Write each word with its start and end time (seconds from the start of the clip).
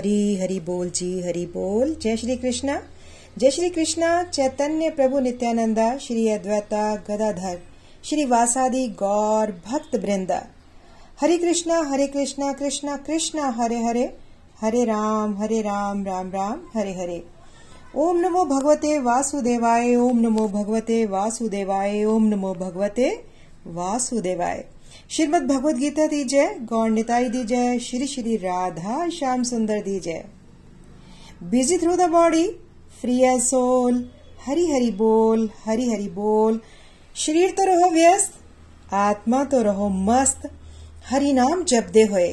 हरी, 0.00 0.36
हरि 0.36 0.60
बोल 0.60 0.90
जी, 0.90 1.22
हरि 1.22 1.46
बोल। 1.46 1.96
जय 2.02 2.16
श्री 2.16 2.36
कृष्णा। 2.36 2.82
जय 3.38 3.50
श्री 3.50 3.68
कृष्णा, 3.68 4.22
चैतन्य 4.22 4.90
प्रभु 4.90 5.20
नित्यानंदा, 5.20 5.98
श्री 5.98 6.28
अद्वैता 6.28 6.96
गदाधर, 6.96 7.60
श्री 8.04 8.24
वासादि 8.24 8.88
गौर 8.88 9.46
भक्त 9.46 9.96
वृंदा। 9.96 10.46
हरे 11.20 11.38
कृष्णा 11.38 11.80
हरे 11.80 12.06
कृष्णा 12.06 12.52
कृष्णा 12.52 12.96
कृष्णा, 12.96 13.48
हरे 13.48 13.84
हरे। 13.84 14.16
हरे 14.60 14.84
राम 14.84 15.38
हरे 15.38 15.60
राम 15.60 16.04
राम 16.04 16.30
राम, 16.30 16.60
हरे 16.74 16.92
हरे। 16.92 17.24
ओम 17.96 18.16
नमो 18.16 18.44
भगवते 18.44 18.98
वासुदेवाय, 18.98 19.96
ओम 19.96 20.18
नमो 20.18 20.48
भगवते 20.48 21.06
वासुदेवाय, 21.06 22.04
ओम 22.04 22.24
नमो 22.24 22.54
भगवते 22.54 23.24
वासुदेवाय। 23.66 24.64
श्रीमद 25.10 25.42
भगवद 25.42 25.76
गीता 25.76 26.06
दी 26.06 26.24
जय, 26.24 26.46
गौर 26.62 26.90
निताई 26.90 27.28
दी 27.28 27.42
जय, 27.44 27.78
श्री 27.78 28.06
श्री 28.06 28.36
राधा 28.36 29.08
श्याम 29.08 29.42
सुंदर 29.42 29.80
दी 29.82 29.98
जय। 30.00 30.24
Busy 31.42 31.78
through 31.78 31.94
the 31.96 32.08
body 32.08 32.44
free 33.00 33.16
as 33.24 33.40
soul 33.42 33.96
Hari 34.46 34.66
Hari 34.66 34.90
बोल, 34.90 35.50
हरी 35.64 35.90
हरी 35.92 36.08
बोल। 36.08 36.60
शरीर 37.16 37.50
तो 37.50 37.64
रहो 37.64 37.90
व्यस्त, 37.90 38.32
आत्मा 38.92 39.42
तो 39.44 39.62
रहो 39.62 39.88
मस्त, 39.88 40.48
हरि 41.06 41.32
नाम 41.32 41.64
जपते 41.64 42.02
हुए। 42.02 42.28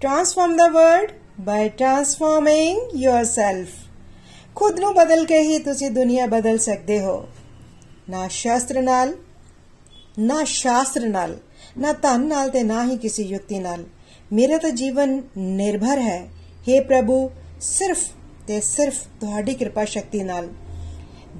Transform 0.00 0.56
the 0.56 0.70
world 0.72 1.12
by 1.40 1.68
transforming 1.68 2.80
yourself 2.94 3.68
खुद 4.56 4.80
ਨੂੰ 4.80 4.92
बदल 4.94 5.24
के 5.24 5.38
ही 5.40 5.58
ਤੁਸੀਂ 5.58 5.90
दुनिया 5.90 6.26
बदल 6.26 6.58
सकते 6.58 6.98
हो। 6.98 7.14
ना 8.10 8.26
शास्त्र 8.28 8.82
नाल, 8.82 9.14
ना 10.18 10.44
शास्त्र 10.44 11.08
नाल। 11.08 11.38
ਨਾ 11.80 11.92
ਧਨ 11.92 12.26
ਨਾਲ 12.26 12.48
ਤੇ 12.48 12.62
ਨਾ 12.62 12.84
ਹੀ 12.84 12.96
ਕਿਸੇ 12.96 13.22
ਯੁਕਤੀ 13.22 13.58
ਨਾਲ। 13.58 13.84
ਮੇਰਾ 14.32 14.58
ਤਾਂ 14.58 14.70
ਜੀਵਨ 14.70 15.22
ਨਿਰਭਰ 15.38 15.98
ਹੈ। 15.98 16.28
हे 16.60 16.84
ਪ੍ਰਭੂ, 16.84 17.30
ਸਿਰਫ 17.60 17.98
ਤੇ 18.46 18.60
ਸਿਰਫ 18.60 18.94
ਤੁਹਾਡੀ 19.20 19.54
ਕਿਰਪਾ 19.54 19.84
ਸ਼ਕਤੀ 19.84 20.22
ਨਾਲ। 20.22 20.48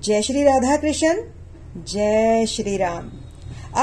ਜੈ 0.03 0.21
ਸ਼੍ਰੀ 0.21 0.45
ਰਾਧਾ 0.45 0.77
ਕ੍ਰਿਸ਼ਨ, 0.77 1.23
ਜੈ 1.87 2.45
ਸ਼੍ਰੀ 2.45 2.79
ਰਾਮ। 2.79 3.11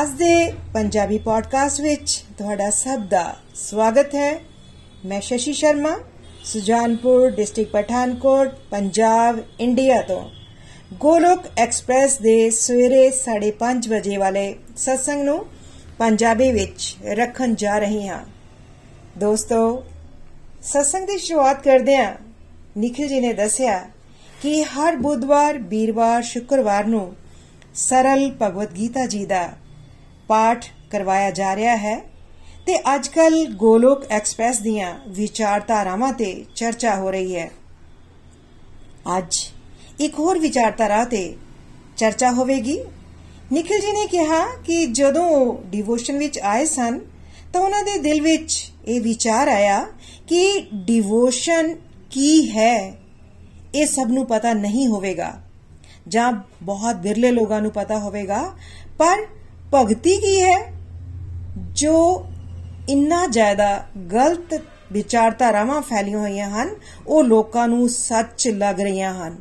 ਅੱਜ 0.02 0.10
ਦੇ 0.10 0.54
ਪੰਜਾਬੀ 0.74 1.18
ਪੋਡਕਾਸਟ 1.18 1.82
ਵਿੱਚ 1.82 2.24
ਤੁਹਾਡਾ 2.38 2.70
ਸਭ 2.70 3.00
ਦਾ 3.00 3.36
ਸਵਾਗਤ 3.56 4.16
ਹੈ। 4.16 4.40
ਮੈਂ 5.06 5.22
ਸ਼ਸ਼ੀ 5.22 5.54
ਸ਼ਰਮਾ, 5.54 5.98
ਸੁਜਾਨਪੁਰ 6.44 7.30
ਡਿਸਟ੍ਰਿਕਟ 7.30 7.72
ਪਠਾਨਕੋਟ, 7.72 8.50
ਪੰਜਾਬ, 8.70 9.40
ਇੰਡੀਆ 9.60 10.02
ਤੋਂ। 10.02 10.30
ਗੋਲੋਕ 10.94 11.40
ਐਕਸਪ੍ਰੈਸ 11.58 12.18
ਦੇ 12.18 12.50
ਸਵੇਰੇ 12.50 13.10
5:30 13.12 13.88
ਵਜੇ 13.88 14.18
ਵਾਲੇ 14.18 14.56
ਸਤਸੰਗ 14.78 15.24
ਨੂੰ 15.24 15.46
ਪੰਜਾਬੀ 15.98 16.52
ਵਿੱਚ 16.52 16.96
ਰੱਖਣ 17.06 17.56
ਜਾ 17.56 17.78
ਰਹੀ 17.78 18.08
ਹਾਂ। 18.08 18.26
ਦੋਸਤੋ, 19.18 19.84
ਸਤਸੰਗ 20.64 21.08
ਦੀ 21.08 21.18
ਸ਼ੁਰੂਆਤ 21.18 21.64
ਕਰਦੇ 21.64 21.98
ਹਾਂ। 21.98 22.14
ਨikhil 22.78 23.14
ji 23.14 23.22
ਨੇ 23.22 23.34
ਦੱਸਿਆ 23.34 23.90
ਕਿ 24.42 24.64
ਹਰ 24.64 24.96
ਬੁੱਧਵਾਰ, 24.96 25.58
ਵੀਰਵਾਰ, 25.58 26.24
ਸ਼ੁੱਕਰਵਾਰ 26.24 26.86
ਨੂੰ 26.86 27.16
ਸਰਲ 27.76 28.36
ਭਗਵਦ 28.42 28.78
ਗੀਤਾ 28.78 29.06
ਜੀ 29.06 29.26
ਦਾ 29.26 29.50
ਪਾਠ 30.28 30.66
ਕਰਵਾਇਆ 30.92 31.32
ਜਾ 31.32 31.56
ਰਿਹਾ 31.56 31.76
ਹੈ 31.76 32.00
ਤੇ 32.66 32.80
ਅੱਜਕੱਲ 32.80 33.46
ਗੋਲੋਕ 33.46 34.06
ਐਕਸਪ੍ਰੈਸ 34.10 34.60
ਦੀਆਂ 34.60 35.00
ਵਿਚਾਰਧਾਰਾਵਾਂ 35.08 36.14
ਤੇ 36.14 36.46
ਚਰਚਾ 36.56 36.96
ਹੋ 36.96 37.12
ਰਹੀ 37.12 37.36
ਹੈ। 37.36 37.52
ਅੱਜ 39.18 39.36
ਇੱਕ 40.00 40.20
ਹੋਰ 40.20 40.40
ਵਿਚਾਰਧਾਰਾ 40.40 41.06
ਤੇ 41.06 41.36
ਚਰਚਾ 41.98 42.32
ਹੋਵੇਗੀ। 42.32 42.80
ਨikhil 43.54 43.78
ji 43.78 43.94
ਨੇ 43.94 44.08
ਕਿਹਾ 44.08 44.48
ਕਿ 44.66 44.86
ਜਦੋਂ 44.86 45.24
ਉਹ 45.24 45.62
ਡਿਵੋਸ਼ਨ 45.66 46.18
ਵਿੱਚ 46.18 46.40
ਆਏ 46.40 46.66
ਸਨ, 46.66 47.00
ਤਾਂ 47.54 47.62
ਉਹਨਾਂ 47.62 47.84
ਦੇ 47.84 47.98
ਦਿਲ 47.98 48.22
ਵਿੱਚ 48.22 48.72
ਇਹ 48.88 49.02
ਵਿਚਾਰ 49.02 49.48
ਆਇਆ 49.48 49.88
ਕਿ 50.28 50.68
ਡਿਵੋਸ਼ਨ 50.74 51.76
ਕੀ 52.12 52.50
ਹੈ? 52.50 52.98
ਇਹ 53.76 53.86
ਸਭ 53.86 54.06
ਨੂੰ 54.08 54.26
ਪਤਾ 54.26 54.54
ਨਹੀਂ 54.54 54.88
ਹੋਵੇਗਾ 54.88 55.42
ਜਾਂ 56.08 56.34
ਬਹੁਤ 56.64 56.96
ਬਿਰਲੇ 56.96 57.32
ਲੋਕਾਂ 57.32 57.62
ਨੂੰ 57.62 57.72
ਪਤਾ 57.72 58.00
ਹੋਵੇਗਾ, 58.00 58.56
ਪਰ 58.98 59.18
ਭਗਤੀ 59.74 60.18
ਕੀ 60.18 60.42
ਹੈ? 60.42 60.74
ਜੋ 61.58 62.26
ਇੰਨਾ 62.90 63.28
ਜ਼ਿਆਦਾ 63.28 63.86
ਗਲਤ 64.14 64.62
ਵਿਚਾਰਧਾਰਾਵਾਂ 64.92 65.82
ਫੈਲੀਆਂ 65.82 66.20
ਹੋਈਆਂ 66.20 66.50
ਹਨ, 66.50 66.70
ਉਹ 67.08 67.24
ਲੋਕਾਂ 67.24 67.68
ਨੂੰ 67.68 67.90
ਸੱਚ 67.90 68.48
ਲੱਗ 68.48 68.82
ਰਹੀਆਂ 68.82 69.14
ਹਨ। 69.14 69.38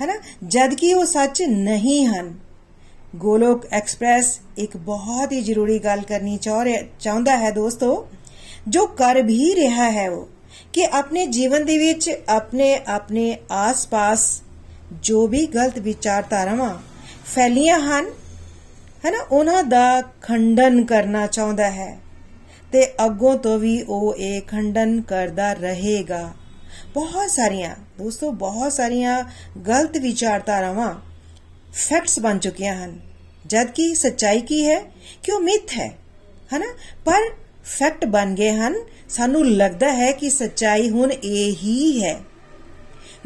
ਹੈਨਾ? 0.00 0.14
ਜਦ 0.48 0.74
ਕਿ 0.74 0.94
ਉਹ 0.94 1.04
ਸੱਚ 1.04 1.42
ਨਹੀਂ 1.42 2.06
ਹਨ। 2.06 2.51
ਗੋਲੋਕ 3.16 3.66
ਐਕਸਪ੍ਰੈਸ 3.72 4.40
ਇੱਕ 4.58 4.76
ਬਹੁਤ 4.76 5.32
ਹੀ 5.32 5.40
ਜ਼ਰੂਰੀ 5.40 5.78
ਗੱਲ 5.78 6.00
ਕਰਨੀ 6.00 6.38
ਚਾਹੁੰਦਾ 7.00 7.36
ਹੈ 7.36 7.50
ਦੋਸਤੋ, 7.50 8.08
ਜੋ 8.68 8.86
ਕਰ 8.86 9.22
ਵੀ 9.22 9.54
ਰਿਹਾ 9.54 9.90
ਹੈ 9.90 10.10
ਉਹ, 10.10 10.28
ਕਿ 10.72 10.86
ਆਪਣੇ 10.92 11.26
ਜੀਵਨ 11.26 11.64
ਦੇ 11.64 11.78
ਵਿੱਚ 11.78 12.10
ਆਪਣੇ 12.28 12.80
ਆਪਣੇ 12.86 13.38
ਆਸ-ਪਾਸ 13.50 14.42
ਜੋ 15.02 15.26
ਵੀ 15.26 15.46
ਗਲਤ 15.46 15.78
ਵਿਚਾਰਧਾਰਾਵਾਂ 15.78 16.78
ਫੈਲੀਆਂ 17.34 17.80
ਹਨ, 17.80 18.06
ਹੈਨਾ, 19.04 19.18
ਉਹਨਾਂ 19.32 19.64
ਦਾ 19.64 20.02
ਖੰਡਨ 20.02 20.84
ਕਰਨਾ 20.84 21.26
ਚਾਹੁੰਦਾ 21.26 21.70
ਹੈ। 21.70 21.98
ਤੇ 22.72 22.86
ਅੱਗੋਂ 23.04 23.38
ਤੋਂ 23.38 23.58
ਵੀ 23.58 23.82
ਉਹ 23.82 24.14
ਇਹ 24.14 24.42
ਖੰਡਨ 24.42 25.00
ਕਰਦਾ 25.00 25.52
ਰਹੇਗਾ। 25.52 26.32
ਬਹੁਤ 26.94 27.30
ਸਾਰੀਆਂ, 27.30 27.74
ਦੋਸਤੋ, 27.98 28.30
ਬਹੁਤ 28.30 28.72
ਸਾਰੀਆਂ 28.72 29.24
ਗਲਤ 29.68 29.98
ਵਿਚਾਰਧਾਰਾਵਾਂ 29.98 30.94
ਫੈਕਟਸ 31.72 32.18
ਬਣ 32.18 32.38
ਚੁੱਕੀਆਂ 32.38 32.84
ਹਨ। 32.84 33.00
ਜਦ 33.46 33.66
ਕਿ 33.66 33.94
ਸੱਚਾਈ 33.94 34.40
ਕੀ 34.40 34.66
ਹੈ 34.66 34.80
ਕਿ 35.22 35.32
ਉਹ 35.32 35.40
ਮਿਥ 35.40 35.72
ਹੈ, 35.72 35.98
ਹਨਾ? 36.56 36.66
ਪਰ 37.04 37.20
ਫੈਕਟ 37.64 38.04
ਬਣ 38.04 38.34
ਗਏ 38.34 38.50
ਹਨ। 38.50 38.74
ਸਾਨੂੰ 39.08 39.46
ਲੱਗਦਾ 39.46 39.92
ਹੈ 39.92 40.12
ਕਿ 40.12 40.30
ਸੱਚਾਈ 40.30 40.90
ਹੁਣ 40.90 41.12
ਇਹ 41.12 41.52
ਹੀ 41.52 42.04
ਹੈ। 42.04 42.20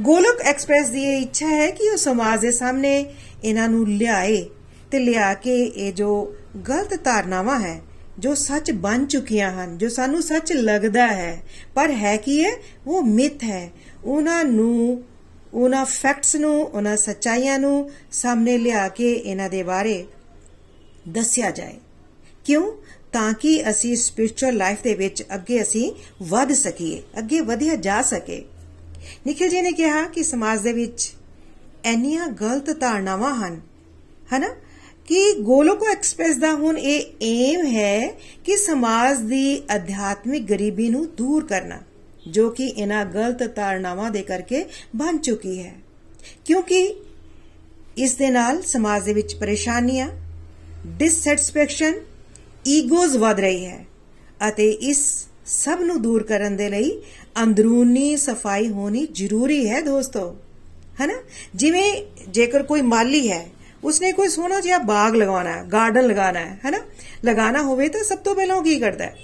ਗੋਲਕ 0.01 0.41
ਐਕਸਪ੍ਰੈਸ 0.41 0.89
ਦੀ 0.89 1.03
ਇਹ 1.03 1.23
ਇੱਛਾ 1.23 1.47
ਹੈ 1.47 1.71
ਕਿ 1.71 1.91
ਉਹ 1.91 1.97
ਸਮਾਜ 1.97 2.41
ਦੇ 2.41 2.51
ਸਾਹਮਣੇ 2.51 3.05
ਇਹਨਾਂ 3.45 3.69
ਨੂੰ 3.69 3.89
ਲਿਆਏ 3.89 4.45
ਤੇ 4.91 4.99
ਲਿਆ 4.99 5.35
ਕੇ 5.35 5.65
ਇਹ 5.65 5.93
ਜੋ 5.93 6.35
ਗਲਤ 6.69 7.05
ਧਾਰਨਾਵਾਂ 7.05 7.61
ਹੈ, 7.61 7.81
ਜੋ 8.19 8.35
ਸੱਚ 8.35 8.71
ਬਣ 8.71 9.05
ਚੁੱਕੀਆਂ 9.05 9.51
ਹਨ, 9.53 9.79
ਜੋ 9.79 9.89
ਸਾਨੂੰ 9.89 10.23
ਸੱਚ 10.23 10.53
ਲੱਗਦਾ 10.53 11.07
ਹੈ, 11.07 11.43
ਪਰ 11.75 11.91
ਹੈ 11.91 12.17
ਕੀ 12.17 12.45
ਹੈ? 12.45 12.51
ਉਹ 12.87 13.03
ਮਿਥ 13.03 13.45
ਹੈ। 13.45 13.71
ਉਹਨਾਂ 14.05 14.45
ਨੂੰ 14.45 15.03
ਉਹਨਾਂ 15.55 15.85
ਫੈਕਟਸ 15.85 16.37
ਨੂੰ 16.37 16.63
ਉਹਨਾਂ 16.63 16.97
ਸੱਚਾਈਆਂ 16.97 17.59
ਨੂੰ 17.59 17.91
ਸਾਹਮਣੇ 18.13 18.59
ਲਿਆ 18.59 18.89
ਕੇ 18.89 19.13
ਇਹਨਾਂ 19.13 19.51
ਦੇ 19.51 19.63
ਬਾਰੇ 19.63 20.07
ਦੱਸਿਆ 21.09 21.51
ਜਾਏ। 21.51 21.75
ਕਿਉਂ? 22.45 22.73
ਤਾਂ 23.13 23.33
ਕਿ 23.33 23.71
ਅਸੀਂ 23.71 23.97
ਸਪਿਰਚੁਅਲ 23.97 24.57
ਲਾਈਫ 24.57 24.83
ਦੇ 24.83 24.95
ਵਿੱਚ 24.95 25.23
ਅੱਗੇ 25.35 25.63
ਅਸੀਂ 25.63 25.93
ਵਧ 26.23 26.53
ਸਕੀਏ, 26.53 27.03
ਅੱਗੇ 27.19 27.41
ਵਧਿਆ 27.41 27.75
ਜਾ 27.75 28.03
ਸਕੇ। 28.03 28.45
ਨikhil 29.27 29.55
ji 29.55 29.63
ਨੇ 29.63 29.73
ਕਿਹਾ 29.73 30.03
ਕਿ 30.03 30.23
ਸਮਾਜ 30.23 30.61
ਦੇ 30.61 30.73
ਵਿੱਚ 30.73 31.13
ਐਨੀਆਂ 31.85 32.29
ਗਲਤ 32.29 32.81
ਧਾਰਨਾਵਾਂ 32.81 33.35
ਹਨ, 33.35 33.61
ਹਨਾ? 34.37 34.49
ਕਿ 35.09 35.35
ਗੋਲੋਕੋ 35.41 35.87
ਐਕਸਪ੍ਰੈਸ 35.89 36.37
ਦਾ 36.37 36.53
ਹੁਣ 36.53 36.79
ਇਹ 36.79 37.13
ਏਮ 37.23 37.67
ਹੈ 37.67 38.09
ਕਿ 38.45 38.57
ਸਮਾਜ 38.57 39.19
ਦੀ 39.19 39.63
ਅਧਿਆਤਮਿਕ 39.75 40.43
ਗਰੀਬੀ 40.43 40.89
ਨੂੰ 40.89 41.15
ਦੂਰ 41.15 41.47
ਕਰਨਾ। 41.47 41.79
ਜੋ 42.27 42.51
ਕਿ 42.51 42.67
ਇਹਨਾਂ 42.67 43.05
ਗਲਤ 43.05 43.57
ਧਾਰਨਾਵਾਂ 43.57 44.11
ਦੇ 44.11 44.23
ਕਰਕੇ 44.23 44.65
ਬਣ 44.97 45.19
ਚੁੱਕੀ 45.19 45.63
ਹੈ। 45.63 45.75
ਕਿਉਂਕਿ 46.45 46.95
ਇਸ 47.99 48.15
ਦੇ 48.15 48.31
ਨਾਲ 48.31 48.63
ਸਮਾਜ 48.63 49.05
ਦੇ 49.05 49.13
ਵਿੱਚ 49.13 49.35
ਪਰੇਸ਼ਾਨੀਆਂ 49.35 50.09
ਡਿਸਸੈਟੀਸਫੈਕਸ਼ਨ 50.87 51.95
ਈਗੋਜ਼ 52.67 53.17
ਵਧ 53.17 53.41
ਰਹੀ 53.41 53.67
ਹੈ 53.67 53.87
ਅਤੇ 54.49 54.71
ਇਸ 54.71 55.27
ਸਭ 55.47 55.79
ਨੂੰ 55.81 56.03
ਦੂਰ 56.03 56.23
ਕਰਨ 56.23 56.57
ਦੇ 56.57 56.69
ਲਈ 56.69 57.03
ਅੰਦਰੂਨੀ 57.43 58.17
ਸਫ਼ਾਈ 58.17 58.69
ਹੋਣੀ 58.69 59.07
ਜ਼ਰੂਰੀ 59.13 59.69
ਹੈ 59.69 59.81
ਦੋਸਤੋ। 59.81 60.37
ਹੈਨਾ? 61.01 61.15
ਜਿਵੇਂ 61.55 62.03
ਜੇਕਰ 62.29 62.63
ਕੋਈ 62.63 62.81
ਮਾਲੀ 62.81 63.31
ਹੈ, 63.31 63.47
ਉਸਨੇ 63.85 64.13
ਕੋਈ 64.13 64.29
ਸੋਹਣਾ 64.29 64.61
ਜਿਹਾ 64.61 64.79
ਬਾਗ 64.79 65.15
ਲਗਾਉਣਾ 65.15 65.53
ਹੈ 65.53 65.65
ਗਾਰਡਨ 65.65 66.07
ਲਗਾਉਣਾ 66.07 66.41
ਹੈ, 66.41 66.61
ਹੈਨਾ? 66.65 66.79
ਲਗਾਉਣਾ 67.25 67.63
ਹੋਵੇ 67.63 67.89
ਤਾਂ 67.89 68.05
ਸਭ 68.05 68.19
ਤੋਂ 68.19 68.35
ਪਹਿਲਾਂ 68.35 68.57
ਉਹ 68.57 68.63
ਕੀ 68.63 68.79
ਕਰਦਾ 68.79 69.05
ਹੈ? 69.05 69.17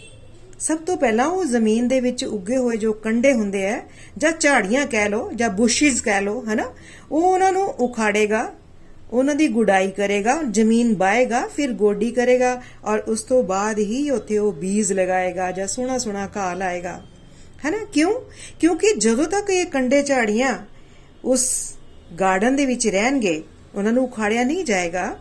ਸਭ 0.62 0.78
ਤੋਂ 0.78 0.96
ਪਹਿਲਾਂ 0.96 1.26
ਉਹ 1.26 1.44
ਜ਼ਮੀਨ 1.44 1.88
ਦੇ 1.88 2.00
ਵਿੱਚ 2.00 2.24
ਉੱਗੇ 2.24 2.56
ਹੋਏ 2.56 2.76
ਜੋ 2.76 2.92
ਕੰਡੇ 2.92 3.32
ਹੁੰਦੇ 3.32 3.70
ਆ, 3.70 3.82
ਜਾਂ 4.18 4.32
ਝਾੜੀਆਂ 4.40 4.86
ਕਹਿ 4.86 5.08
ਲੋ 5.08 5.30
ਜਾਂ 5.34 5.50
ਬੁਸ਼ਿਸ 5.50 6.00
ਕਹਿ 6.00 6.22
ਲੋ 6.22 6.44
ਹਨਾ, 6.52 6.64
ਉਹ 7.12 7.22
ਉਹਨਾਂ 7.22 7.52
ਨੂੰ 7.52 7.62
ਉਖਾੜੇਗਾ, 7.62 8.52
ਉਹਨਾਂ 9.12 9.34
ਦੀ 9.34 9.48
ਗੁਡਾਈ 9.48 9.90
ਕਰੇਗਾ, 9.90 10.42
ਜ਼ਮੀਨ 10.50 10.94
ਬਾਏਗਾ, 10.94 11.48
ਫਿਰ 11.48 11.72
ਗੋਡੀ 11.72 12.10
ਕਰੇਗਾ, 12.10 12.62
ਔਰ 12.84 12.98
ਉਸ 12.98 13.22
ਤੋਂ 13.22 13.42
ਬਾਅਦ 13.42 13.78
ਹੀ 13.78 14.10
ਉੱਥੇ 14.10 14.38
ਉਹ 14.38 14.52
ਬੀਜ 14.52 14.92
ਲਗਾਏਗਾ, 14.92 15.50
ਜਾਂ 15.50 15.66
ਸੋਹਣਾ 15.66 15.98
ਸੋਹਣਾ 15.98 16.28
ਘਾਹ 16.36 16.56
ਲਾਏਗਾ। 16.56 17.02
ਹੈਨਾ, 17.64 17.78
ਕਿਉਂ? 17.92 18.20
ਕਿਉਂਕਿ 18.60 18.94
ਜਦੋਂ 18.98 19.24
ਤੱਕ 19.24 19.50
ਇਹ 19.50 19.66
ਕੰਡੇ 19.66 20.02
ਝਾੜੀਆਂ 20.02 20.58
ਉਸ 21.24 21.74
ਗਾਰਡਨ 22.20 22.56
ਦੇ 22.56 22.66
ਵਿੱਚ 22.66 22.88
ਰਹਿਣਗੇ, 22.88 23.42
ਉਹਨਾਂ 23.74 23.92
ਨੂੰ 23.92 24.04
ਉਖਾੜਿਆ 24.04 24.44
ਨਹੀਂ 24.44 24.64
ਜਾਏਗਾ, 24.64 25.18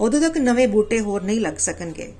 ਉਦੋਂ 0.00 0.20
ਤੱਕ 0.20 0.38
ਨਵੇਂ 0.38 0.68
ਬੂਟੇ 0.68 1.00
ਹੋਰ 1.00 1.22
ਨਹੀਂ 1.22 1.40
ਲੱਗ 1.40 1.54
ਸਕਣਗੇ। 1.54 2.12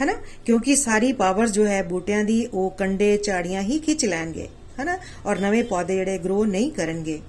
ਹੈਨਾ? 0.00 0.14
ਕਿਉਂਕਿ 0.44 0.76
ਸਾਰੀ 0.76 1.12
ਪਾਵਰ 1.14 1.48
ਜੋ 1.48 1.66
ਹੈ 1.66 1.82
ਬੂਟਿਆਂ 1.84 2.24
ਦੀ, 2.24 2.46
ਉਹ 2.46 2.70
ਕੰਡੇ, 2.78 3.16
ਝਾੜੀਆਂ 3.18 3.62
ਹੀ 3.62 3.78
ਖਿੱਚ 3.78 4.04
ਲੈਣਗੇ, 4.04 4.48
ਹੈਨਾ? 4.78 4.98
ਔਰ 5.26 5.38
ਨਵੇਂ 5.38 5.62
ਪੌਦੇ 5.64 5.94
ਜਿਹੜੇ 5.94 6.18
ਗਰੋ 6.18 6.44
ਨਹੀਂ 6.46 6.70
ਕਰਨਗੇ। 6.72 7.20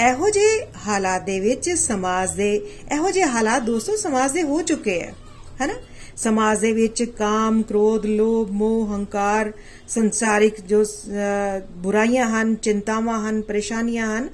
ਇਹੋ 0.00 0.30
ਜਿਹੇ 0.30 0.66
ਹਾਲਾਤ 0.86 1.24
ਦੇ 1.24 1.38
ਵਿੱਚ 1.40 1.70
ਸਮਾਜ 1.70 2.34
ਦੇ, 2.34 2.54
ਇਹੋ 2.92 3.10
ਜਿਹੇ 3.10 3.26
ਹਾਲਾਤ 3.26 3.62
ਦੋਸਤੋ 3.62 3.96
ਸਮਾਜ 3.96 4.32
ਦੇ 4.32 4.42
ਹੋ 4.42 4.60
ਚੁੱਕੇ 4.62 5.00
ਆ, 5.02 5.12
ਹੈਨਾ? 5.60 5.74
ਸਮਾਜ 6.16 6.58
ਦੇ 6.58 6.72
ਵਿੱਚ 6.72 7.02
ਕਾਮ, 7.18 7.60
ਕ੍ਰੋਧ, 7.62 8.06
ਲੋਭ, 8.06 8.50
ਮੋਹ, 8.52 8.86
ਹੰਕਾਰ, 8.88 9.52
ਸੰਸਾਰਿਕ 9.88 10.60
ਜੋ 10.60 10.84
ਬੁਰਾਈਆਂ 11.76 12.26
ਹਨ, 12.30 12.54
ਚਿੰਤਾਵਾਂ 12.54 13.18
ਹਨ, 13.20 13.40
ਪਰੇਸ਼ਾਨੀਆਂ 13.42 14.06
ਹਨ 14.08 14.28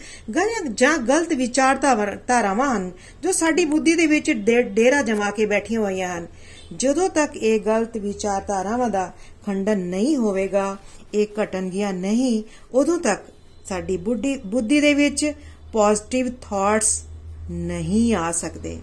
ਜਾਂ 0.74 0.96
ਗਲਤ 1.00 1.32
ਵਿਚਾਰਧਾਰਾਵਾਂ 1.34 2.68
ਹਨ, 2.68 2.90
ਜੋ 3.22 3.32
ਸਾਡੀ 3.32 3.64
ਬੁੱਧੀ 3.64 3.94
ਦੇ 3.94 4.06
ਵਿੱਚ 4.06 4.30
ਡੇਰਾ 4.30 5.02
ਜਮਾ 5.02 5.30
ਕੇ 5.30 5.46
ਬੈਠੀਆਂ 5.46 5.80
ਹੋਈਆਂ 5.80 6.16
ਹਨ। 6.16 6.26
ਜਦੋਂ 6.76 7.08
ਤੱਕ 7.08 7.36
ਇਹ 7.36 7.60
ਗਲਤ 7.60 7.96
ਵਿਚਾਰਧਾਰਾਵਾਂ 7.96 8.90
ਦਾ 8.90 9.12
ਖੰਡਨ 9.46 9.78
ਨਹੀਂ 9.78 10.16
ਹੋਵੇਗਾ, 10.16 10.76
ਇਹ 11.14 11.26
ਘਟਣਗੀਆਂ 11.42 11.92
ਨਹੀਂ, 11.92 12.42
ਉਦੋਂ 12.72 12.98
ਤੱਕ 12.98 13.22
ਸਾਡੀ 13.68 13.96
ਬੁੱਧੀ 13.96 14.36
ਬੁੱਧੀ 14.36 14.80
ਦੇ 14.80 14.94
ਵਿੱਚ 14.94 15.32
ਪੋਜ਼ਿਟਿਵ 15.72 16.28
ਥਾਟਸ 16.42 17.04
ਨਹੀਂ 17.50 18.14
ਆ 18.14 18.32
ਸਕਦੇ। 18.32 18.78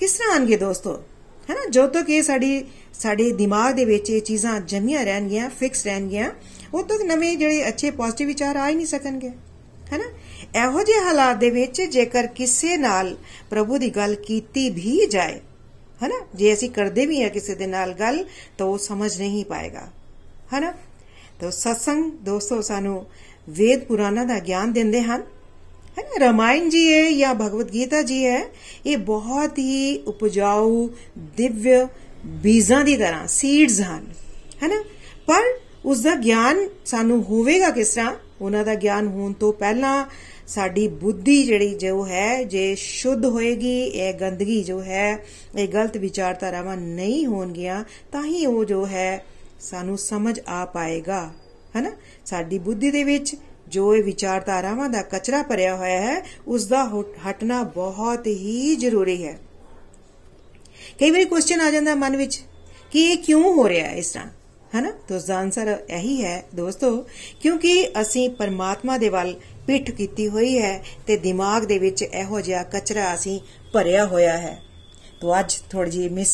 ਕਿਸ 0.00 0.12
ਤਰ੍ਹਾਂ 0.12 0.34
ਆਣਗੇ 0.34 0.56
ਦੋਸਤੋ? 0.56 0.92
ਹੈਨਾ, 1.50 1.60
ਜਦੋਂ 1.70 1.88
ਤੱਕ 1.88 2.10
ਇਹ 2.10 2.22
ਸਾਡੀ, 2.22 2.64
ਸਾਡੇ 3.00 3.30
ਦਿਮਾਗ 3.30 3.74
ਦੇ 3.74 3.84
ਵਿੱਚ 3.84 4.10
ਇਹ 4.10 4.20
ਚੀਜ਼ਾਂ 4.20 4.60
ਜਮੀਆਂ 4.60 5.04
ਰਹਿਣਗੀਆਂ 5.04 5.50
ਫਿਕਸ 5.50 5.84
ਰਹਿਣਗੀਆਂ, 5.84 6.30
ਉਦੋਂ 6.74 6.98
ਤੱਕ 6.98 7.06
ਨਵੇਂ 7.06 7.36
ਜਿਹੜੇ 7.36 7.68
ਅੱਛੇ 7.68 7.90
ਪੋਜ਼ਿਟਿਵ 7.90 8.26
ਵਿਚਾਰ 8.26 8.56
ਆ 8.56 8.68
ਹੀ 8.68 8.74
ਨਹੀਂ 8.74 8.86
ਸਕਣਗੇ। 8.86 9.30
ਹੈਨਾ? 9.92 10.04
ਇਹੋ 10.62 10.82
ਜਿਹੇ 10.82 11.00
ਹਾਲਾਤ 11.00 11.36
ਦੇ 11.36 11.50
ਵਿੱਚ 11.50 11.82
ਜੇਕਰ 11.82 12.26
ਕਿਸੇ 12.26 12.76
ਨਾਲ 12.76 13.16
ਪ੍ਰਭੂ 13.50 13.78
ਦੀ 13.78 13.90
ਗੱਲ 13.90 14.14
ਕੀਤੀ 14.14 14.70
ਵੀ 14.70 15.06
ਜਾਏ 15.06 15.40
ਹੈਨਾ? 16.02 16.26
ਜੇ 16.34 16.54
ਅਸੀਂ 16.54 16.70
ਕਰਦੇ 16.70 17.06
ਵੀ 17.06 17.22
ਆ 17.22 17.28
ਕਿਸੇ 17.28 17.54
ਦੇ 17.54 17.66
ਨਾਲ 17.66 17.92
ਗੱਲ, 17.92 18.24
ਤਾਂ 18.58 18.66
ਉਹ 18.66 18.78
ਸਮਝ 18.78 19.18
ਨਹੀਂ 19.18 19.44
ਪਾਏਗਾ। 19.44 19.88
ਹੈਨਾ? 20.54 20.72
ਤਾਂ 21.40 21.50
ਸਤਸੰਗ 21.50 22.12
ਦੋਸਤੋ, 22.12 22.60
ਸਾਨੂੰ 22.60 23.06
ਵੇਦ 23.48 23.84
ਪੁਰਾਣਾ 23.84 24.24
ਦਾ 24.24 24.38
ਗਿਆਨ 24.38 24.72
ਦਿੰਦੇ 24.72 25.02
ਹਨ। 25.02 25.22
ਹੈ 25.98 26.18
ਰਮਾਇਣ 26.18 26.68
ਜੀ 26.68 26.92
ਹੈ 26.92 27.12
ਜਾਂ 27.12 27.34
ਭਗਵਦ 27.34 27.72
ਗੀਤਾ 27.72 28.02
ਜੀ 28.02 28.26
ਹੈ, 28.26 28.44
ਇਹ 28.86 28.96
ਬਹੁਤ 28.96 29.58
ਹੀ 29.58 30.02
ਉਪਜਾਊ, 30.02 30.88
ਦਿਵਯ 31.18 31.86
ਬੀਜਾਂ 32.26 32.84
ਦੀ 32.84 32.96
ਤਰ੍ਹਾਂ 32.96 33.26
ਸੀਡਸ 33.26 33.80
ਹਨ। 33.80 34.06
ਹੈਨਾ? 34.62 34.84
ਪਰ 35.26 35.42
ਉਸ 35.84 36.00
ਦਾ 36.00 36.14
ਗਿਆਨ 36.14 36.68
ਸਾਨੂੰ 36.84 37.24
ਹੋਵੇਗਾ 37.24 37.70
ਕਿਸ 37.70 37.88
ਤਰ੍ਹਾਂ? 37.88 38.14
ਉਹਨਾਂ 38.40 38.64
ਦਾ 38.64 38.74
ਗਿਆਨ 38.74 39.06
ਹੋਣ 39.06 39.32
ਤੋਂ 39.32 39.52
ਪਹਿਲਾਂ 39.52 40.06
ਸਾਡੀ 40.46 40.86
ਬੁੱਧੀ 40.88 41.42
ਜਿਹੜੀ 41.42 41.74
ਜੋ 41.74 42.04
ਹੈ, 42.06 42.42
ਜੇ 42.44 42.74
ਸ਼ੁੱਧ 42.74 43.24
ਹੋਏਗੀ, 43.24 43.80
ਇਹ 43.80 44.12
ਗੰਦਗੀ 44.14 44.62
ਜੋ 44.64 44.80
ਹੈ, 44.82 45.18
ਇਹ 45.56 45.68
ਗਲਤ 45.68 45.96
ਵਿਚਾਰਧਾਰਾਵਾਂ 45.96 46.76
ਨਹੀਂ 46.76 47.26
ਹੋਣਗੀਆਂ, 47.26 47.82
ਤਾਂ 48.12 48.24
ਹੀ 48.24 48.44
ਉਹ 48.46 48.64
ਜੋ 48.64 48.86
ਹੈ 48.86 49.24
ਸਾਨੂੰ 49.60 49.98
ਸਮਝ 49.98 50.38
ਆ 50.48 50.64
ਪਾਏਗਾ, 50.64 51.20
ਹੈਨਾ? 51.76 51.90
ਸਾਡੀ 52.26 52.58
ਬੁੱਧੀ 52.58 52.90
ਦੇ 52.90 53.02
ਵਿੱਚ 53.04 53.34
ਜੋ 53.68 53.94
ਇਹ 53.94 54.02
ਵਿਚਾਰਧਾਰਾਵਾਂ 54.02 54.88
ਦਾ 54.90 55.02
ਕਚਰਾ 55.04 55.42
ਭਰਿਆ 55.42 55.74
ਹੋਇਆ 55.76 56.00
ਹੈ 56.00 56.22
ਉਸ 56.46 56.66
ਦਾ 56.66 56.84
ਹਟਣਾ 57.26 57.62
ਬਹੁਤ 57.74 58.26
ਹੀ 58.26 58.76
ਜ਼ਰੂਰੀ 58.76 59.22
ਹੈ। 59.24 59.38
ਕਈ 61.00 61.10
ਵਾਰੀ 61.10 61.24
ਕੁਐਸਚਨ 61.24 61.60
ਆ 61.60 61.70
ਜਾਂਦਾ 61.70 61.94
ਮਨ 61.94 62.16
ਵਿੱਚ, 62.16 62.40
ਕਿ 62.92 63.02
ਇਹ 63.02 63.16
ਕਿਉਂ 63.16 63.52
ਹੋ 63.54 63.68
ਰਿਹਾ 63.68 63.88
ਹੈ 63.88 63.94
ਇਸ 63.94 64.10
ਤਰ੍ਹਾਂ, 64.10 64.28
ਹੈਨਾ? 64.74 64.90
ਤਾਂ 65.08 65.16
ਉਸ 65.16 65.24
ਦਾ 65.24 65.38
ਆਨਸਰ 65.38 65.76
ਇਹੀ 65.90 66.22
ਹੈ 66.24 66.42
ਦੋਸਤੋ, 66.54 66.96
ਕਿਉਂਕਿ 67.40 67.88
ਅਸੀਂ 68.00 68.28
ਪਰਮਾਤਮਾ 68.32 68.98
ਦੇ 68.98 69.08
ਵੱਲ 69.08 69.34
ਪਿੱਠ 69.66 69.90
ਕੀਤੀ 69.90 70.28
ਹੋਈ 70.28 70.58
ਹੈ 70.58 70.82
ਤੇ 71.06 71.16
ਦਿਮਾਗ 71.16 71.64
ਦੇ 71.64 71.78
ਵਿੱਚ 71.78 72.02
ਇਹੋ 72.02 72.40
ਜਿਹਾ 72.40 72.62
ਕਚਰਾ 72.64 73.14
ਅਸੀਂ 73.14 73.40
ਭਰਿਆ 73.72 74.04
ਹੋਇਆ 74.06 74.36
ਹੈ। 74.38 74.56
ਤੋਂ 75.20 75.38
ਅੱਜ 75.38 75.54
ਥੋੜੀ 75.70 75.90
ਜੀ 75.90 76.08
ਮਿਸ 76.08 76.32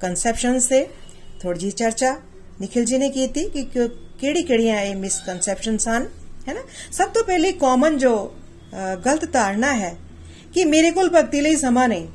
ਕਨਸੈਪਸ਼ਨਸ 0.00 0.66
ਤੇ 0.66 0.86
ਥੋੜੀ 1.42 1.58
ਜੀ 1.60 1.70
ਚਰਚਾ। 1.70 2.12
ਨikhil 2.60 2.84
ji 2.84 2.98
ਨੇ 2.98 3.10
ਕੀਤੀ 3.10 3.44
ਕਿ 3.48 3.64
ਕਿਹੜੀ 3.72 4.42
ਕਿਹੜੀਆਂ 4.42 4.80
ਇਹ 4.82 4.96
ਮਿਸ 4.96 5.20
ਕਨਸੈਪਸ਼ਨਸ 5.26 5.88
ਹਨ 5.88 6.08
ਹੈਨਾ 6.48 6.60
ਸਭ 6.92 7.08
ਤੋਂ 7.08 7.24
ਪਹਿਲੇ 7.24 7.52
ਕਾਮਨ 7.60 7.98
ਜੋ 7.98 8.14
ਗਲਤ 9.06 9.32
ਧਾਰਨਾ 9.32 9.74
ਹੈ 9.76 9.94
ਕਿ 10.54 10.64
ਮੇਰੇ 10.64 10.90
ਕੋਲ 10.90 11.10
ਭਗਤੀ 11.10 11.40
ਲਈ 11.40 11.56
ਸਮਾਂ 11.56 11.88
ਨਹੀਂ। 11.88 12.06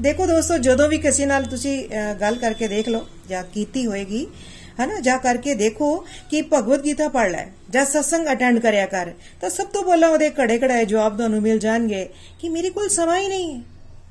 ਦੇਖੋ 0.00 0.26
ਦੋਸਤੋ, 0.26 0.56
ਜਦੋਂ 0.58 0.88
ਵੀ 0.88 0.98
ਕਿਸੇ 0.98 1.26
ਨਾਲ 1.26 1.44
ਤੁਸੀਂ 1.44 1.88
ਗੱਲ 2.20 2.36
ਕਰਕੇ 2.36 2.68
ਦੇਖ 2.68 2.88
ਲਓ 2.88 3.06
ਜਾਂ 3.28 3.42
ਕੀਤੀ 3.54 3.84
ਹੋਏਗੀ 3.86 4.26
ਹਨਾ 4.80 5.00
ਜਾ 5.00 5.16
ਕਰਕੇ 5.16 5.54
ਦੇਖੋ 5.54 5.96
ਕਿ 6.30 6.42
ਭਗਵਦ 6.42 6.84
ਗੀਤਾ 6.84 7.08
ਪੜ 7.08 7.28
ਲੈ, 7.30 7.46
ਜਾਂ 7.70 7.84
ਸਤਸੰਗ 7.84 8.28
ਅਟੈਂਡ 8.32 8.58
ਕਰਿਆ 8.58 8.86
ਕਰ, 8.86 9.10
ਤਾਂ 9.40 9.50
ਸਭ 9.50 9.66
ਤੋਂ 9.66 9.82
ਪਹਿਲਾਂ 9.82 10.08
ਉਹਦੇ 10.08 10.30
ਘੜੇ 10.30 10.58
ਘੜੇ 10.58 10.84
ਜਵਾਬ 10.84 11.16
ਤੁਹਾਨੂੰ 11.16 11.40
ਮਿਲ 11.42 11.58
ਜਾਣਗੇ 11.58 12.08
ਕਿ 12.40 12.48
ਮੇਰੇ 12.48 12.70
ਕੋਲ 12.70 12.88
ਸਮਾਂ 12.88 13.18
ਹੀ 13.18 13.28
ਨਹੀਂ 13.28 13.54
ਹੈ। 13.54 13.62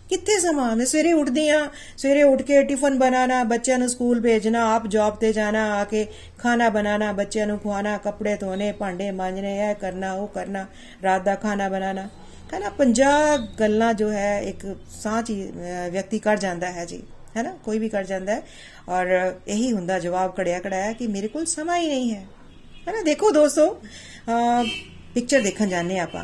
ਕਿੱਥੇ 0.10 0.40
ਸਮਾਂ? 0.40 0.76
ਮੈਂ 0.76 0.86
ਸਵੇਰੇ 0.86 1.12
ਉੱਠਦੀ 1.14 1.48
ਆ 1.50 1.60
ਸਵੇਰੇ 1.98 2.24
ਉੱਠ 2.24 2.42
ਕੇ 2.42 2.64
ਟਿਫਨ 2.64 2.98
ਬਣਾਣਾ 3.00 3.44
ਬੱਚਿਆਂ 3.44 3.78
ਨੂੰ 3.80 3.90
ਸਕੂਲ 3.90 4.20
ਭੇਜਣਾ, 4.22 4.66
ਆਪ 4.76 4.88
ਜੌਬ 4.88 5.16
ਤੇ 5.16 5.32
ਜਾਣਾ, 5.34 5.64
ਆ 5.76 5.84
ਕੇ 5.84 6.06
ਖਾਣਾ 6.40 6.70
ਬਣਾਣਾ 6.70 7.12
ਬੱਚਿਆਂ 7.12 7.48
ਨੂੰ 7.48 7.60
ਖਵਾਣਾ 7.60 7.98
ਕੱਪੜੇ 7.98 8.36
ਧੋਣੇ, 8.36 8.72
ਭਾਂਡੇ 8.72 9.10
ਮਾਂਜਣੇ, 9.12 9.58
ਇਹ 9.70 9.76
ਕਰਨਾ, 9.76 10.14
ਉਹ 10.14 10.28
ਕਰਨਾ, 10.28 10.66
ਰਾਤ 11.04 11.24
ਦਾ 11.24 11.36
ਖਾਣਾ 11.36 11.70
ਬਣਾਣਾ 11.70 12.08
ਹੈ 12.54 12.60
ਨਾ? 12.60 12.70
50 12.70 13.38
ਗੱਲਾਂ 13.60 13.94
ਜੋ 13.94 14.12
ਹੈ, 14.12 14.40
ਇੱਕ 14.42 14.66
ਸਾਹ 15.02 15.22
ਚ 15.22 15.32
ਵਿਅਕਤੀ 15.92 16.20
ਕਰ 16.20 16.38
ਜਾਂਦਾ 16.38 16.72
ਹੈ 16.72 16.86
ਜੀ। 16.86 17.02
ਹੈ 17.38 17.44
ਨਾ 17.44 17.52
ਕੋਈ 17.64 17.80
ਵੀ 17.80 17.90
ਕਰ 17.90 18.04
ਜਾਂਦਾ 18.04 18.34
ਹੈ 18.34 18.42
ਔਰ 18.90 19.08
ਇਹੀ 19.48 19.72
ਹੁੰਦਾ 19.72 20.00
ਜਵਾਬ 20.00 20.34
ਕੜਿਆ 20.36 20.60
ਕੜਾਇਆ 20.60 20.94
ਕਿ 20.94 21.08
ਮੇਰੇ 21.08 21.28
ਕੋਲ 21.28 21.46
ਸਮਾਂ 21.46 21.78
ਹੀ 21.78 21.88
ਨਹੀਂ 21.88 22.14
ਹੈ 22.14 22.24
ਹੈ 22.88 22.94
ਨਾ 22.94 23.02
ਦੇਖੋ 23.02 23.32
ਦੋਸਤੋ 23.32 23.68
ਪਿਕਚਰ 25.16 25.42
ਦੇਖਣ 25.42 25.68
ਜਾਂਦੇ 25.68 26.00
ਆਪਾਂ 26.00 26.24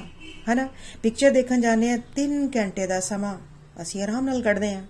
ਹੈ 0.50 0.56
ਨਾ 0.56 0.68
ਪਿਕਚਰ 1.04 1.32
ਦੇਖਣ 1.32 1.62
ਜਾਂਦੇ 1.62 1.92
ਆ 1.92 1.98
3 2.20 2.48
ਘੰਟੇ 2.58 2.88
ਦਾ 2.88 3.00
ਸਮਾਂ 3.00 3.36
ਅਸੀਂ 3.82 4.02
ਆਰਾਮ 4.04 4.26
ਨਾਲ 4.26 4.42
ਕੱਢਦੇ 4.42 4.74
ਆ 4.74 4.82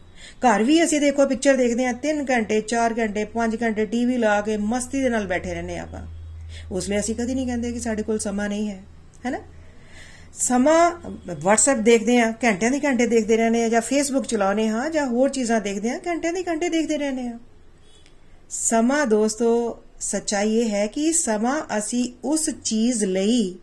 ਘਰ 0.46 0.64
ਵੀ 0.64 0.84
ਅਸੀਂ 0.84 1.00
ਦੇਖੋ 1.02 1.26
ਪਿਕਚਰ 1.26 1.56
ਦੇਖਦੇ 1.58 1.86
ਆ 1.86 1.94
3 2.06 2.24
ਘੰਟੇ 2.30 2.62
4 2.74 2.98
ਘੰਟੇ 2.98 3.26
5 3.36 3.58
ਘੰਟੇ 3.62 3.86
ਟੀਵੀ 3.86 4.18
ਲਾ 4.18 4.40
ਕੇ 4.42 4.58
ਮਸਤੀ 4.68 5.02
ਦੇ 5.02 5.10
ਨਾਲ 5.10 5.28
ਬੈਠੇ 5.28 5.54
ਰਹਿੰਦੇ 5.54 5.78
ਆਪਾਂ 5.80 6.02
ਉਸ 6.72 6.90
ਲਈ 6.90 7.00
ਅਸੀਂ 7.00 7.16
ਕਦੀ 7.16 7.34
ਨਹੀਂ 7.34 7.46
ਕਹਿੰਦੇ 7.48 7.72
ਕਿ 7.72 7.80
ਸਾਡੇ 7.80 8.04
ਕੋਲ 8.04 8.20
ਸਮਾਂ 8.20 8.48
ਨਹੀਂ 8.50 8.70
ਹੈ 8.70 8.80
ਹੈ 9.26 9.32
ਨਾ 9.32 9.40
ਸਮਾਂ 10.40 10.92
WhatsApp 11.30 11.82
ਦੇਖਦੇ 11.84 12.20
ਆ 12.20 12.34
ਘੰਟਿਆਂ 12.44 12.72
ਦੀ 12.72 12.80
ਘੰਟੇ 12.86 13.08
ਦੇਖਦੇ 13.08 13.38
ਰਹਿੰਦੇ 13.38 13.64
ਆ 13.64 13.70
ਜਾਂ 13.70 13.82
Facebook 13.82 14.26
ਚਲਾਉਨੇ 14.26 14.68
ਹਾਂ 14.70 14.90
ਜਾਂ 14.90 15.06
ਹੋਰ 15.08 15.30
ਚੀਜ਼ਾਂ 15.30 15.62
ਦੇਖਦੇ 15.62 15.90
ਆ 15.90 16.00
ਘੰਟਿਆਂ 16.08 16.34
ਦੀ 16.34 16.44
ਘੰਟੇ 16.48 16.70
ਦੇਖਦੇ 16.70 16.98
ਰਹਿੰਦੇ 16.98 17.28
ਆ 17.28 17.38
ਸਮਾਂ 18.50 19.06
ਦੋਸਤੋ, 19.08 19.78
ਸੱਚਾਈ 20.00 20.56
ਇਹ 20.58 20.70
ਹੈ 20.70 20.88
ਕਿ 20.88 21.12
ਸਮਾਂ 21.14 21.62
ਅਸੀਂ 21.78 22.12
ਉਸ 22.24 22.50
ਚੀਜ਼ 22.64 23.04
ਲਈ, 23.04 23.56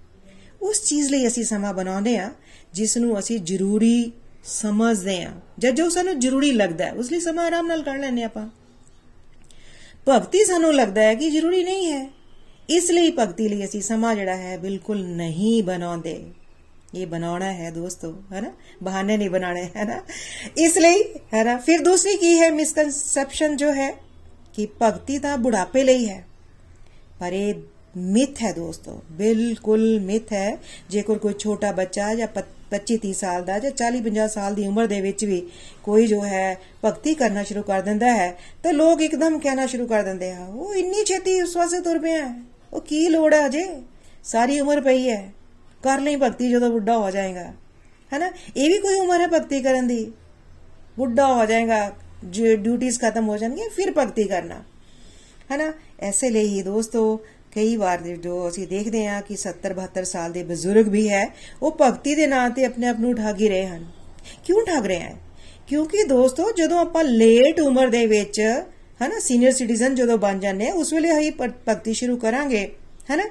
ਉਸ 0.63 0.85
ਚੀਜ਼ 0.85 1.11
ਲਈ 1.11 1.27
ਅਸੀਂ 1.27 1.45
ਸਮਾਂ 1.45 1.73
ਬਣਾਉਂਦੇ 1.75 2.17
ਆ 2.19 2.31
ਜਿਸ 2.73 2.97
ਨੂੰ 2.97 3.19
ਅਸੀਂ 3.19 3.41
ਜ਼ਰੂਰੀ 3.41 4.13
ਸਮਝਦੇ 4.45 5.23
ਆ 5.23 5.33
ਜਦ 5.59 5.75
ਜੋ 5.75 5.89
ਸਾਨੂੰ 5.89 6.19
ਜ਼ਰੂਰੀ 6.21 6.53
ਲੱਗਦਾ 6.53 6.85
ਹੈ, 6.85 6.93
ਉਸ 6.93 7.13
ਲਈ 7.13 7.21
ਸਮਾਂ 7.21 7.45
ਆਰਾਮ 7.47 7.67
ਨਾਲ 7.67 7.83
ਕਰ 7.83 7.99
ਲੈਂਦੇ 7.99 8.23
ਆਪਾਂ। 8.23 8.49
ਭਗਤੀ 10.09 10.45
ਸਾਨੂੰ 10.45 10.75
ਲੱਗਦਾ 10.75 11.03
ਹੈ 11.03 11.15
ਕਿ 11.15 11.31
ਜ਼ਰੂਰੀ 11.31 11.65
ਨਹੀਂ 11.65 11.93
ਹੈ। 11.93 12.09
ਇਸ 12.71 12.91
ਲਈ 12.91 13.11
ਭਗਤੀ 13.11 13.49
ਲਈ 13.49 13.65
ਅਸੀਂ 13.65 13.81
ਸਮਾਂ 13.83 14.15
ਜਿਹੜਾ 14.15 14.37
ਹੈ 14.37 14.59
ਬਿਲਕੁਲ 14.59 15.05
ਨਹੀਂ 15.07 15.63
ਬਣਾਉਂਦੇ। 15.63 16.25
ਇਹ 16.97 17.07
ਬਣਾਉਣਾ 17.07 17.53
ਹੈ 17.53 17.71
ਦੋਸਤੋ 17.71 18.15
ਹੈ 18.33 18.41
ਨਾ 18.41 18.53
ਬਹਾਨੇ 18.83 19.17
ਨਹੀਂ 19.17 19.31
ਬਣਾਣੇ 19.31 19.69
ਹੈ 19.77 19.85
ਨਾ 19.85 20.01
ਇਸ 20.59 20.79
ਲਈ 20.79 21.03
ਹੈ 21.35 21.45
ਨਾ 21.45 21.57
ਫਿਰ 21.57 21.81
ਦੂਸਰੀ 21.81 22.17
ਕੀ 22.17 22.39
ਹੈ 22.39 22.51
ਮਿਸਕਨਸੈਪਸ਼ਨ 22.51 23.57
ਜੋ 23.57 23.73
ਹੈ 23.73 23.91
ਕਿ 24.55 24.67
ਭਗਤੀ 24.83 25.19
ਤਾਂ 25.19 25.39
ਬੁਢਾਪੇ 25.39 25.85
ਲਈ 25.85 26.09
ਹੈ। 26.09 26.25
ਪਰ 27.21 27.33
ਇਹ 27.33 27.55
ਮਿਥ 27.97 28.43
ਹੈ 28.43 28.53
ਦੋਸਤੋ, 28.53 29.03
ਬਿਲਕੁਲ 29.11 30.01
ਮਿਥ 30.01 30.33
ਹੈ। 30.33 30.57
ਜੇਕਰ 30.91 31.19
ਕੋਈ 31.19 31.35
ਛੋਟਾ 31.39 31.73
ਬੱਚਾ 31.73 32.15
ਜਾਂ 32.15 32.29
25 32.71 32.97
30 32.97 33.13
ਸਾਲ 33.13 33.45
ਦਾ 33.45 33.59
ਜਾਂ 33.59 33.71
40 33.71 34.01
50 34.01 34.29
ਸਾਲ 34.29 34.55
ਦੀ 34.55 34.67
ਉਮਰ 34.67 34.87
ਦੇ 34.87 35.01
ਵਿੱਚ 35.01 35.25
ਵੀ 35.25 35.41
ਕੋਈ 35.83 36.07
ਜੋ 36.07 36.25
ਹੈ 36.25 36.57
ਭਗਤੀ 36.85 37.15
ਕਰਨਾ 37.15 37.43
ਸ਼ੁਰੂ 37.43 37.63
ਕਰ 37.63 37.81
ਦਿੰਦਾ 37.83 38.15
ਹੈ, 38.15 38.37
ਤਾਂ 38.63 38.73
ਲੋਕ 38.73 39.03
ਇੱਕਦਮ 39.03 39.39
ਕਹਿਣਾ 39.39 39.67
ਸ਼ੁਰੂ 39.67 39.87
ਕਰ 39.87 40.03
ਦਿੰਦੇ 40.03 40.31
ਆ, 40.33 40.45
ਉਹ 40.47 40.75
ਇੰਨੀ 40.75 41.05
ਛੇਤੀ 41.05 41.43
ਉਸ 41.43 41.57
ਵਾਸਤੇ 41.57 41.81
ਤੁਰ 41.81 41.99
ਪਿਆ 41.99 42.35
ਉਹ 42.73 42.81
ਕੀ 42.81 43.09
ਲੋੜ 43.09 43.35
ਹੈ 43.35 43.47
ਅਜੇ? 43.47 43.67
ਸਾਰੀ 44.25 44.61
ਉਮਰ 44.61 44.81
ਪਈ 44.81 45.11
ਹੈ। 45.11 45.36
ਕਰ 45.87 46.01
ਲਈ 46.01 46.17
ਭਗਤੀ 46.17 46.51
ਜਦੋਂ 46.51 46.71
ਬੁੱਢਾ 46.71 46.97
ਹੋ 46.99 47.11
ਜਾਏਗਾ। 47.11 47.45
ਹੈਨਾ? 48.13 48.31
ਇਹ 48.57 48.69
ਵੀ 48.71 48.79
ਕੋਈ 48.79 48.99
ਉਮਰ 49.01 49.21
ਹੈ 49.21 49.27
ਭਗਤੀ 49.27 49.61
ਕਰਨ 49.61 49.87
ਦੀ? 49.87 50.13
ਬੁੱਢਾ 50.99 51.27
ਹੋ 51.35 51.45
ਜਾਏਗਾ 51.47 51.81
ਡਿਊਟੀਆਂ 52.59 52.93
ਖਤਮ 52.93 53.29
ਹੋ 53.29 53.37
ਜਾਣਗੀਆਂ, 53.37 53.69
ਫਿਰ 53.71 53.93
ਭਗਤੀ 53.99 54.25
ਕਰਨਾ। 54.25 54.63
ਹੈਨਾ? 55.51 55.73
ਐਸੇ 56.01 56.31
ਲਈ 56.31 56.49
ਹੀ 56.49 56.63
ਦੋਸਤੋ, 56.63 57.17
ਕਈ 57.55 57.77
ਵਾਰ 57.77 57.99
ਜੋ 57.99 58.49
ਅਸੀਂ 58.49 58.67
ਦੇਖਦੇ 58.69 59.07
ਹਾਂ 59.07 59.21
ਕਿ 59.23 59.37
70 59.37 59.75
72 59.75 60.05
ਸਾਲ 60.05 60.33
ਦੇ 60.33 60.43
ਬਜ਼ੁਰਗ 60.43 60.89
ਵੀ 60.89 61.09
ਹੈ, 61.09 61.25
ਉਹ 61.63 61.77
ਭਗਤੀ 61.81 62.15
ਦੇ 62.15 62.27
ਨਾਂ 62.27 62.49
ਤੇ 62.51 62.65
ਆਪਣੇ 62.65 62.87
ਆਪ 62.87 63.01
ਨੂੰ 63.01 63.15
ਠੱਗ 63.15 63.41
ਹੀ 63.41 63.49
ਰਹੇ 63.49 63.67
ਹਨ। 63.67 63.87
ਕਿਉਂ 64.45 64.65
ਠੱਗ 64.67 64.87
ਰਹੇ 64.87 65.01
ਹਨ? 65.01 65.17
ਕਿਉਂਕਿ 65.67 66.03
ਦੋਸਤੋ, 66.05 66.51
ਜਦੋਂ 66.53 66.79
ਆਪਾਂ 66.79 67.05
ਲੇਟ 67.05 67.61
ਉਮਰ 67.61 67.89
ਦੇ 67.89 68.07
ਵਿੱਚ, 68.07 68.41
ਹਨਾ 69.03 69.19
ਸੀਨੀਅਰ 69.19 69.53
ਸਿਟੀਜ਼ਨ 69.53 69.95
ਜਦੋਂ 69.95 70.19
ਬਣ 70.19 70.39
ਜਾਂਦੇ 70.39 70.69
ਆ 70.69 70.75
ਉਸ 70.75 70.93
ਵੇਲੇ 70.93 71.19
ਅਸੀਂ 71.19 71.33
ਭਗਤੀ 71.41 71.95
ਸ਼ੁਰੂ 71.95 72.17
ਕਰਾਂਗੇ। 72.17 72.65
ਹਨਾ? 73.15 73.25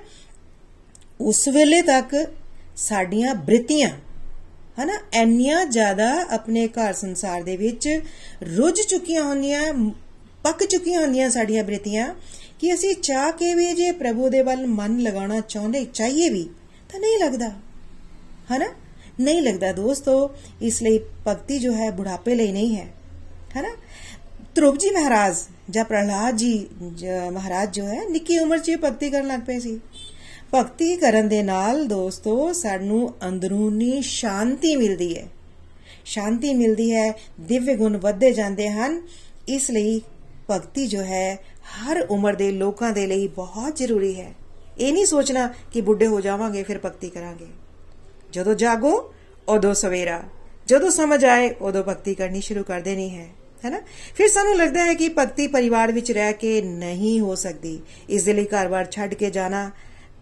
ਉਸ 1.22 1.48
ਵੇਲੇ 1.48 1.82
ਤੱਕ 1.82 2.16
ਸਾਡੀਆਂ 2.78 3.34
ਬ੍ਰਿਤੀਆਂ, 3.36 3.90
ਹਨਾ? 4.80 4.94
ਇੰਨੀਆਂ 5.14 5.66
ਜ਼ਿਆਦਾ 5.66 6.10
ਆਪਣੇ 6.30 6.68
ਘਰ 6.70 6.94
ਸੰਸਾਰ 6.94 7.44
ਦੇ 7.44 7.56
ਵਿੱਚ 7.58 7.88
ਰੁੱਝ 8.58 8.80
ਚੁੱਕੀਆਂ 8.82 9.24
ਹੁੰਦੀਆਂ, 9.24 9.74
ਪੱਕ 10.44 10.64
ਚੁੱਕੀਆਂ 10.64 11.02
ਹੁੰਦੀਆਂ 11.02 11.30
ਸਾਡੀਆਂ 11.30 11.64
ਬ੍ਰਿਤੀਆਂ 11.64 12.14
ਕਿ 12.60 12.74
ਅਸੀਂ 12.74 12.94
ਚਾਹ 12.96 13.32
ਕੇ 13.32 13.54
ਵੀ 13.56 13.72
ਜੇ 13.74 13.92
ਪ੍ਰਭੂ 13.94 14.30
ਦੇ 14.30 14.42
ਵੱਲ 14.42 14.66
ਮਨ 14.68 14.98
ਲਗਾਉਣਾ 15.00 15.40
ਚਾਹੁੰਦੇ, 15.40 15.84
ਚਾਹੀਏ 15.86 16.30
ਵੀ, 16.30 16.44
ਤਾਂ 16.90 17.00
ਨਹੀਂ 17.00 17.18
ਲੱਗਦਾ, 17.20 17.50
ਹਨਾ? 18.52 18.66
ਨਹੀਂ 19.20 19.42
ਲੱਗਦਾ 19.42 19.72
ਦੋਸਤੋ, 19.72 20.30
ਇਸ 20.62 20.82
ਲਈ 20.84 21.00
ਭਗਤੀ 21.28 21.60
ਜੋ 21.60 21.74
ਹੈ 21.74 21.90
ਬੁਢਾਪੇ 21.92 22.36
ਲਈ 22.36 22.52
ਨਹੀਂ 22.52 22.76
ਹੈ, 22.76 22.88
ਹਨਾ? 23.58 23.70
ਧਰੁਵ 24.56 24.78
ਜੀ 24.78 24.90
ਮਹਾਰਾਜ 24.90 25.36
ਜਾਂ 25.70 25.86
ਪ੍ਰਹਲਾਦ 25.86 26.36
ਜੀ 26.38 26.54
ਮਹਾਰਾਜ 27.34 27.74
ਜੋ 27.74 27.86
ਹੈ, 27.86 28.02
ਨਿੱਕੀ 28.10 28.38
ਉਮਰ 28.40 28.60
'ਚ 28.60 28.72
ਭਗਤੀ 28.84 29.10
ਕਰਨ 29.10 29.28
ਲੱਗ 29.28 29.40
ਪਏ 29.40 29.60
ਸੀ। 29.60 29.80
ਭਗਤੀ 30.54 30.96
ਕਰਨ 30.96 31.28
ਦੇ 31.28 31.44
ਨਾਲ 31.44 31.88
ਦੋਸਤੋ, 31.88 32.54
ਸਾਨੂੰ 32.54 33.14
ਅੰਦਰੂਨੀ 33.28 34.02
ਸ਼ਾਂਤੀ 34.02 34.76
ਮਿਲਦੀ 34.76 35.18
ਹੈ। 35.18 35.28
ਸ਼ਾਂਤੀ 36.06 36.54
ਮਿਲਦੀ 36.54 36.94
ਹੈ, 36.94 37.14
ਦਿਵਯ 37.40 37.76
ਗੁਣ 37.76 37.98
ਵੱਧਦੇ 37.98 38.32
ਜਾਂਦੇ 38.32 38.70
ਹਨ। 38.70 39.02
ਇਸ 39.48 39.72
ਲਈ 39.72 40.02
ਭਗਤੀ 40.52 40.88
ਜੋ 40.88 41.02
ਹੈ, 41.02 41.40
ਹਰ 41.64 42.08
ਉਮਰ 42.10 42.34
ਦੇ 42.34 42.52
ਲੋਕਾਂ 42.52 42.92
ਦੇ 42.92 43.08
ਲਈ 43.08 43.28
ਬਹੁਤ 43.28 43.76
ਜ਼ਰੂਰੀ 43.76 44.20
ਹੈ। 44.20 44.34
ਇਹ 44.80 44.94
ਨਹੀਂ 44.94 45.06
ਸੋਚਣਾ 45.06 45.54
ਕਿ 45.74 45.82
ਬੁੱਢੇ 45.82 46.08
ਹੋ 46.08 46.22
ਜਾਵਾਂਗੇ, 46.22 46.64
ਫਿਰ 46.64 46.80
ਭਗਤੀ 46.86 47.10
ਕਰਾਂਗੇ। 47.10 47.48
ਜਦੋਂ 48.32 48.56
ਜਾਗੋ, 48.56 49.14
ਉਦੋਂ 49.48 49.74
ਸਵੇਰਾ। 49.74 50.24
ਜਦੋਂ 50.68 50.90
ਸਮਝ 50.90 51.26
ਆਏ, 51.26 51.50
ਉਦੋਂ 51.62 51.84
ਭਗਤੀ 51.84 52.16
ਕਰਨੀ 52.16 52.42
ਸ਼ੁਰੂ 52.42 52.64
ਕਰ 52.64 52.82
ਦੇਣੀ 52.82 53.18
ਹੈ। 53.18 53.28
ਹੈਨਾ? 53.66 53.82
ਫਿਰ 54.16 54.28
ਸਾਨੂੰ 54.28 54.58
ਲੱਗਦਾ 54.58 54.86
ਹੈ 54.86 54.94
ਕਿ 54.94 55.10
ਭਗਤੀ 55.10 55.48
ਪਰਿਵਾਰ 55.48 55.92
ਵਿੱਚ 55.92 56.12
ਰਹਿ 56.12 56.34
ਕੇ 56.34 56.62
ਨਹੀਂ 56.62 57.20
ਹੋ 57.20 57.36
ਸਕਦੀ। 57.36 57.82
ਇਸ 58.10 58.24
ਦੇ 58.24 58.34
ਲਈ 58.34 58.46
ਘਰ-ਬਾਰ 58.46 58.86
ਛੱਡ 58.92 59.14
ਕੇ 59.14 59.30
ਜਾਣਾ 59.30 59.72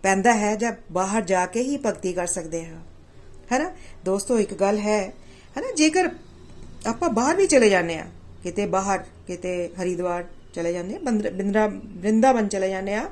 ਪੈਂਦਾ 0.03 0.33
ਹੈ 0.33 0.55
ਜਾਂ 0.55 0.71
ਬਾਹਰ 0.91 1.21
ਜਾ 1.21 1.45
ਕੇ 1.45 1.61
ਹੀ 1.61 1.77
ਭਗਤੀ 1.77 2.13
ਕਰ 2.13 2.27
ਸਕਦੇ 2.27 2.65
ਹਾਂ। 2.65 2.79
ਹੈਨਾ? 3.51 3.71
ਦੋਸਤੋ, 4.05 4.39
ਇੱਕ 4.39 4.53
ਗੱਲ 4.53 4.77
ਹੈ, 4.77 5.01
ਹੈਨਾ? 5.57 5.71
ਜੇਕਰ 5.75 6.09
ਆਪਾਂ 6.87 7.09
ਬਾਹਰ 7.09 7.35
ਵੀ 7.35 7.47
ਚਲੇ 7.47 7.69
ਜਾਂਦੇ 7.69 7.97
ਆ 7.97 8.05
ਕਿਤੇ 8.43 8.65
ਬਾਹਰ, 8.65 8.99
ਕਿਤੇ 9.27 9.69
ਹਰੀਦਵਾਰ 9.81 10.23
ਚਲੇ 10.53 10.73
ਜਾਂਦੇ 10.73 10.95
ਆ 10.95 10.99
ਬਿੰਦਰਾ 11.09 11.67
ਬ੍ਰਿੰਦਾਵਨ 11.67 12.47
ਚਲੇ 12.47 12.69
ਜਾਂਦੇ 12.69 12.93
ਆ 12.93 13.09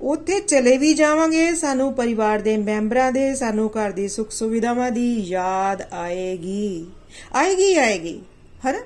ਉੱਥੇ 0.00 0.40
ਚਲੇ 0.40 0.76
ਵੀ 0.78 0.94
ਜਾਵਾਂਗੇ, 0.94 1.54
ਸਾਨੂੰ 1.54 1.92
ਪਰਿਵਾਰ 1.94 2.40
ਦੇ 2.40 2.56
ਮੈਂਬਰਾਂ 2.56 3.12
ਦੇ, 3.12 3.34
ਸਾਨੂੰ 3.34 3.70
ਘਰ 3.70 3.90
ਦੀ 3.90 4.08
ਸੁੱਖ 4.08 4.30
ਸੁਵਿਧਾਵਾਂ 4.30 4.90
ਦੀ 4.90 5.20
ਯਾਦ 5.20 5.82
ਆਏਗੀ। 5.92 6.86
ਆਏਗੀ 7.34 7.74
ਆਏਗੀ। 7.74 8.20
ਹਨਾ? 8.66 8.80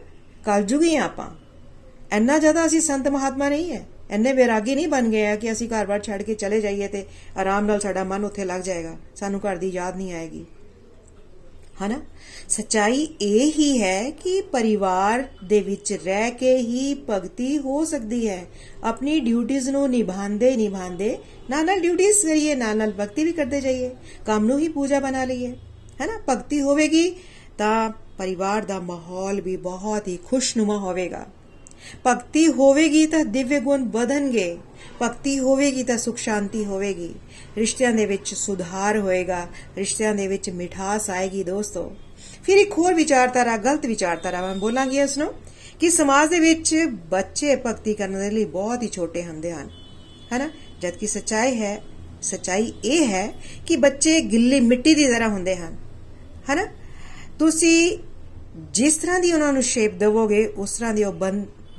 ਕਲਯੁਗੀ 0.44 0.96
ਆਪਾਂ। 0.96 1.28
ਇੰਨਾ 2.12 2.38
ਜ਼ਿਆਦਾ 2.38 2.66
ਅਸੀਂ 2.66 2.80
ਸੰਤ 2.80 3.08
ਮਹਾਤਮਾ 3.08 3.48
ਨਹੀਂ 3.48 3.72
ਹੈ। 3.72 3.86
ਇੰਨੇ 4.10 4.32
ਵਿਰਾਗੀ 4.32 4.74
ਨਹੀਂ 4.74 4.88
ਬਣ 4.88 5.08
ਗਏ 5.08 5.26
ਆ 5.26 5.36
ਕਿ 5.36 5.52
ਅਸੀਂ 5.52 5.68
ਘਰ-ਬਾਰ 5.68 6.02
ਛੱਡ 6.02 6.22
ਕੇ 6.22 6.34
ਚਲੇ 6.34 6.60
ਜਾਈਏ 6.60 6.88
ਤੇ 6.88 7.04
ਆਰਾਮ 7.36 7.64
ਨਾਲ 7.64 7.80
ਸਾਡਾ 7.80 8.04
ਮਨ 8.04 8.24
ਉੱਥੇ 8.24 8.44
ਲੱਗ 8.44 8.60
ਜਾਏਗਾ। 8.60 8.96
ਸਾਨੂੰ 9.16 9.40
ਘਰ 9.40 9.56
ਦੀ 9.56 9.68
ਯਾਦ 9.68 9.96
ਨਹੀਂ 9.96 10.12
ਆਏਗੀ। 10.12 10.44
ਹਨਾ? 11.86 12.02
ਸਚਾਈ 12.48 13.08
ਇਹ 13.20 13.52
ਹੀ 13.52 13.82
ਹੈ 13.82 14.10
ਕਿ 14.10 14.40
ਪਰਿਵਾਰ 14.40 15.28
ਦੇ 15.44 15.60
ਵਿੱਚ 15.60 15.92
ਰਹਿ 16.04 16.30
ਕੇ 16.30 16.56
ਹੀ 16.56 16.94
ਭਗਤੀ 17.10 17.58
ਹੋ 17.58 17.84
ਸਕਦੀ 17.84 18.28
ਹੈ। 18.28 18.46
ਆਪਣੀ 18.84 19.20
ਡਿਊਟੀਆਂ 19.20 19.72
ਨੂੰ 19.72 19.90
ਨਿਭਾਉਂਦੇ 19.90 20.56
ਨਿਭਾਉਂਦੇ 20.56 21.18
ਨਾਲ 21.50 21.66
ਨਾਲ 21.66 21.80
ਡਿਊਟੀਆਂ 21.80 22.12
ਕਰੀਏ 22.12 22.54
ਨਾਲ 22.54 22.76
ਨਾਲ 22.76 22.92
ਭਗਤੀ 23.00 23.24
ਵੀ 23.24 23.32
ਕਰਦੇ 23.32 23.60
ਜਾਈਏ। 23.60 23.90
ਕੰਮ 24.26 24.46
ਨੂੰ 24.46 24.58
ਹੀ 24.58 24.68
ਪੂਜਾ 24.68 25.00
ਬਣਾ 25.00 25.24
ਲਈਏ। 25.24 25.56
ਹੈਨਾ? 26.00 26.20
ਭਗਤੀ 26.28 26.60
ਹੋਵੇਗੀ 26.60 27.14
ਤਾਂ 27.58 27.90
ਪਰਿਵਾਰ 28.18 28.64
ਦਾ 28.64 28.80
ਮਾਹੌਲ 28.80 29.40
ਵੀ 29.40 29.56
ਬਹੁਤ 29.56 30.08
ਹੀ 30.08 30.18
ਖੁਸ਼ਨੁਮਾ 30.24 30.78
ਹੋਵੇਗਾ। 30.78 31.26
ਭਗਤੀ 32.06 32.48
ਹੋਵੇਗੀ 32.48 33.06
ਤਾਂ 33.06 33.24
ਦਿਵਯ 33.24 33.60
ਗੁਣ 33.60 33.84
ਵਧਣਗੇ, 33.84 34.58
ਭਗਤੀ 35.02 35.38
ਹੋਵੇਗੀ 35.38 35.82
ਤਾਂ 35.82 35.98
ਸੁਖ 35.98 36.16
ਸ਼ਾਂਤੀ 36.16 36.64
ਹੋਵੇਗੀ। 36.64 37.14
ਰਿਸ਼ਤਿਆਂ 37.56 37.92
ਦੇ 37.92 38.06
ਵਿੱਚ 38.06 38.34
ਸੁਧਾਰ 38.34 38.98
ਹੋਏਗਾ, 38.98 39.46
ਰਿਸ਼ਤਿਆਂ 39.76 40.14
ਦੇ 40.14 40.26
ਵਿੱਚ 40.26 40.50
ਮਿਠਾਸ 40.50 41.10
ਆਏਗੀ 41.10 41.44
ਦੋਸਤੋ। 41.44 41.92
ਫਿਰ 42.42 42.56
ਇੱਕ 42.56 42.72
ਹੋਰ 42.72 42.94
ਵਿਚਾਰਧਾਰਾ, 42.94 43.56
ਗਲਤ 43.56 43.86
ਵਿਚਾਰਧਾਰਾ 43.86 44.40
ਮੈਂ 44.40 44.54
ਬੋਲਾਂਗੀ, 44.54 44.98
ਇਸ 44.98 45.18
ਨੂੰ, 45.18 45.34
ਕਿ 45.80 45.90
ਸਮਾਜ 45.90 46.30
ਦੇ 46.30 46.40
ਵਿੱਚ 46.40 46.76
ਬੱਚੇ 47.10 47.56
ਭਗਤੀ 47.56 47.94
ਕਰਨ 47.94 48.20
ਦੇ 48.20 48.30
ਲਈ 48.30 48.44
ਬਹੁਤ 48.44 48.82
ਹੀ 48.82 48.88
ਛੋਟੇ 48.88 49.24
ਹੁੰਦੇ 49.24 49.52
ਹਨ। 49.52 49.70
ਹੈਨਾ? 50.32 50.50
ਜਦਕਿ 50.80 51.06
ਸੱਚਾਈ 51.06 51.60
ਹੈ, 51.60 51.82
ਸੱਚਾਈ 52.22 52.72
ਇਹ 52.84 53.06
ਹੈ 53.06 53.32
ਕਿ 53.66 53.76
ਬੱਚੇ 53.76 54.20
ਗਿੱਲੀ 54.20 54.60
ਮਿੱਟੀ 54.60 54.94
ਦੀ 54.94 55.04
ਤਰ੍ਹਾਂ 55.04 55.28
ਹੁੰਦੇ 55.28 55.56
ਹਨ। 55.56 55.76
ਹੈਨਾ? 56.50 56.66
ਤੁਸੀਂ 57.38 57.98
ਜਿਸ 58.72 58.96
ਤਰ੍ਹਾਂ 58.96 59.20
ਦੀ 59.20 59.32
ਉਹਨਾਂ 59.32 59.52
ਨੂੰ 59.52 59.62
ਸ਼ੇਪ 59.62 59.94
ਦੇਵੋਗੇ, 59.94 60.46
ਉਸ 60.46 60.72
ਤਰ੍ਹਾਂ 60.72 60.94
ਦੀ 60.94 61.04
ਉਹ 61.04 61.12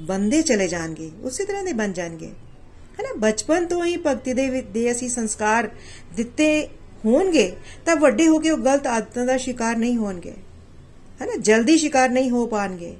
ਬੰਦੇ 0.02 0.42
ਚਲੇ 0.42 0.68
ਜਾਣਗੇ, 0.68 1.12
ਉਸੇ 1.24 1.46
ਤਰ੍ਹਾਂ 1.46 1.64
ਦੇ 1.64 1.74
ਬਣ 1.74 1.92
ਜਾਣਗੇ। 1.92 2.28
ਹੈਨਾ, 2.28 3.14
ਬਚਪਨ 3.18 3.66
ਤੋਂ 3.66 3.86
ਹੀ 3.86 3.98
ਭਗਤੀ 3.98 4.34
ਦੇ 4.34 4.62
ਦੇ 4.62 4.92
ਅਸੀਂ 4.92 5.10
ਸੰਸਕਾਰ 5.10 5.70
ਦਿੱਤੇ 6.16 6.68
ਹੋਣਗੇ, 7.06 7.52
ਤਾਂ 7.86 7.96
ਵੱਡੇ 7.96 8.28
ਹੋ 8.28 8.40
ਕੇ 8.40 8.50
ਉਹ 8.50 8.58
ਗਲਤ 8.58 8.88
ਆਦਤਾਂ 8.88 9.26
ਦਾ 9.26 9.38
ਸ਼ਿਕਾਰ 9.38 9.78
ਨਹੀਂ 9.78 9.98
ਹੋਣਗੇ। 9.98 10.34
ਹੈਨਾ, 11.22 11.36
ਜਲਦੀ 11.36 11.78
ਸ਼ਿਕਾਰ 11.78 12.10
ਨਹੀਂ 12.10 12.30
ਹੋ 12.30 12.48
ਪਾਣਗੇ। 12.48 12.98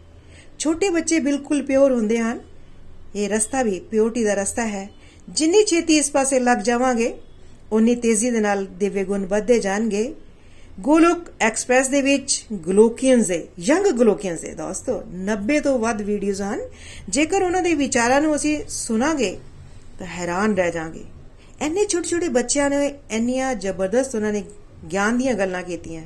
ਛੋਟੇ 0.60 0.90
ਬੱਚੇ 0.90 1.20
ਬਿਲਕੁਲ 1.20 1.66
ਪਿਓਰ 1.66 1.92
ਹੁੰਦੇ 1.92 2.18
ਹਨ। 2.18 2.40
ਇਹ 3.16 3.30
ਰਸਤਾ 3.30 3.64
ਵੀ 3.64 3.80
ਪਿਓਰਟੀ 3.80 4.24
ਦਾ 4.24 4.34
ਰਸਤਾ 4.34 4.68
ਹੈ। 4.68 4.90
ਜਿੰਨੀ 5.30 5.64
ਛੇਤੀ 5.66 5.98
ਇਸ 5.98 6.12
ਪਾਸੇ 6.12 6.40
ਲੱਗ 6.40 6.58
ਜਾਵਾਂਗੇ 6.58 7.18
ਉਨੀ 7.72 7.96
ਤੇਜ਼ੀ 7.96 8.30
ਦੇ 8.30 8.40
ਨਾਲ 8.40 8.66
ਦਿਵਯ 8.66 9.04
ਗੁਣ 9.04 9.26
ਵੱਧਦੇ 9.26 9.60
ਜਾਣਗੇ। 9.60 10.14
ਗੋਲੋਕ 10.80 11.18
ਐਕਸਪ੍ਰੈਸ 11.42 11.88
ਦੇ 11.88 12.02
ਵਿੱਚ 12.02 12.46
ਗਲੋਕੀਅਨਸ 12.68 13.28
ਦੇ 13.28 13.48
ਯੰਗ 13.60 13.86
ਗਲੋਕੀਅਨਸ 13.86 14.42
ਦੇ 14.42 14.54
ਦੋਸਤੋ 14.54 15.04
90 15.14 15.60
ਤੋਂ 15.60 15.80
ਵੱਧ 15.80 16.02
ਵੀਡੀਓਜ਼ 16.02 16.42
ਹਨ। 16.42 16.60
ਜੇਕਰ 17.10 17.44
ਉਹਨਾਂ 17.44 17.62
ਦੇ 17.62 17.74
ਵਿਚਾਰਾਂ 17.74 18.22
ਨੂੰ 18.22 18.36
ਅਸੀਂ 18.36 18.60
ਸੁਣਾਂਗੇ, 18.70 19.38
ਤਾਂ 20.00 20.08
ਹੈਰਾਨ 20.08 20.56
ਰਹਿ 20.56 20.72
ਜਾਾਂਗੇ। 20.72 21.04
ਐਨੇ 21.62 21.86
ਛੋਟੇ 21.86 22.08
ਛੋਟੇ 22.08 22.28
ਬੱਚਿਆਂ 22.28 22.70
ਨੇ 22.70 22.94
ਇੰਨੀਆਂ 23.12 23.56
ਜ਼ਬਰਦਸਤ 23.56 24.16
ਉਹਨਾਂ 24.16 24.34
ਨੇ 24.34 24.44
ਗਿਆਨ 24.92 25.18
ਦੀਆਂ 25.18 25.34
ਗੱਲਾਂ 25.34 25.64
ਕੀਤੀਆਂ। 25.64 26.02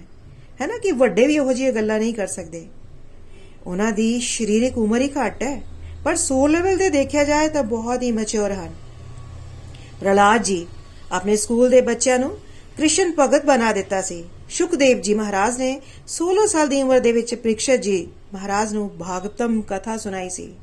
ਹੈ 0.61 0.67
ਨਾ 0.67 0.77
ਕਿ 0.77 0.91
ਵੱਡੇ 0.91 1.27
ਵੀ 1.27 1.39
ਉਹੋ 1.39 1.53
ਜਿਹੀਆਂ 1.53 1.73
ਗੱਲਾਂ 1.73 1.99
ਨਹੀਂ 1.99 2.13
ਕਰ 2.13 2.27
ਸਕਦੇ। 2.27 2.65
ਉਹਨਾਂ 3.65 3.91
ਦੀ 3.91 4.19
ਸਰੀਰਕ 4.21 4.77
ਉਮਰ 4.77 5.01
ਹੀ 5.01 5.09
ਘੱਟ 5.09 5.43
ਹੈ, 5.43 5.61
ਪਰ 6.03 6.15
ਸੋਲ 6.15 6.51
ਲੈਵਲ 6.51 6.77
ਤੇ 6.77 6.89
ਦੇਖਿਆ 6.89 7.23
ਜਾਏ 7.23 7.47
ਤਾਂ 7.47 7.63
ਬਹੁਤ 7.63 8.01
ਹੀ 8.01 8.11
ਮੈਚੁਰ 8.11 8.51
ਹਨ। 8.51 8.73
ਪ੍ਰਲਾਦ 9.99 10.43
ਜੀ, 10.43 10.67
ਆਪਣੇ 11.11 11.35
ਸਕੂਲ 11.35 11.69
ਦੇ 11.69 11.81
ਬੱਚਿਆਂ 11.81 12.19
ਨੂੰ 12.19 12.37
ਕ੍ਰਿਸ਼ਨ 12.77 13.13
ਭਗਤ 13.19 13.45
ਬਣਾ 13.45 13.71
ਦਿੱਤਾ 13.73 14.01
ਸੀ। 14.01 14.23
ਸ਼ੁਕਦੇਵ 14.51 15.01
ਜੀ 15.01 15.13
ਮਹਾਰਾਜ 15.13 15.57
ਨੇ 15.57 15.81
16 16.07 16.47
ਸਾਲ 16.47 16.67
ਦੀ 16.67 16.81
ਉਮਰ 16.81 16.99
ਦੇ 16.99 17.11
ਵਿੱਚ 17.11 17.35
ਪ੍ਰਿਕਸ਼ਤ 17.35 17.75
ਜੀ 17.75 18.07
ਮਹਾਰਾਜ 18.33 18.73
ਨੂੰ 18.73 18.97
ਭਾਗਵਤਮ 18.99 19.61
ਕਥਾ 19.61 19.97
ਸੁਣਾਈ 19.97 20.29
ਸੀ। 20.29 20.55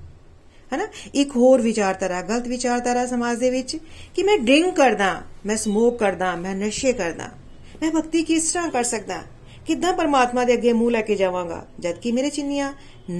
ਹਨਾ? 0.75 0.89
ਇੱਕ 1.15 1.31
ਹੋਰ 1.37 1.63
ਵਿਚਾਰਧਾਰਾ, 1.63 2.23
ਗਲਤ 2.23 2.49
ਵਿਚਾਰਧਾਰਾ 2.49 3.07
ਸਮਾਜ 3.07 3.39
ਦੇ 3.39 3.51
ਵਿੱਚ 3.51 3.77
ਕਿ 4.15 4.23
ਮੈਂ 4.23 4.39
ਡਰਿੰਕ 4.39 4.77
ਕਰਦਾ, 4.77 5.23
ਮੈਂ 5.47 5.57
ਸਮੋਕ 5.57 5.99
ਕਰਦਾ, 5.99 6.37
ਮੈਂ 6.37 6.55
ਨਸ਼ੇ 6.55 6.93
ਕਰਦਾ। 6.93 7.29
ਮੈਂ 7.83 7.91
ਭਗਤੀ 7.91 8.23
ਕਿਸ 8.23 8.53
ਤਰ੍ਹਾਂ 8.53 8.71
ਕਰ 8.71 8.85
ਸਕਦਾ? 8.85 9.23
ਕਿੱਦਾਂ 9.67 9.93
ਪਰਮਾਤਮਾ 9.93 10.45
ਦੇ 10.45 10.53
ਅੱਗੇ 10.53 10.73
ਮੂੰਹ 10.73 10.91
ਲੈ 10.91 11.01
ਕੇ 11.01 11.15
ਜਾਵਾਂਗਾ? 11.15 11.67
ਜਦ 11.81 11.93
ਕਿ 11.93 12.13
ਮੇਰੇ 12.13 12.31
ਚਿੰਨੀਆਂ 12.31 12.73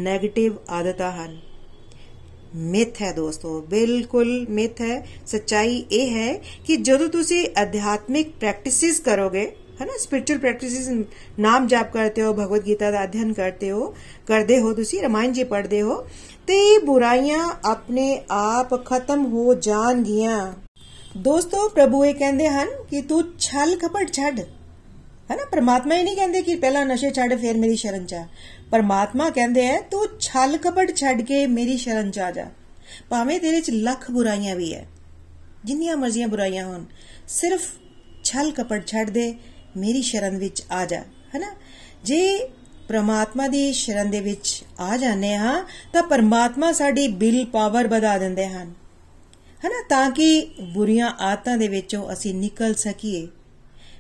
네ਗੇਟਿਵ 0.07 0.53
ਆਦਤਾਂ 0.69 1.13
ਹਨ। 1.13 1.41
ਮਿਥ 2.55 3.03
ਹੈ 3.03 3.13
ਦੋਸਤੋ, 3.13 3.61
ਬਿਲਕੁਲ 3.61 4.47
ਮਿਥ 4.51 4.81
ਹੈ। 4.81 5.07
ਸੱਚਾਈ 5.27 5.85
ਇਹ 5.93 6.11
ਹੈ 6.11 6.35
ਕਿ 6.67 6.77
ਜਦੋਂ 6.77 7.09
ਤੁਸੀਂ 7.09 7.47
ਅਧਿਆਤਮਿਕ 7.63 8.31
ਪ੍ਰੈਕਟਿਸਿਸ 8.31 9.01
ਕਰੋਗੇ 9.01 9.57
है 9.81 9.87
ਨਾ 9.87 9.97
ਸਪਿਰਚੁਅਲ 9.99 10.39
ਪ੍ਰੈਕਟਿਸਿਸ 10.39 10.89
ਨਾਮ 11.39 11.67
ਜਾਪ 11.67 11.93
ਕਰਦੇ 11.93 12.23
ਹੋ 12.23 12.33
ਭਗਵਦ 12.35 12.65
ਗੀਤਾ 12.67 12.91
ਦਾ 12.91 13.03
ਅਧਿਐਨ 13.05 13.33
ਕਰਦੇ 13.33 13.71
ਹੋ 13.71 13.95
ਕਰਦੇ 14.27 14.59
ਹੋ 14.61 14.73
ਤੁਸੀਂ 14.75 15.03
ਰਮਾਇਣ 15.03 15.33
ਜੀ 15.33 15.45
ਪੜ੍ਹਦੇ 15.45 15.83
ਹੋ 15.83 15.97
ਤੇ 16.47 16.57
ਇਹ 16.65 16.79
ਬੁਰਾਈਆਂ 16.81 17.49
ਆਪਣੇ 17.65 18.07
ਆਪ 18.31 18.75
ਖਤਮ 18.85 19.25
ਹੋ 19.27 19.55
ਜਾਣਗੀਆਂ 19.55 20.53
ਦੋਸਤੋ 21.19 21.69
ਪ੍ਰਭੂ 21.69 22.05
ਇਹ 22.05 22.15
ਕਹਿੰਦੇ 22.15 22.49
ਹਨ 22.49 22.69
ਕਿ 22.91 23.03
ਤੂੰ 23.03 23.23
ਛਲ 23.39 23.77
ਕਪਟ 23.77 24.13
ਛੱਡ 24.13 24.41
ਹੈ 25.31 25.37
ਨਾ 25.37 25.45
ਪਰਮਾਤਮਾ 25.45 25.95
ਹੀ 25.95 26.03
ਨਹੀਂ 26.03 26.17
ਕਹਿੰਦੇ 26.17 26.43
ਕਿ 26.43 26.55
ਪਹਿਲਾਂ 26.57 26.85
ਨਸ਼ੇ 26.87 27.11
ਛੱਡ 27.11 27.35
ਫਿਰ 27.35 27.57
ਮੇਰੀ 27.57 27.77
ਸ਼ਰਨ 27.77 28.07
ਚ 28.07 28.23
ਪਰਮਾਤਮਾ 28.71 29.29
ਕਹਿੰਦੇ 29.31 29.67
ਐ 29.67 29.81
ਤੂੰ 29.81 30.07
ਛਲ 30.21 30.57
ਕਪਟ 30.57 30.95
ਛੱਡ 30.97 31.21
ਕੇ 31.23 31.47
ਮੇਰੀ 31.47 31.77
ਸ਼ਰਨ 31.77 32.11
ਚ 32.11 32.19
ਆ 32.19 32.31
ਜਾ 32.31 32.47
ਭਾਵੇਂ 33.11 33.39
ਤੇਰੇ 33.41 33.61
ਚ 33.61 33.71
ਲੱਖ 33.71 34.11
ਬੁਰਾਈਆਂ 34.11 34.57
ਵੀ 34.57 34.73
ਐ 34.75 34.85
ਜਿੰਨੀਆਂ 35.65 35.97
ਮਰਜ਼ੀਆਂ 35.97 36.29
ਬੁਰਾਈਆਂ 36.29 36.65
ਹੋਣ 36.67 36.85
ਸਿਰਫ 37.29 37.69
ਛਲ 38.25 38.51
ਕਪਟ 38.51 38.87
ਛੱਡ 38.87 39.11
ਦੇ 39.11 39.33
ਮੇਰੀ 39.79 40.03
ਸ਼ਰਨ 40.03 40.37
ਵਿੱਚ 40.39 40.63
ਆ 40.71 40.85
ਜਾ, 40.85 41.01
ਹੈਨਾ? 41.35 41.55
ਜੇ 42.05 42.49
ਪ੍ਰਮਾਤਮਾ 42.89 43.47
ਦੀ 43.49 43.73
ਸ਼ਰਨ 43.73 44.11
ਦੇ 44.11 44.21
ਵਿੱਚ 44.21 44.65
ਆ 44.81 44.97
ਜਾਂਦੇ 44.97 45.35
ਹਾਂ, 45.35 45.65
ਤਾਂ 45.93 46.03
ਪਰਮਾਤਮਾ 46.03 46.73
ਸਾਡੀ 46.73 47.09
ਬਿਲ 47.09 47.45
ਪਾਵਰ 47.47 47.89
ਵਧਾ 47.89 48.17
ਦਿੰਦੇ 48.19 48.47
ਹਨ, 48.47 48.73
ਹੈਨਾ? 49.65 49.83
ਤਾਂ 49.89 50.11
ਕਿ 50.11 50.29
ਬੁਰੀਆਂ 50.75 51.11
ਆਦਤਾਂ 51.21 51.57
ਦੇ 51.57 51.69
ਵਿੱਚੋਂ 51.69 52.13
ਅਸੀਂ 52.13 52.35
ਨਿਕਲ 52.35 52.75
ਸਕੀਏ। 52.75 53.27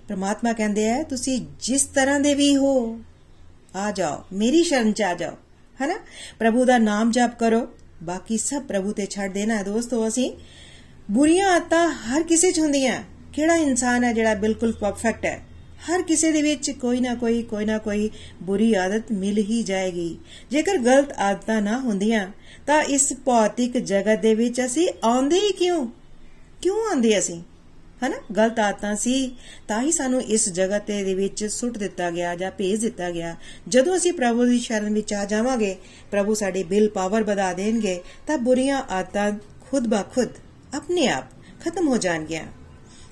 ਪ੍ਰਮਾਤਮਾ 0.08 0.52
ਕਹਿੰਦੇ 0.52 0.90
ਆ, 0.90 1.02
ਤੁਸੀਂ 1.02 1.40
ਜਿਸ 1.61 1.85
ਤਰ੍ਹਾਂ 1.85 2.20
ਦੇ 2.20 2.35
ਵੀ 2.35 2.56
ਹੋ, 2.56 3.00
ਆ 3.76 3.90
ਜਾਓ, 3.90 4.23
ਮੇਰੀ 4.32 4.62
ਸ਼ਰਨ 4.64 4.92
ਚ 4.92 5.02
ਆ 5.02 5.14
ਜਾਓ, 5.14 5.32
ਹੈਨਾ? 5.80 5.99
ਪ੍ਰਭੂ 6.38 6.64
ਦਾ 6.64 6.78
ਨਾਮ 6.78 7.11
ਜਪ 7.11 7.38
ਕਰੋ, 7.38 7.66
ਬਾਕੀ 8.02 8.38
ਸਭ 8.38 8.62
ਪ੍ਰਭੂ 8.62 8.92
ਤੇ 8.92 9.06
ਛੱਡ 9.06 9.32
ਦੇਣਾ 9.32 9.62
ਦੋਸਤੋ 9.62 10.06
ਅਸੀਂ। 10.08 10.32
ਬੁਰੀਆਂ 11.11 11.49
ਆਦਤਾਂ 11.49 11.88
ਹਰ 11.88 12.23
ਕਿਸੇ 12.23 12.50
ਚ 12.52 12.61
ਹੁੰਦੀਆਂ। 12.61 13.02
ਕਿਹੜਾ 13.32 13.54
ਇਨਸਾਨ 13.54 14.04
ਹੈ 14.04 14.12
ਜਿਹੜਾ 14.12 14.35
ਬਿਲਕੁਲ 14.35 14.73
ਪਰਫੈਕਟ 14.73 15.25
ਹੈ? 15.25 15.40
ਹਰ 15.78 16.02
ਕਿਸੇ 16.02 16.32
ਦੇ 16.32 16.42
ਵਿੱਚ 16.42 16.70
ਕੋਈ 16.70 17.00
ਨਾ 17.00 17.14
ਕੋਈ 17.14 17.42
ਕੋਈ 17.42 17.64
ਨਾ 17.64 17.78
ਕੋਈ 17.78 18.11
ਬੁਰੀ 18.42 18.75
ਆਦਤ 18.75 19.12
ਮਿਲ 19.12 19.38
ਹੀ 19.38 19.62
ਜਾਏਗੀ। 19.62 20.18
ਜੇਕਰ 20.50 20.78
ਗਲਤ 20.78 21.12
ਆਦਤਾਂ 21.12 21.62
ਨਾ 21.62 21.78
ਹੁੰਦੀਆਂ, 21.78 22.30
ਤਾਂ 22.66 22.82
ਇਸ 22.82 23.12
ਭੌਤਿਕ 23.25 23.78
ਜਗਤ 23.78 24.20
ਦੇ 24.20 24.35
ਵਿੱਚ 24.35 24.64
ਅਸੀਂ 24.64 24.88
ਆਉਂਦੇ 25.04 25.37
ਹੀ 25.37 25.52
ਕਿਉਂ? 25.52 25.87
ਕਿਉਂ 26.62 26.76
ਆਉਂਦੇ 26.76 27.18
ਅਸੀਂ? 27.18 27.42
ਹਨਾ? 28.06 28.16
ਗਲਤ 28.37 28.58
ਆਦਤਾਂ 28.58 28.97
ਸੀ, 28.97 29.37
ਤਾਂ 29.68 29.82
ਹੀ 29.82 29.92
ਸਾਨੂੰ 29.92 30.23
ਇਸ 30.23 30.49
ਜਗਤ 30.49 30.87
ਦੇ 30.87 31.14
ਵਿੱਚ 31.14 31.44
ਸੁੱਟ 31.44 31.78
ਦਿੱਤਾ 31.78 32.11
ਗਿਆ 32.11 32.35
ਜਾਂ 32.35 32.50
ਭੇਜ 32.50 32.80
ਦਿੱਤਾ 32.80 33.11
ਗਿਆ। 33.11 33.37
ਜਦੋਂ 33.68 33.97
ਅਸੀਂ 33.97 34.12
ਪ੍ਰਭੂ 34.12 34.44
ਦੀ 34.44 34.58
ਸ਼ਰਨ 34.58 34.94
ਵਿੱਚ 34.94 35.14
ਆ 35.14 35.25
ਜਾਵਾਂਗੇ, 35.25 35.76
ਪ੍ਰਭੂ 36.11 36.35
ਸਾਡੀ 36.35 36.62
ਬਿਲ 36.62 36.88
ਪਾਵਰ 36.90 37.23
ਵਧਾ 37.23 37.52
ਦੇਣਗੇ, 37.52 38.00
ਤਾਂ 38.26 38.38
ਬੁਰੀਆਂ 38.38 38.82
ਆਦਤਾਂ 38.90 39.32
ਖੁਦ 39.70 39.87
ਬਾ 39.87 40.02
ਖੁਦ 40.02 40.28
ਆਪਣੇ 40.75 41.08
ਆਪ 41.08 41.25
ਖਤਮ 41.64 41.88
ਹੋ 41.88 41.97
ਜਾਣਗੀਆਂ। 41.97 42.44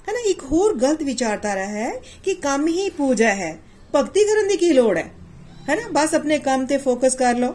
ਹਨਾ 0.08 0.20
ਇੱਕ 0.26 0.42
ਹੋਰ 0.42 0.74
ਗਲਤ 0.78 1.02
ਵਿਚਾਰਧਾਰਾ 1.02 1.64
ਹੈ 1.66 1.90
ਕਿ 2.24 2.34
ਕੰਮ 2.34 2.66
ਹੀ 2.68 2.88
ਪੂਜਾ 2.90 3.28
ਹੈ। 3.34 3.56
ਭਗਤੀ 3.94 4.24
ਕਰਨ 4.24 4.48
ਦੀ 4.48 4.56
ਕੀ 4.56 4.72
ਲੋੜ 4.72 4.96
ਹੈ? 4.98 5.08
ਹਨਾ 5.70 5.88
ਬਸ 5.92 6.14
ਆਪਣੇ 6.14 6.38
ਕੰਮ 6.38 6.66
ਤੇ 6.66 6.76
ਫੋਕਸ 6.76 7.14
ਕਰ 7.14 7.34
ਲਓ। 7.34 7.54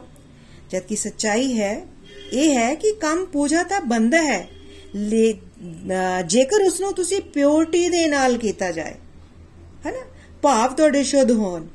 ਜਦਕਿ 0.69 0.95
ਸੱਚਾਈ 0.95 1.59
ਹੈ, 1.59 1.81
ਇਹ 2.33 2.55
ਹੈ 2.55 2.73
ਕਿ 2.75 2.91
ਕੰਮ 2.91 3.25
ਪੂਜਾ 3.25 3.63
ਤਾਂ 3.63 3.81
ਬੰਦਾ 3.81 4.21
ਹੈ। 4.21 4.47
ਜੇਕਰ 6.25 6.61
ਉਸ 6.61 6.79
ਨੂੰ 6.81 6.93
ਤੁਸੀਂ 6.93 7.21
ਪਿਓਰਟੀ 7.33 7.87
ਦੇ 7.89 8.05
ਨਾਲ 8.07 8.37
ਕੀਤਾ 8.37 8.71
ਜਾਏ 8.71 8.93
ਹੈਨਾ 9.85 10.01
ਭਾਵ 10.41 10.73
ਤੁਹਾਡੇ 10.73 11.03
ਸ਼ੁੱਧ 11.03 11.31
ਹੋਣ। 11.31 11.67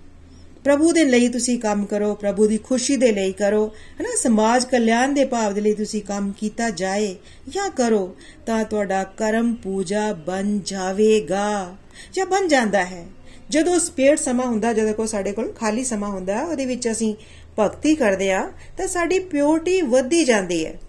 ਪ੍ਰਭੂ 0.66 0.92
ਦੇ 0.92 1.04
ਲਈ 1.04 1.28
ਤੁਸੀਂ 1.28 1.58
ਕੰਮ 1.58 1.86
ਕਰੋ, 1.86 2.14
ਪ੍ਰਭੂ 2.14 2.46
ਦੀ 2.46 2.58
ਖੁਸ਼ੀ 2.58 2.96
ਦੇ 2.96 3.12
ਲਈ 3.12 3.32
ਕਰੋ, 3.32 3.66
ਹੈਨਾ? 3.66 4.16
ਸਮਾਜ 4.22 4.64
ਕਲਿਆਣ 4.64 5.12
ਦੇ 5.12 5.24
ਭਾਵ 5.24 5.54
ਦੇ 5.54 5.60
ਲਈ 5.60 5.74
ਤੁਸੀਂ 5.74 6.02
ਕੰਮ 6.02 6.32
ਕੀਤਾ 6.38 6.70
ਜਾਏ 6.70 7.16
ਜਾਂ 7.48 7.70
ਕਰੋ, 7.70 8.16
ਤਾਂ 8.46 8.64
ਤੁਹਾਡਾ 8.64 9.04
ਕਰਮ 9.04 9.54
ਪੂਜਾ 9.54 10.12
ਬਣ 10.12 10.58
ਜਾਵੇਗਾ 10.58 11.76
ਜਾਂ 12.14 12.26
ਬਣ 12.26 12.48
ਜਾਂਦਾ 12.48 12.84
ਹੈ। 12.84 13.06
ਜਦੋਂ 13.50 13.78
ਸਪੇਅਰ 13.78 14.16
ਸਮਾਂ 14.16 14.46
ਹੁੰਦਾ, 14.46 14.72
ਜਦੋਂ 14.72 14.94
ਕੋ 14.94 15.06
ਸਾਡੇ 15.06 15.32
ਕੋਲ 15.32 15.52
ਖਾਲੀ 15.52 15.84
ਸਮਾਂ 15.84 16.08
ਹੁੰਦਾ, 16.08 16.42
ਉਹਦੇ 16.42 16.66
ਵਿੱਚ 16.66 16.90
ਅਸੀਂ 16.90 17.14
ਭਗਤੀ 17.58 17.94
ਕਰਦੇ 17.94 18.32
ਆ 18.32 18.52
ਤਾਂ 18.78 18.86
ਸਾਡੀ 18.86 19.18
ਪਿਓਰਟੀ 19.18 19.82
ਵਧਦੀ 19.82 20.24
ਜਾਂਦੀ 20.24 20.66
ਹੈ। 20.66 20.80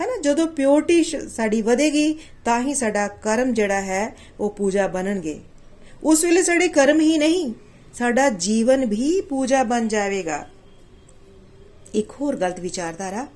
ਹੈਨਾ? 0.00 0.20
ਜਦੋਂ 0.22 0.46
ਪਿਓਰਟੀ 0.46 1.04
ਸਾਡੀ 1.36 1.62
ਵਧੇਗੀ, 1.62 2.18
ਤਾਂ 2.44 2.62
ਹੀ 2.62 2.74
ਸਾਡਾ 2.74 3.08
ਕਰਮ 3.08 3.54
ਜਿਹੜਾ 3.54 3.80
ਹੈ, 3.80 4.16
ਉਹ 4.40 4.50
ਪੂਜਾ 4.50 4.86
ਬਣਨਗੇ। 4.86 5.40
ਉਸ 6.04 6.24
ਵੇਲੇ 6.24 6.42
ਸਾਡੇ 6.42 6.68
ਕਰਮ 6.68 7.00
ਹੀ 7.00 7.18
ਨਹੀਂ। 7.18 7.52
ਸਾਡਾ 7.96 8.28
ਜੀਵਨ 8.38 8.84
ਵੀ 8.86 9.20
ਪੂਜਾ 9.20 9.62
ਬਣ 9.64 9.86
ਜਾਵੇਗਾ 9.88 10.44
ਇੱਕ 11.94 12.10
ਹੋਰ 12.20 12.36
ਗਲਤ 12.36 12.58
ਵਿਚਾਰਧਾਰਾ 12.60 13.26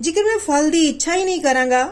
ਜੇਕਰ 0.00 0.24
ਮੈਂ 0.24 0.38
ਫਲ 0.38 0.70
ਦੀ 0.70 0.86
ਇੱਛਾ 0.88 1.16
ਹੀ 1.16 1.24
ਨਹੀਂ 1.24 1.40
ਕਰਾਂਗਾ 1.42 1.84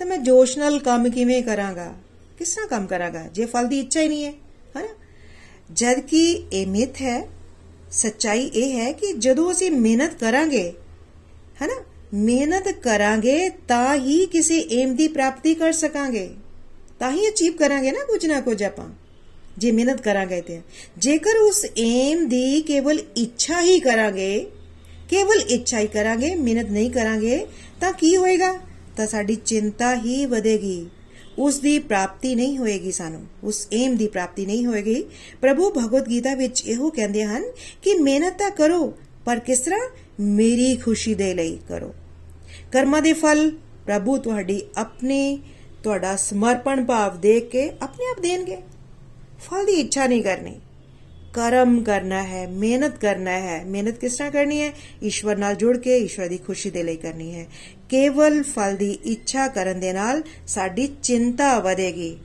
ਤਾਂ 0.00 0.06
ਮੈਂ 0.06 0.18
ਜੋਸ਼ 0.18 0.56
ਨਾਲ 0.58 0.78
ਕੰਮ 0.78 1.08
ਕਿਵੇਂ 1.10 1.42
ਕਰਾਂਗਾ 1.42 1.92
ਕਿਸ 2.38 2.54
ਤਰ੍ਹਾਂ 2.54 2.68
ਕੰਮ 2.68 2.86
ਕਰਾਂਗਾ 2.86 3.22
ਜੇ 3.32 3.46
ਫਲ 3.46 3.66
ਦੀ 3.68 3.80
ਇੱਛਾ 3.80 4.00
ਹੀ 4.00 4.08
ਨਹੀਂ 4.08 4.24
ਹੈ 4.24 4.32
ਹੈਨਾ 4.76 4.88
ਜਦ 5.72 6.00
ਕਿ 6.00 6.20
ਇਹ 6.52 6.66
ਮਿੱਥ 6.66 7.02
ਹੈ 7.02 7.20
ਸੱਚਾਈ 7.92 8.44
ਇਹ 8.54 8.78
ਹੈ 8.78 8.90
ਕਿ 8.92 9.12
ਜਦੋਂ 9.18 9.50
ਅਸੀਂ 9.52 9.70
ਮਿਹਨਤ 9.70 10.14
ਕਰਾਂਗੇ 10.14 10.72
ਹੈਨਾ 11.62 11.82
ਮਿਹਨਤ 12.14 12.68
ਕਰਾਂਗੇ 12.82 13.48
ਤਾਂ 13.68 13.94
ਹੀ 13.96 14.24
ਕਿਸੇ 14.26 14.58
ਏਮ 14.72 14.94
ਦੀ 14.94 15.08
ਪ੍ਰਾਪਤੀ 15.08 15.54
ਕਰ 15.54 15.72
ਸਕਾਂਗੇ 15.72 16.28
ਤਾਂ 17.00 17.10
ਹੀ 17.10 17.28
ਅਚੀਵ 17.28 17.52
ਕਰਾਂਗੇ 17.52 17.90
ਨਾ 17.92 18.04
ਕੁਝ 18.04 18.24
ਨਾ 18.26 18.40
ਕੁਝ 18.40 18.62
ਆਪਾਂ 18.62 18.88
ਜੇ 19.58 19.70
ਮਿਹਨਤ 19.70 20.00
ਕਰਾਂਗੇ 20.00 20.40
ਤੇ। 20.40 20.60
ਜੇਕਰ 20.98 21.36
ਉਸ 21.36 21.66
ਏਮ 21.78 22.28
ਦੀ 22.28 22.60
ਕੇਵਲ 22.62 22.98
ਇੱਛਾ 23.16 23.60
ਹੀ 23.62 23.80
ਕਰਾਂਗੇ, 23.80 24.46
ਕੇਵਲ 25.08 25.40
ਇੱਛਾ 25.40 25.78
ਹੀ 25.78 25.86
ਕਰਾਂਗੇ, 25.86 26.34
ਮਿਹਨਤ 26.34 26.70
ਨਹੀਂ 26.70 26.90
ਕਰਾਂਗੇ, 26.90 27.46
ਤਾਂ 27.80 27.92
ਕੀ 27.92 28.16
ਹੋਏਗਾ? 28.16 28.58
ਤਾਂ 28.96 29.06
ਸਾਡੀ 29.06 29.34
ਚਿੰਤਾ 29.34 29.94
ਹੀ 29.96 30.26
ਵਧੇਗੀ। 30.26 30.86
ਉਸ 31.38 31.58
ਦੀ 31.58 31.78
ਪ੍ਰਾਪਤੀ 31.78 32.34
ਨਹੀਂ 32.34 32.58
ਹੋਏਗੀ 32.58 32.92
ਸਾਨੂੰ। 32.92 33.26
ਉਸ 33.44 33.68
ਏਮ 33.74 33.96
ਦੀ 33.96 34.06
ਪ੍ਰਾਪਤੀ 34.06 34.46
ਨਹੀਂ 34.46 34.66
ਹੋਏਗੀ। 34.66 35.04
ਪ੍ਰਭੂ 35.40 35.70
ਭਗਵਤ 35.70 36.08
ਗੀਤਾ 36.08 36.34
ਵਿੱਚ 36.34 36.62
ਇਹੋ 36.66 36.90
ਕਹਿੰਦੇ 36.90 37.24
ਹਨ 37.24 37.44
ਕਿ 37.82 37.94
ਮਿਹਨਤ 37.94 38.38
ਤਾਂ 38.38 38.50
ਕਰੋ, 38.50 38.94
ਪਰ 39.24 39.38
ਕਿਸ 39.38 39.58
ਤਰ੍ਹਾਂ? 39.58 39.88
ਮੇਰੀ 40.20 40.74
ਖੁਸ਼ੀ 40.76 41.14
ਦੇ 41.14 41.34
ਲਈ 41.34 41.58
ਕਰੋ। 41.68 41.94
ਕਰਮਾਂ 42.72 43.02
ਦੇ 43.02 43.12
ਫਲ 43.12 43.50
ਪ੍ਰਭੂ 43.86 44.16
ਤੁਹਾਡੀ 44.16 44.62
ਆਪਣੀ, 44.76 45.38
ਤੁਹਾਡਾ 45.82 46.16
ਸਮਰਪਣ 46.16 46.84
ਭਾਵ 46.84 47.20
ਦੇਖ 47.20 47.48
ਕੇ 47.48 47.70
ਆਪਣੇ 47.82 48.10
ਆਪ 48.10 48.20
ਦੇਣਗੇ। 48.20 48.56
ਫਲ 49.38 49.66
ਦੀ 49.66 49.72
ਇੱਛਾ 49.72 50.06
ਨਹੀਂ 50.06 50.22
ਕਰਨੀ। 50.22 50.60
ਕਰਮ 51.34 51.82
ਕਰਨਾ 51.82 52.22
ਹੈ, 52.22 52.46
ਮਿਹਨਤ 52.46 52.98
ਕਰਨਾ 52.98 53.30
ਹੈ। 53.30 53.64
ਮਿਹਨਤ 53.64 53.98
ਕਿਸ 53.98 54.16
ਤਰ੍ਹਾਂ 54.16 54.30
ਕਰਨੀ 54.30 54.62
ਹੈ? 54.62 54.72
ਈਸ਼ਵਰ 55.02 55.36
ਨਾਲ 55.36 55.54
ਜੁੜ 55.54 55.76
ਕੇ 55.76 55.98
ਈਸ਼ਵਰ 55.98 56.28
ਦੀ 56.28 56.38
ਖੁਸ਼ੀ 56.38 56.70
ਦੇ 56.70 56.82
ਲਈ 56.82 56.96
ਕਰਨੀ 56.96 57.34
ਹੈ। 57.34 57.46
ਕੇਵਲ 57.88 58.42
ਫਲ 58.42 58.76
ਦੀ 58.76 58.92
ਇੱਛਾ 58.92 59.48
ਕਰਨ 59.48 59.80
ਦੇ 59.80 59.92
ਨਾਲ 59.92 60.22
ਸਾਡੀ 60.46 60.88
ਚਿੰਤਾ 61.02 61.58
ਵਧੇਗੀ। 61.58 62.16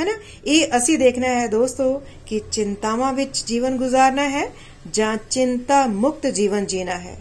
ਹੈਨਾ? 0.00 0.12
ਇਹ 0.46 0.66
ਅਸੀਂ 0.76 0.98
ਦੇਖਣਾ 0.98 1.26
ਹੈ 1.26 1.46
ਦੋਸਤੋ 1.46 2.02
ਕਿ 2.26 2.40
ਚਿੰਤਾਵਾਂ 2.52 3.12
ਵਿੱਚ 3.12 3.44
ਜੀਵਨ 3.46 3.76
ਗੁਜ਼ਾਰਨਾ 3.76 4.28
ਹੈ 4.28 4.50
ਜਾਂ 4.92 5.16
ਚਿੰਤਾ 5.30 5.86
ਮੁਕਤ 5.86 6.26
ਜੀਵਨ 6.26 6.66
ਜੀਣਾ 6.66 6.98
ਹੈ। 6.98 7.16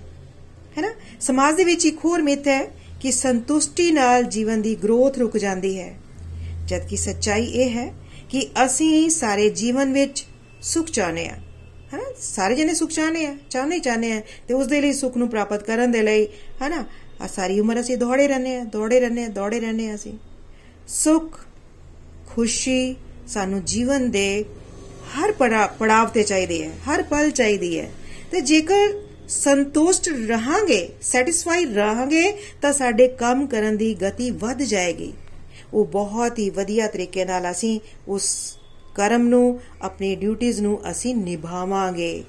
ਹੈਨਾ? 0.78 0.94
ਸਮਾਜ 1.22 1.56
ਦੇ 1.56 1.64
ਵਿੱਚ 1.64 1.86
ਇੱਕ 1.86 1.98
ਹੋਰ 2.06 2.22
ਮਿੱਥ 2.22 2.48
ਹੈ 2.48 2.66
ਕਿ 3.02 3.12
ਸੰਤੁਸ਼ਟੀ 3.12 3.92
ਨਾਲ 3.92 4.24
ਜੀਵਨ 4.24 4.62
ਦੀ 4.62 4.76
ਗਰੋਥ 4.76 5.18
ਰੁਕ 5.18 5.38
ਜਾਂਦੀ 5.38 5.80
ਹੈ। 5.80 5.96
ਜਦਕਿ 6.66 6.96
ਸੱਚਾਈ 6.96 7.46
ਇਹ 7.46 7.70
ਹੈ 7.70 7.94
ਕਿ 8.30 8.48
ਅਸੀਂ 8.66 9.10
ਸਾਰੇ 9.10 9.50
ਜੀਵਨ 9.50 9.94
ਵਿੱਚ 9.94 10.26
ਸੁਖ 10.62 10.88
ਚਾਹਨੇ 10.88 11.28
ਆ 11.30 11.36
ਹੈਨਾ? 11.94 12.04
ਸਾਰੇ 12.22 12.56
ਜਨੇ 12.56 12.74
ਸੁਖ 12.74 12.90
ਚਾਹਨੇ 12.90 13.26
ਆ 13.26 13.36
ਚਾਹਨੇ 13.50 13.80
ਚਾਹਨੇ 13.80 14.12
ਆ, 14.12 14.22
ਤੇ 14.48 14.54
ਉਸ 14.54 14.68
ਦੇ 14.68 14.82
ਲਈ 14.82 14.94
ਸੁਖ 14.94 15.18
ਨੂੰ 15.18 15.30
ਪ੍ਰਾਪਤ 15.30 15.64
ਕਰਨ 15.64 15.92
ਦੇ 15.92 16.02
ਲਈ, 16.02 16.26
ਹੈਨਾ? 16.62 16.86
ਆ 17.22 17.28
ਸਾਰੀ 17.28 17.60
ਉਮਰ 17.60 17.80
ਅਸੀਂ 17.80 17.98
ਦੌੜੇ 17.98 18.28
ਰਹਿੰਦੇ 18.28 18.56
ਆ 18.56 18.64
ਦੌੜੇ 18.64 19.00
ਰਹਿੰਦੇ 19.00 19.24
ਆ 19.24 19.28
ਦੌੜੇ 19.28 19.60
ਰਹਿੰਦੇ 19.60 19.90
ਆ 19.90 19.96
ਅਸੀਂ। 19.96 20.14
ਸੁਖ, 20.88 21.40
ਖੁਸ਼ੀ 22.28 22.96
ਸਾਨੂੰ 23.28 23.64
ਜੀਵਨ 23.66 24.10
ਦੇ 24.12 24.46
ਹਰ 25.14 25.32
ਪੜਾਵ 25.80 26.08
ਤੇ 26.08 26.24
ਚਾਹੀਦੀ 26.24 26.62
ਹੈ, 26.64 26.72
ਹਰ 26.88 27.04
ਪਲ 27.04 27.32
ਚਾਹੀਦੀ 27.32 27.80
ਹੈ। 27.80 27.92
ਤੇ 28.32 28.42
ਜੇਕਰ 28.42 28.88
ਸੰਤੁਸ਼ਟ 29.30 30.10
ਰਹਾਂਗੇ 30.28 30.88
ਸੈਟੀਸਫਾਈ 31.02 31.66
ਰਹਾਂਗੇ, 31.66 32.32
ਤਾਂ 32.62 32.74
ਸਾਡੇ 32.74 33.08
ਕੰਮ 33.08 33.48
ਕਰਨ 33.48 33.78
ਦੀ 33.78 33.94
ਗਤੀ 34.02 34.30
ਵੱਧ 34.32 34.62
ਜਾਏਗੀ। 34.64 35.14
ਉਹ 35.74 35.86
ਬਹੁਤ 35.86 36.40
ਹੀ 36.40 36.50
ਵਧੀਆ 36.50 36.88
ਤਰੀਕੇ 36.88 37.26
ਨਾਲ 37.26 37.52
ਅਸੀਂ 37.52 37.80
ਉਸ 38.08 38.58
ਕਰਮ 38.96 39.28
ਨੂੰ, 39.28 39.60
ਆਪਣੀ 39.82 40.16
ਡਿਊਟੀਆਂ 40.16 40.54
ਨੂੰ 40.62 40.92
ਅਸੀਂ 40.92 41.16
ਨਿਭਾਵਾਂਗੇ। 41.16 42.24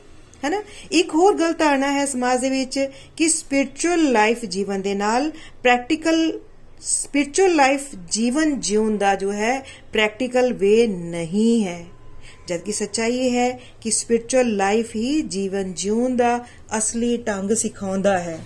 ਹੈਨਾ? 0.44 0.62
ਇੱਕ 0.92 1.14
ਹੋਰ 1.14 1.36
ਗਲਤ 1.36 1.58
ਧਾਰਨਾ 1.58 1.92
ਹੈ 1.92 2.06
ਸਮਾਜ 2.06 2.40
ਦੇ 2.40 2.50
ਵਿੱਚ 2.50 2.88
ਕਿ 3.16 3.28
ਸਪਿਰਚੁਅਲ 3.28 4.12
ਲਾਈਫ 4.12 4.44
ਜੀਵਨ 4.44 4.82
ਦੇ 4.82 4.94
ਨਾਲ 4.94 5.30
ਪ੍ਰੈਕਟੀਕਲ 5.62 6.40
ਸਪਿਰਚੁਅਲ 6.80 7.54
ਲਾਈਫ 7.54 7.82
ਜੀਵਨ 8.10 8.60
ਜਿਉਣ 8.60 8.96
ਦਾ 8.96 9.14
ਜੋ 9.14 9.32
ਹੈ 9.32 9.60
ਪ੍ਰੈਕਟੀਕਲ 9.92 10.52
ਵੇ 10.52 10.86
ਨਹੀਂ 10.86 11.64
ਹੈ। 11.64 11.84
ਜਦਕਿ 12.46 12.72
ਸੱਚਾਈ 12.72 13.16
ਇਹ 13.16 13.30
ਹੈ 13.30 13.60
ਕਿ 13.80 13.90
ਸਪਿਰਚੁਅਲ 13.90 14.56
ਲਾਈਫ 14.56 14.96
ਹੀ 14.96 15.20
ਜੀਵਨ 15.20 15.72
ਜਿਉਣ 15.72 16.16
ਦਾ 16.16 16.44
ਅਸਲੀ 16.78 17.16
ਢੰਗ 17.16 17.50
ਸਿਖਾਉਂਦਾ 17.50 18.18
ਹੈ। 18.18 18.38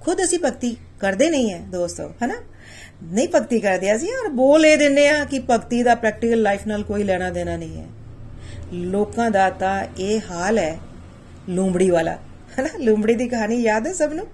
ਖੁਦ 0.00 0.22
ਅਸੀਂ 0.24 0.38
ਭਗਤੀ 0.38 0.76
ਕਰਦੇ 1.00 1.30
ਨਹੀਂ 1.30 1.50
ਹੈ, 1.50 1.58
ਦੋਸਤੋ, 1.58 2.08
ਹੈਨਾ? 2.08 2.34
ਨਹੀਂ 3.02 3.28
ਭਗਤੀ 3.34 3.60
ਕਰਦੇ। 3.60 3.96
ਅਸੀਂ 3.96 4.08
ਔਰ 4.08 4.28
ਬੋਲ 4.28 4.66
ਇਹ 4.66 4.78
ਦਿੰਨੇ 4.78 5.08
ਆ 5.08 5.24
ਕਿ 5.24 5.38
ਭਗਤੀ 5.38 5.82
ਦਾ 5.82 5.94
ਪ੍ਰੈਕਟੀਕਲ 5.94 6.42
ਲਾਈਫ 6.42 6.66
ਨਾਲ 6.66 6.82
ਕੋਈ 6.82 7.02
ਲੈਣਾ 7.02 7.30
ਦੇਣਾ 7.30 7.56
ਨਹੀਂ 7.56 7.80
ਹੈ। 7.80 7.86
ਲੋਕਾਂ 8.72 9.30
ਦਾ 9.30 9.50
ਤਾਂ 9.50 9.84
ਇਹ 9.98 10.20
ਹਾਲ 10.30 10.58
ਹੈ, 10.58 10.78
ਲੂੰਬੜੀ 11.48 11.90
ਵਾਲਾ। 11.90 12.12
ਹੈਨਾ? 12.58 12.68
ਲੂੰਬੜੀ 12.78 13.14
ਦੀ 13.14 13.28
ਕਹਾਣੀ 13.28 13.62
ਯਾਦ 13.62 13.86
ਹੈ 13.86 13.92
ਸਭ 13.92 14.10
ਨੂੰ? 14.12 14.26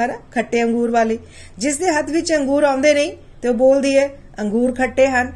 ਹੈਨਾ? 0.00 0.14
ਖੱਟੇ 0.34 0.62
ਅੰਗੂਰ 0.62 0.90
ਵਾਲੀ। 0.90 1.18
ਜਿਸ 1.58 1.78
ਦੇ 1.78 1.88
ਹੱਥ 1.88 2.10
ਵਿੱਚ 2.10 2.34
ਅੰਗੂਰ 2.34 2.64
ਆਉਂਦੇ 2.64 2.94
ਨਹੀਂ, 2.94 3.12
ਤੇ 3.42 3.48
ਉਹ 3.48 3.54
ਬੋਲਦੀ 3.54 3.98
ਹੈ, 3.98 4.08
ਅੰਗੂਰ 4.40 4.74
ਖੱਟੇ 4.74 5.06
ਹਨ। 5.06 5.32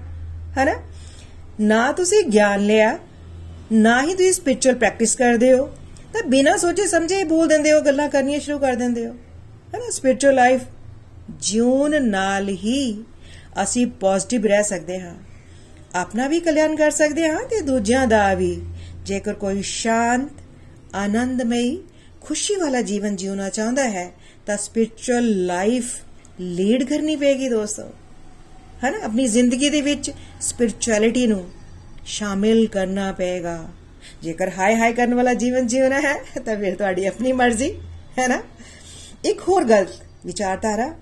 ਹੈਨਾ? 0.59 0.75
ਨਾ 1.61 1.93
ਤੁਸੀਂ 1.93 2.25
ਗਿਆਨ 2.25 2.61
ਲਿਆ, 2.61 2.99
ਨਾ 3.73 4.03
ਹੀ 4.03 4.14
ਤੁਸੀਂ 4.14 4.33
ਸਪਿਰਚੁਅਲ 4.33 4.75
ਪ੍ਰੈਕਟਿਸ 4.75 5.17
ਕਰਦੇ 5.17 5.53
ਹੋ। 5.53 5.67
ਤਾਂ 6.12 6.23
ਬਿਨਾਂ 6.23 6.57
ਸੋਚੇ 6.57 6.87
ਸਮਝੇ 6.87 7.25
ਬੋਲ 7.25 7.49
ਦਿੰਦੇ 7.49 7.73
ਹੋ, 7.73 7.81
ਗੱਲਾਂ 7.81 8.09
ਕਰਨੀਆਂ 8.09 8.41
ਸ਼ੁਰੂ 8.41 8.59
ਕਰ 8.59 8.75
ਦਿੰਦੇ 8.75 9.07
ਹੋ। 9.07 9.12
ਹੈਨਾ? 9.75 9.91
ਸਪਿਰਚੁਅਲ 9.91 10.35
ਲਾਈਫ 10.35 10.61
ਜਿਉਣ 11.31 12.03
ਨਾਲ 12.03 12.49
ਹੀ 12.49 13.05
ਅਸੀਂ 13.62 13.87
ਪੋਜ਼ਿਟਿਵ 13.87 14.47
ਰਹਿ 14.47 14.62
ਸਕਦੇ 14.62 15.01
ਹਾਂ। 15.01 15.14
ਆਪਣਾ 15.95 16.29
ਵੀ 16.29 16.41
ਕਲਿਆਣ 16.41 16.77
ਕਰ 16.77 16.91
ਸਕਦੇ 16.91 17.29
ਹਾਂ 17.29 17.41
ਤੇ 17.43 17.61
ਦੂਜਿਆਂ 17.61 18.07
ਦਾ 18.07 18.35
ਵੀ। 18.35 18.62
ਜੇਕਰ 19.05 19.35
ਕੋਈ 19.35 19.62
ਸ਼ਾਂਤ, 19.62 20.31
ਆਨੰਦਮਈ, 20.95 21.79
ਖੁਸ਼ੀ 22.21 22.55
ਵਾਲਾ 22.55 22.83
ਜੀਵਨ 22.83 23.17
ਜਿਉਣਾ 23.17 23.49
ਚਾਹੁੰਦਾ 23.49 23.88
ਹੈ, 23.88 24.12
ਤਾਂ 24.47 24.57
ਸਪਿਰਚੁਅਲ 24.57 25.47
ਲਾਈਫ 25.47 25.97
ਲੀਡ 26.41 26.85
ਕਰਨੀ 26.85 27.17
ਪਏਗੀ 27.17 27.49
ਦੋਸਤੋ। 27.49 27.83
ਹੈ 28.85 28.91
ਨਾ 28.91 28.99
ਆਪਣੀ 28.99 29.27
ਜ਼ਿੰਦਗੀ 29.27 29.71
ਦੇ 29.71 29.81
ਵਿੱਚ 29.81 30.11
ਸਪਿਰਚੁਅਲਿਟੀ 30.41 31.27
ਨੂੰ 31.27 31.51
ਸ਼ਾਮਿਲ 32.07 32.67
ਕਰਨਾ 32.67 33.12
ਪਏਗਾ। 33.12 33.69
ਜੇਕਰ 34.23 34.51
ਹਾਈ 34.59 34.75
ਹਾਈ 34.75 34.93
ਕਰਨ 34.93 35.14
ਵਾਲਾ 35.14 35.35
ਜੀਵਨ 35.35 35.67
ਜਿਉਣਾ 35.67 36.01
ਹੈ, 36.01 36.14
ਤਾਂ 36.45 36.57
ਫਿਰ 36.57 36.75
ਤੁਹਾਡੀ 36.75 37.07
ਆਪਣੀ 37.07 37.33
ਮਰਜ਼ੀ, 37.33 37.75
ਹੈ 38.19 38.29
ਨਾ? 38.29 38.43
ਇੱਕ 39.25 39.41
ਹੋਰ 39.49 39.64
ਗਲਤ 39.64 39.88
ਵਿਚਾਰਧਾਰਾ 40.27 40.95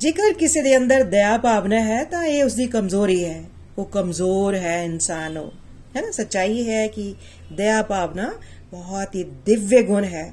ਜੇਕਰ 0.00 0.32
ਕਿਸੇ 0.32 0.62
ਦੇ 0.62 0.76
ਅੰਦਰ 0.76 1.02
ਦਇਆ 1.04 1.36
ਭਾਵਨਾ 1.38 1.80
ਹੈ 1.80 2.02
ਤਾਂ 2.04 2.24
ਇਹ 2.24 2.42
ਉਸ 2.44 2.54
ਦੀ 2.54 2.66
ਕਮਜ਼ੋਰੀ 2.66 3.24
ਹੈ 3.24 3.42
ਉਹ 3.78 3.84
ਕਮਜ਼ੋਰ 3.84 4.54
ਹੈ 4.54 4.82
ਇਨਸਾਨ 4.84 5.36
ਉਹ 5.38 5.50
ਹੈ 5.96 6.00
ਨਾ 6.02 6.10
ਸੱਚਾਈ 6.10 6.68
ਹੈ 6.68 6.86
ਕਿ 6.86 7.14
ਦਇਆ 7.52 7.82
ਭਾਵਨਾ 7.82 8.30
ਬਹੁਤ 8.72 9.14
ਹੀ 9.14 9.24
ਦਿਵਯ 9.46 9.82
ਗੁਣ 9.82 10.04
ਹੈ 10.04 10.32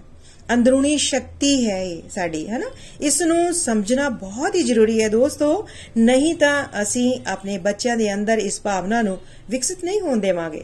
ਅੰਦਰੂਨੀ 0.53 0.97
ਸ਼ਕਤੀ 0.97 1.69
ਹੈ 1.69 1.81
ਇਹ 1.83 2.09
ਸਾਡੀ 2.09 2.47
ਹੈ 2.49 2.57
ਨਾ 2.57 2.69
ਇਸ 3.01 3.21
ਨੂੰ 3.21 3.53
ਸਮਝਣਾ 3.53 4.09
ਬਹੁਤ 4.09 4.55
ਹੀ 4.55 4.63
ਜ਼ਰੂਰੀ 4.63 5.01
ਹੈ 5.03 5.07
ਦੋਸਤੋ 5.09 5.67
ਨਹੀਂ 5.97 6.35
ਤਾਂ 6.35 6.81
ਅਸੀਂ 6.81 7.13
ਆਪਣੇ 7.27 7.57
ਬੱਚਿਆਂ 7.59 7.97
ਦੇ 7.97 8.13
ਅੰਦਰ 8.13 8.37
ਇਸ 8.37 8.61
ਭਾਵਨਾ 8.61 9.01
ਨੂੰ 9.01 9.17
ਵਿਕਸਿਤ 9.49 9.83
ਨਹੀਂ 9.85 10.01
ਹੋਣ 10.01 10.19
ਦੇਵਾਂਗੇ 10.19 10.63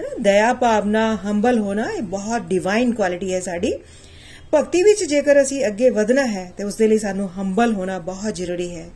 ਹੈ 0.00 0.04
ਨਾ 0.04 0.22
ਦਇਆ 0.22 0.52
ਭਾਵਨਾ 0.54 1.14
ਹੰਬਲ 1.24 1.58
ਹੋਣਾ 1.58 1.90
ਇਹ 1.90 2.02
ਬਹੁਤ 2.02 2.42
ਡਿਵਾਈਨ 2.42 2.92
ਕੁਆਲਿਟੀ 2.94 3.32
ਹੈ 3.34 3.40
ਸਾਡੀ 3.40 3.72
ਭਗਤੀ 4.54 4.82
ਵਿੱਚ 4.82 5.04
ਜੇਕਰ 5.04 5.42
ਅਸੀਂ 5.42 5.66
ਅੱਗੇ 5.66 5.90
ਵਧਣਾ 5.90 6.26
ਹੈ, 6.26 6.52
ਤੇ 6.56 6.64
ਉਸ 6.64 6.74
ਦੇ 6.74 6.88
ਲਈ 6.88 6.98
ਸਾਨੂੰ 6.98 7.30
ਹੰਬਲ 7.38 7.72
ਹੋਣਾ 7.72 7.98
ਬਹੁਤ 7.98 8.34
ਜ਼ਰੂਰੀ 8.34 8.76
ਹੈ। 8.76 8.88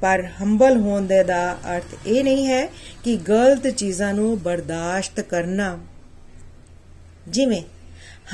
ਪਰ 0.00 0.26
ਹੰਬਲ 0.40 0.76
ਹੋਣ 0.76 1.02
ਦੇ 1.02 1.24
ਦਾ 1.24 1.52
ਅਰਥ 1.52 2.06
ਇਹ 2.06 2.24
ਨਹੀਂ 2.24 2.46
ਹੈ 2.46 2.66
ਕਿ 3.04 3.16
ਗਲਤ 3.16 3.68
ਚੀਜ਼ਾਂ 3.68 4.14
ਨੂੰ 4.14 4.42
ਬਰਦਾਸ਼ਤ 4.42 5.20
ਕਰਨਾ। 5.20 5.78
ਜਿਵੇਂ, 7.28 7.62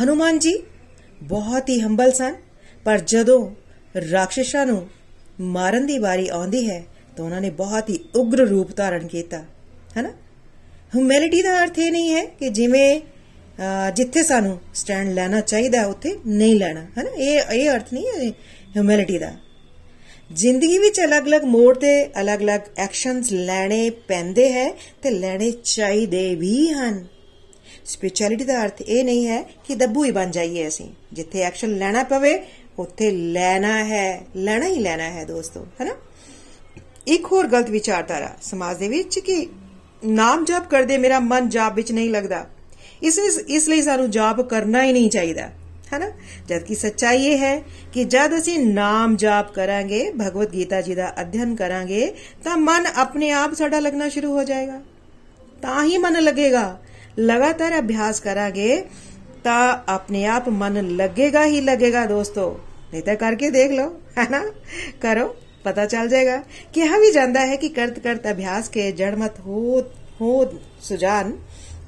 ਹਨੂਮਾਨ 0.02 0.38
ਜੀ 0.38 0.62
ਬਹੁਤ 1.22 1.68
ਹੀ 1.68 1.80
ਹੰਬਲ 1.80 2.12
ਸਨ, 2.12 2.34
ਪਰ 2.84 2.98
ਜਦੋਂ 2.98 3.50
ਰਾਖਸ਼ਾਂ 4.10 4.66
ਨੂੰ 4.66 4.88
ਮਾਰਨ 5.40 5.86
ਦੀ 5.86 5.98
ਵਾਰੀ 5.98 6.28
ਆਉਂਦੀ 6.28 6.70
ਹੈ, 6.70 6.84
ਤਾਂ 7.16 7.24
ਉਹਨਾਂ 7.24 7.40
ਨੇ 7.40 7.50
ਬਹੁਤ 7.50 7.90
ਹੀ 7.90 7.98
ਉਗਰ 8.14 8.38
ਰੂਪ 8.38 8.76
ਧਾਰਨ 8.76 9.06
ਕੀਤਾ। 9.06 9.38
ਹੈਨਾ? 9.96 10.08
ਹਿਊਮਿਲਿਟੀ 10.94 11.42
ਦਾ 11.42 11.62
ਅਰਥ 11.62 11.78
ਇਹ 11.78 11.92
ਨਹੀਂ 11.92 12.14
ਹੈ 12.14 12.24
ਕਿ 12.24 12.48
ਜਿਵੇਂ 12.48 13.00
ਜਿੱਥੇ 13.94 14.22
ਸਾਨੂੰ 14.22 14.58
ਸਟੈਂਡ 14.74 15.12
ਲੈਣਾ 15.14 15.40
ਚਾਹੀਦਾ 15.40 15.84
ਉੱਥੇ 15.86 16.16
ਨਹੀਂ 16.26 16.54
ਲੈਣਾ, 16.56 16.80
ਹੈਨਾ? 16.98 17.10
ਇਹ 17.10 17.40
ਇਹ 17.52 17.70
ਅਰਥ 17.70 17.92
ਨਹੀਂ 17.92 18.06
ਹੈ 18.06 18.30
ਹਿਊਮਿਲਿਟੀ 18.76 19.18
ਦਾ। 19.18 19.32
ਜ਼ਿੰਦਗੀ 20.32 20.78
ਵਿੱਚ 20.78 21.00
ਅਲੱਗ-ਅਲੱਗ 21.00 21.44
ਮੋੜ 21.44 21.76
ਤੇ 21.78 21.90
ਅਲੱਗ-ਅਲੱਗ 22.20 22.60
ਐਕਸ਼ਨਸ 22.78 23.32
ਲੈਣੇ 23.32 23.88
ਪੈਂਦੇ 24.08 24.52
ਹੈ 24.52 24.68
ਤੇ 25.02 25.10
ਲੈਣੇ 25.10 25.50
ਚਾਹੀਦੇ 25.64 26.34
ਵੀ 26.34 26.68
ਹਨ। 26.68 27.04
ਸਪਿਰਚੁਅਲਿਟੀ 27.86 28.44
ਦਾ 28.44 28.62
ਅਰਥ 28.64 28.80
ਇਹ 28.82 29.04
ਨਹੀਂ 29.04 29.26
ਹੈ 29.26 29.42
ਕਿ 29.64 29.74
ਦੱਬੂ 29.74 30.04
ਹੀ 30.04 30.10
ਬਣ 30.10 30.30
ਜਾਈਏ 30.30 30.66
ਅਸੀਂ। 30.68 30.88
ਜਿੱਥੇ 31.12 31.42
ਐਕਸ਼ਨ 31.42 31.76
ਲੈਣਾ 31.78 32.02
ਪਵੇ, 32.02 32.38
ਉੱਥੇ 32.78 33.10
ਲੈਣਾ 33.10 33.84
ਹੈ, 33.84 34.20
ਲੈਣਾ 34.36 34.66
ਹੀ 34.66 34.78
ਲੈਣਾ 34.78 35.10
ਹੈ 35.10 35.24
ਦੋਸਤੋ, 35.24 35.66
ਹੈਨਾ? 35.80 35.94
ਇੱਕ 37.06 37.26
ਹੋਰ 37.32 37.46
ਗਲਤ 37.46 37.70
ਵਿਚਾਰਧਾਰਾ 37.70 38.32
ਸਮਾਜ 38.42 38.78
ਦੇ 38.78 38.88
ਵਿੱਚ 38.88 39.18
ਕਿ 39.18 39.46
ਨਾਮ 40.04 40.44
ਜਪ 40.44 40.68
ਕਰਦੇ 40.70 40.98
ਮੇਰਾ 40.98 41.20
ਮਨ 41.20 41.48
ਜਾਪ 41.48 41.74
ਵਿੱਚ 41.74 41.92
ਨਹੀਂ 41.92 42.10
ਲੱਗਦਾ। 42.10 42.46
ਇਸ 43.02 43.18
ਇਸ 43.48 43.68
ਲਈ 43.68 43.82
ਸਾਨੂੰ 43.82 44.10
ਜਾਪ 44.10 44.40
ਕਰਨਾ 44.40 44.82
ਹੀ 44.82 44.92
ਨਹੀਂ 44.92 45.10
ਚਾਹੀਦਾ 45.10 45.48
ਹੈਨਾ 45.92 46.10
ਜਦ 46.48 46.62
ਕਿ 46.62 46.74
ਸੱਚਾਈ 46.74 47.24
ਇਹ 47.24 47.38
ਹੈ 47.38 47.56
ਕਿ 47.92 48.04
ਜਦ 48.04 48.36
ਅਸੀਂ 48.38 48.58
ਨਾਮ 48.58 49.16
ਜਾਪ 49.16 49.52
ਕਰਾਂਗੇ 49.54 50.10
ਭਗਵਦ 50.12 50.52
ਗੀਤਾ 50.52 50.80
ਜੀ 50.80 50.94
ਦਾ 50.94 51.12
ਅਧਿਐਨ 51.20 51.54
ਕਰਾਂਗੇ 51.56 52.12
ਤਾਂ 52.44 52.56
ਮਨ 52.58 52.86
ਆਪਣੇ 52.96 53.30
ਆਪ 53.30 53.54
ਸਾਡਾ 53.54 53.80
ਲੱਗਣਾ 53.80 54.08
ਸ਼ੁਰੂ 54.08 54.32
ਹੋ 54.32 54.44
ਜਾਏਗਾ 54.44 54.80
ਤਾਂ 55.62 55.84
ਹੀ 55.84 55.98
ਮਨ 55.98 56.22
ਲੱਗੇਗਾ 56.22 56.64
ਲਗਾਤਾਰ 57.18 57.78
ਅਭਿਆਸ 57.78 58.20
ਕਰਾਂਗੇ 58.20 58.84
ਤਾਂ 59.44 59.76
ਆਪਣੇ 59.88 60.24
ਆਪ 60.26 60.48
ਮਨ 60.48 60.96
ਲੱਗੇਗਾ 60.96 61.44
ਹੀ 61.44 61.60
ਲੱਗੇਗਾ 61.60 62.04
ਦੋਸਤੋ 62.06 62.50
ਨਹੀਂ 62.92 63.02
ਤਾਂ 63.02 63.16
ਕਰਕੇ 63.16 63.50
ਦੇਖ 63.50 63.70
ਲਓ 63.70 63.94
ਹੈਨਾ 64.18 64.42
ਕਰੋ 65.00 65.34
ਪਤਾ 65.64 65.84
ਚੱਲ 65.86 66.08
ਜਾਏਗਾ 66.08 66.42
ਕਿਹਾ 66.72 66.98
ਵੀ 66.98 67.10
ਜਾਂਦਾ 67.12 67.46
ਹੈ 67.46 67.56
ਕਿ 67.56 67.68
ਕਰਤ 67.68 67.98
ਕਰਤ 67.98 68.30
ਅਭਿਆਸ 68.30 68.68
ਕੇ 68.68 68.90
ਜੜ 68.92 69.14
ਮਤ 69.14 69.38
ਹੋ 69.40 69.82
ਹੋ 70.20 70.44
ਸੁਜਾਨ 70.82 71.32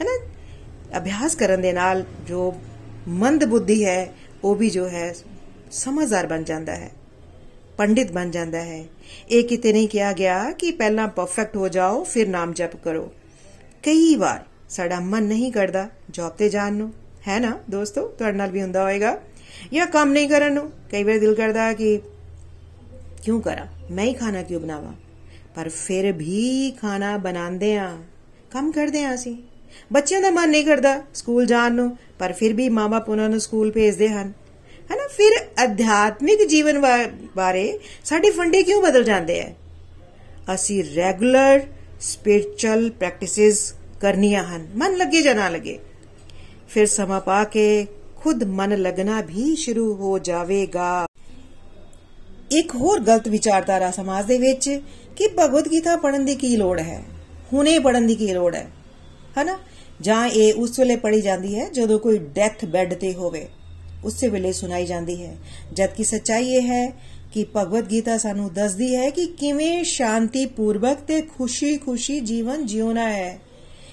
ਹੈਨਾ 0.01 0.19
ਅਭਿਆਸ 0.99 1.35
ਕਰਨ 1.35 1.61
ਦੇ 1.61 1.73
ਨਾਲ 1.73 2.05
ਜੋ 2.29 2.53
ਮੰਦ 3.09 3.45
ਬੁੱਧੀ 3.45 3.85
ਹੈ, 3.85 4.13
ਉਹ 4.45 4.55
ਵੀ 4.55 4.71
ਜੋ 4.71 4.89
ਹੈ, 4.89 5.15
ਸਮਝਦਾਰ 5.71 6.27
ਬਣ 6.27 6.43
ਜਾਂਦਾ 6.43 6.75
ਹੈ, 6.75 6.91
ਪੰਡਿਤ 7.77 8.13
ਬਣ 8.13 8.31
ਜਾਂਦਾ 8.31 8.63
ਹੈ। 8.63 8.85
ਇਹ 9.31 9.45
ਕਿਤੇ 9.45 9.73
ਨਹੀਂ 9.73 9.89
ਕਿਹਾ 9.89 10.13
ਗਿਆ 10.13 10.51
ਕਿ 10.51 10.71
ਪਹਿਲਾਂ 10.71 11.09
ਪਰਫੈਕਟ 11.09 11.57
ਹੋ 11.57 11.69
ਜਾਓ, 11.69 12.05
ਫਿਰ 12.05 12.29
ਨਾਮ 12.29 12.53
ਜਪ 12.53 12.77
ਕਰੋ। 12.77 13.13
ਕਈ 13.83 14.15
ਵਾਰ 14.15 14.45
ਸਾਡਾ 14.69 15.01
ਮਨ 15.01 15.23
ਨਹੀਂ 15.23 15.53
ਕਰਦਾ 15.53 15.89
ਜੌਬ 16.11 16.33
ਤੇ 16.33 16.49
ਜਾਣ 16.49 16.73
ਨੂੰ, 16.73 16.93
ਹੈ 17.29 17.39
ਨਾ 17.41 17.59
ਦੋਸਤੋ? 17.71 18.09
ਤੁਹਾਡੇ 18.09 18.37
ਨਾਲ 18.37 18.51
ਵੀ 18.51 18.63
ਹੁੰਦਾ 18.63 18.83
ਹੋਵੇਗਾ। 18.83 19.19
ਜਾਂ 19.73 19.87
ਕੰਮ 19.87 20.13
ਨਹੀਂ 20.13 20.29
ਕਰਨ 20.29 20.53
ਨੂੰ, 20.53 20.71
ਕਈ 20.91 21.03
ਵਾਰ 21.03 21.19
ਦਿਲ 21.19 21.35
ਕਰਦਾ 21.35 21.73
ਕਿ 21.73 22.01
ਕਿਉਂ 23.23 23.41
ਕਰਾਂ? 23.41 23.67
ਮੈਂ 23.91 24.05
ਹੀ 24.05 24.13
ਖਾਣਾ 24.13 24.43
ਕਿਉਂ 24.43 24.61
ਬਣਾਵਾਂ? 24.61 24.93
ਪਰ 25.57 25.69
ਫਿਰ 25.69 26.13
ਵੀ 26.13 26.71
ਖਾਣਾ 26.71 27.17
ਬਣਾਉਂਦੇ 27.17 27.77
ਆ 27.77 27.97
ਕੰਮ 28.51 28.73
ਕਰਦੇ 28.73 29.05
ਆ 29.05 29.15
ਅਸੀਂ। 29.15 29.37
ਬੱਚਿਆਂ 29.93 30.21
ਦਾ 30.21 30.31
ਮਨ 30.31 30.51
ਨਹੀਂ 30.51 30.65
ਕਰਦਾ 30.65 31.03
ਸਕੂਲ 31.15 31.47
ਜਾਣ 31.47 31.73
ਨੂੰ, 31.73 31.97
ਪਰ 32.19 32.33
ਫਿਰ 32.33 32.53
ਵੀ 32.53 32.69
ਮਾਪੇ 32.69 33.11
ਉਹਨਾਂ 33.13 33.29
ਨੂੰ 33.29 33.41
ਸਕੂਲ 33.41 33.73
ਭੇਜਦੇ 33.73 34.09
ਹਨ। 34.09 34.33
ਹੈਨਾ? 34.91 35.09
ਫਿਰ 35.09 35.31
ਅਧਿਆਤਮਿਕ 35.65 36.47
ਜੀਵਨ 36.47 36.81
ਬਾਰੇ 37.37 37.79
ਸਾਡੇ 38.05 38.31
ਫੰਡੇ 38.31 38.63
ਕਿਉਂ 38.63 38.83
ਬਦਲ 38.83 39.05
ਜਾਂਦੇ 39.05 39.41
ਆ 39.43 39.53
ਅਸੀਂ 40.55 40.85
ਰੈਗੂਲਰ 40.97 41.61
ਸਪਿਰਚੁਅਲ 42.01 42.91
ਪ੍ਰੈਕਟਿਸਿਸ 42.91 43.75
ਕਰਨੀਆਂ 44.01 44.45
ਹਨ। 44.45 44.67
ਮਨ 44.77 44.97
ਲੱਗੇ 44.97 45.23
ਜਾਂ 45.23 45.35
ਨਾ 45.35 45.49
ਲੱਗੇ। 45.49 45.79
ਫਿਰ 46.69 46.87
ਸਮਾਂ 46.87 47.21
ਪਾ 47.21 47.45
ਕੇ 47.45 47.87
ਖੁਦ 48.17 48.45
ਮਨ 48.45 48.83
ਲੱਗਣਾ 48.83 49.21
ਵੀ 49.21 49.57
ਸ਼ੁਰੂ 49.57 49.95
ਹੋ 49.95 50.19
ਜਾਵੇਗਾ। 50.19 51.07
ਇੱਕ 52.51 52.75
ਹੋਰ 52.75 53.01
ਗਲਤ 53.01 53.29
ਵਿਚਾਰਧਾਰਾ 53.29 53.91
ਸਮਾਜ 53.91 54.27
ਦੇ 54.27 54.39
ਵਿੱਚ 54.39 54.81
ਕਿ 55.17 55.29
ਭਗਵਦ 55.39 55.71
ਗੀਤਾ 55.71 55.97
ਪੜਨ 55.97 56.25
ਦੀ 56.25 56.35
ਕੀ 56.35 56.57
ਲੋੜ 56.57 56.81
ਹੈ? 56.81 57.03
ਹੁਣੇ 57.53 57.79
ਪੜਨ 57.79 58.07
ਦੀ 58.07 58.15
ਕੀ 58.15 58.33
ਲੋੜ 58.33 58.55
ਹੈ? 58.55 58.67
ਹਨਾ? 59.43 59.59
ਜਾਂ 60.01 60.29
ਇਹ 60.29 60.55
ਉਸ 60.55 60.79
ਵੇਲੇ 60.79 60.97
ਪੜੀ 60.97 61.21
ਜਾਂਦੀ 61.21 61.59
ਹੈ 61.59 61.71
ਜਦੋਂ 61.71 61.99
ਕੋਈ 61.99 62.19
ਡੈਥ 62.19 62.65
ਬੈੱਡ 62.65 62.95
ਤੇ 62.95 63.15
ਹੋਵੇ। 63.15 63.49
ਉਸੇ 64.05 64.29
ਵੇਲੇ 64.29 64.53
ਸੁਣਾਈ 64.53 64.87
ਜਾਂਦੀ 64.87 65.23
ਹੈ। 65.23 65.37
ਜਦਕਿ 65.73 66.05
ਸੱਚਾਈ 66.05 66.49
ਇਹ 66.49 66.63
ਹੈ 66.63 66.93
ਕਿ 67.33 67.47
ਭਗਵਦ 67.57 67.91
ਗੀਤਾ 67.91 68.19
ਸਾਨੂੰ 68.19 68.55
ਦੱਸਦੀ 68.55 68.97
ਹੈ 68.97 69.11
ਕਿ 69.11 69.27
ਕਿਵੇਂ 69.27 69.85
ਸ਼ਾਂਤੀ 69.85 70.47
ਪੂਰਵਕ 70.47 70.99
ਤੇ 71.01 71.21
ਖੁਸ਼ੀ-ਖੁਸ਼ੀ 71.21 72.21
ਜੀਵਨ 72.21 72.67
ਜਿਉਣਾ 72.67 73.11
ਹੈ। 73.11 73.39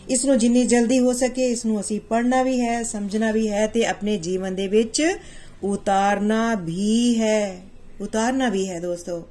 ਇਸ 0.10 0.26
ਨੂੰ 0.26 0.38
ਜਿੰਨੀ 0.38 0.64
ਜਲਦੀ 0.64 1.00
ਹੋ 1.00 1.14
ਸਕੇ 1.14 1.48
ਇਸ 1.48 1.66
ਨੂੰ 1.66 1.82
ਅਸੀਂ 1.82 2.00
ਪੜ੍ਹਨਾ 2.00 2.44
ਵੀ 2.44 2.62
ਹੈ, 2.62 2.84
ਸਮਝਣਾ 2.84 3.32
ਵੀ 3.32 3.50
ਹੈ 3.50 3.68
ਤੇ 3.68 3.86
ਆਪਣੇ 3.86 4.18
ਜੀਵਨ 4.18 4.56
ਦੇ 4.56 4.68
ਵਿੱਚ 4.68 5.18
ਉਤਾਰਨਾ 5.64 6.56
ਵੀ 6.56 7.20
ਹੈ। 7.20 7.62
ਉਤਾਰਨਾ 8.02 8.50
ਵੀ 8.50 8.70
ਹੈ 8.70 8.80
ਦੋਸਤੋ। 8.80 9.24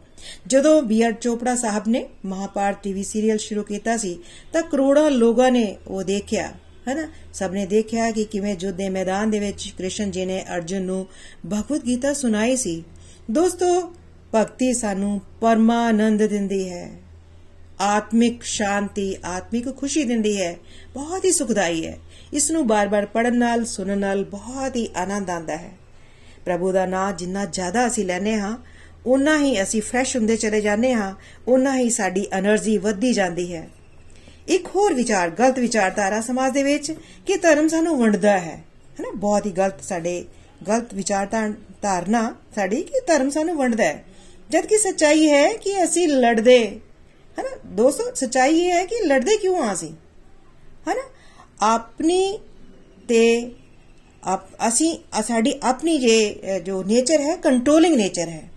ਜਦੋਂ 0.46 0.82
ਬੀਆਰ 0.82 1.12
ਚੋਪੜਾ 1.12 1.56
ਸਾਹਿਬ 1.56 1.88
ਨੇ 1.88 2.08
ਮਹਾਪਾਰਟ 2.24 2.82
ਟੀਵੀ 2.82 3.02
ਸੀਰੀਅਲ 3.02 3.38
ਸ਼ੁਰੂ 3.38 3.62
ਕੀਤਾ 3.62 3.96
ਸੀ, 3.96 4.18
ਤਾਂ 4.52 4.62
ਕਰੋੜਾਂ 4.62 5.10
ਲੋਕਾਂ 5.10 5.50
ਨੇ 5.50 5.76
ਉਹ 5.86 6.02
ਦੇਖਿਆ, 6.02 6.52
ਹੈਨਾ? 6.88 7.08
ਸਭ 7.34 7.50
ਨੇ 7.52 7.66
ਦੇਖਿਆ 7.66 8.10
ਕਿ 8.10 8.24
ਕਿਵੇਂ 8.24 8.56
ਜੁੱਧ 8.56 8.76
ਦੇ 8.76 8.88
ਮੈਦਾਨ 8.88 9.30
ਦੇ 9.30 9.38
ਵਿੱਚ 9.38 9.74
ਕ੍ਰਿਸ਼ਨ 9.78 10.10
ਜੀ 10.10 10.24
ਨੇ 10.24 10.44
ਅਰਜੁਨ 10.54 10.82
ਨੂੰ 10.82 11.06
ਭਗਵਦ 11.46 11.86
ਗੀਤਾ 11.86 12.12
ਸੁਣਾਈ 12.12 12.56
ਸੀ। 12.56 12.84
ਦੋਸਤੋ, 13.30 13.94
ਭਗਤੀ 14.34 14.72
ਸਾਨੂੰ 14.74 15.20
ਪਰਮਾਨੰਦ 15.40 16.26
ਦਿੰਦੀ 16.26 16.70
ਹੈ। 16.70 16.90
ਆਤਮਿਕ 17.80 18.42
ਸ਼ਾਂਤੀ, 18.42 19.16
ਆਤਮਿਕ 19.24 19.76
ਖੁਸ਼ੀ 19.76 20.04
ਦਿੰਦੀ 20.04 20.40
ਹੈ। 20.40 20.56
ਬਹੁਤ 20.94 21.24
ਹੀ 21.24 21.32
ਸੁਖਦਾਈ 21.32 21.86
ਹੈ। 21.86 21.98
ਇਸ 22.32 22.50
ਨੂੰ 22.50 22.66
ਬਾਰ-ਬਾਰ 22.66 23.06
ਪੜਨ 23.06 23.38
ਨਾਲ, 23.38 23.64
ਸੁਣਨ 23.64 23.98
ਨਾਲ 23.98 24.24
ਬਹੁਤ 24.24 24.76
ਹੀ 24.76 24.88
ਆਨੰਦ 24.96 25.30
ਆਉਂਦਾ 25.30 25.56
ਹੈ। 25.56 25.70
ਪ੍ਰਭੂ 26.44 26.72
ਦਾ 26.72 26.86
ਨਾਮ 26.86 27.16
ਜਿੰਨਾ 27.16 27.44
ਜ਼ਿਆਦਾ 27.44 27.86
ਅਸੀਂ 27.86 28.04
ਲੈਨੇ 28.04 28.34
ਹਾਂ 28.34 28.56
ਉਨਾ 29.06 29.38
ਹੀ 29.38 29.62
ਅਸੀਂ 29.62 29.82
ਫਰੈਸ਼ 29.82 30.16
ਹੁੰਦੇ 30.16 30.36
ਚਲੇ 30.36 30.60
ਜਾਂਦੇ 30.60 30.92
ਹਾਂ 30.92 31.14
ਉਨਾ 31.48 31.76
ਹੀ 31.78 31.90
ਸਾਡੀ 31.90 32.26
એનર્ਜੀ 32.38 32.76
ਵੱਧਦੀ 32.78 33.12
ਜਾਂਦੀ 33.12 33.54
ਹੈ। 33.54 33.68
ਇੱਕ 34.48 34.66
ਹੋਰ 34.66 34.94
ਵਿਚਾਰ, 34.94 35.30
ਗਲਤ 35.30 35.58
ਵਿਚਾਰਧਾਰਾ 35.58 36.20
ਸਮਾਜ 36.20 36.52
ਦੇ 36.52 36.62
ਵਿੱਚ 36.62 36.92
ਕਿ 37.26 37.36
ਧਰਮ 37.36 37.68
ਸਾਨੂੰ 37.68 37.98
ਵੰਡਦਾ 37.98 38.38
ਹੈ। 38.38 38.56
ਹੈਨਾ? 38.90 39.10
ਬਹੁਤ 39.14 39.46
ਹੀ 39.46 39.50
ਗਲਤ 39.50 39.82
ਸਾਡੇ, 39.82 40.24
ਗਲਤ 40.68 40.94
ਵਿਚਾਰਧਾਰਨਾ 40.94 42.34
ਸਾਡੀ 42.54 42.82
ਕਿ 42.82 43.00
ਧਰਮ 43.06 43.30
ਸਾਨੂੰ 43.30 43.56
ਵੰਡਦਾ 43.56 43.84
ਹੈ। 43.84 44.04
ਜਦ 44.50 44.66
ਕਿ 44.66 44.78
ਸੱਚਾਈ 44.78 45.28
ਹੈ 45.28 45.52
ਕਿ 45.52 45.84
ਅਸੀਂ 45.84 46.08
ਲੜਦੇ, 46.08 46.58
ਹੈਨਾ? 47.38 47.50
ਦੋਸਤੋ, 47.66 48.04
ਸੱਚਾਈ 48.14 48.58
ਇਹ 48.58 48.70
ਹੈ 48.70 48.84
ਕਿ 48.86 49.06
ਲੜਦੇ 49.06 49.36
ਕਿਉਂ 49.36 49.62
ਆ 49.62 49.72
ਅਸੀਂ? 49.72 49.92
ਹੈਨਾ? 50.88 51.02
ਆਪਣੀ 51.62 52.38
ਤੇ 53.08 53.50
ਅਸੀਂ, 54.68 54.98
ਸਾਡੀ 55.22 55.54
ਆਪਣੀ 55.62 55.98
ਜੇ 55.98 56.60
ਜੋ 56.64 56.82
ਨੇਚਰ 56.82 57.20
ਹੈ 57.20 57.36
ਕੰਟਰੋਲਿੰਗ 57.36 57.96
ਨੇਚਰ 57.96 58.28
ਹੈ। 58.28 58.49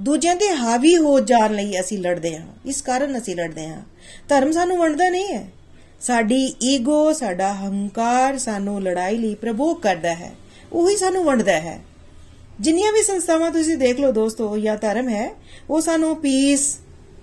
ਦੂਜਿਆਂ 0.00 0.36
ਤੇ 0.36 0.50
ਹਾਵੀ 0.50 0.96
ਹੋ 0.96 1.20
ਜਾਣ 1.20 1.54
ਲਈ 1.54 1.80
ਅਸੀਂ 1.80 1.98
ਲੜਦੇ 1.98 2.36
ਹਾਂ। 2.36 2.46
ਇਸ 2.66 2.82
ਕਾਰਨ 2.82 3.18
ਅਸੀਂ 3.18 3.36
ਲੜਦੇ 3.36 3.68
ਹਾਂ। 3.68 3.82
ਧਰਮ 4.28 4.52
ਸਾਨੂੰ 4.52 4.76
ਵੰਡਦਾ 4.76 5.08
ਨਹੀਂ 5.08 5.34
ਹੈ। 5.34 5.46
ਸਾਡੀ 6.00 6.54
ਈਗੋ, 6.62 7.12
ਸਾਡਾ 7.12 7.54
ਹੰਕਾਰ 7.54 8.38
ਸਾਨੂੰ 8.38 8.82
ਲੜਾਈ 8.82 9.18
ਲਈ 9.18 9.34
ਪ੍ਰਭੋਗ 9.34 9.76
ਕਰਦਾ 9.76 10.14
ਹੈ। 10.14 10.32
ਉਹੀ 10.72 10.96
ਸਾਨੂੰ 10.96 11.24
ਵੰਡਦਾ 11.24 11.52
ਹੈ। 11.52 11.80
ਜਿੰਨੀਆਂ 12.60 12.92
ਵੀ 12.92 13.02
ਸੰਸਥਾਵਾਂ 13.02 13.50
ਤੁਸੀਂ 13.50 13.76
ਦੇਖ 13.76 14.00
ਲਓ 14.00 14.12
ਦੋਸਤੋ, 14.12 14.58
ਜਾਂ 14.58 14.76
ਧਰਮ 14.76 15.08
ਹੈ, 15.08 15.34
ਉਹ 15.70 15.80
ਸਾਨੂੰ 15.80 16.16
ਪੀਸ 16.16 16.76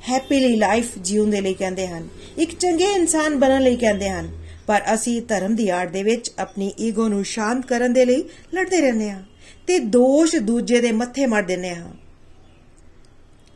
ਹੈਪੀਲੀ 0.09 0.55
ਲਾਈਫ 0.55 0.97
ਜਿਉਣ 0.97 1.29
ਦੇ 1.29 1.41
ਲਈ 1.41 1.53
ਕਹਿੰਦੇ 1.53 1.87
ਹਨ। 1.87 2.07
ਇੱਕ 2.37 2.57
ਚੰਗੇ 2.59 2.85
ਇਨਸਾਨ 2.85 3.39
ਬਣਨ 3.39 3.61
ਲਈ 3.61 3.75
ਕਹਿੰਦੇ 3.75 4.09
ਹਨ। 4.09 4.29
ਪਰ 4.67 4.81
ਅਸੀਂ 4.93 5.21
ਧਰਮ 5.21 5.55
ਦੀ 5.55 5.69
ਆੜ 5.69 5.89
ਦੇ 5.89 6.03
ਵਿੱਚ 6.03 6.31
ਆਪਣੀ 6.39 6.73
ਈਗੋ 6.79 7.07
ਨੂੰ 7.07 7.25
ਸ਼ਾਂਤ 7.25 7.65
ਕਰਨ 7.65 7.93
ਦੇ 7.93 8.05
ਲਈ 8.05 8.23
ਲੜਦੇ 8.55 8.81
ਰਹਿੰਦੇ 8.81 9.11
ਹਾਂ 9.11 9.23
ਤੇ 9.67 9.79
ਦੋਸ਼ 9.79 10.35
ਦੂਜੇ 10.35 10.81
ਦੇ 10.81 10.91
ਮੱਥੇ 10.91 11.25
ਮਾਰ 11.25 11.43
ਦਿੰਦੇ 11.43 11.75
ਹਾਂ। 11.75 12.00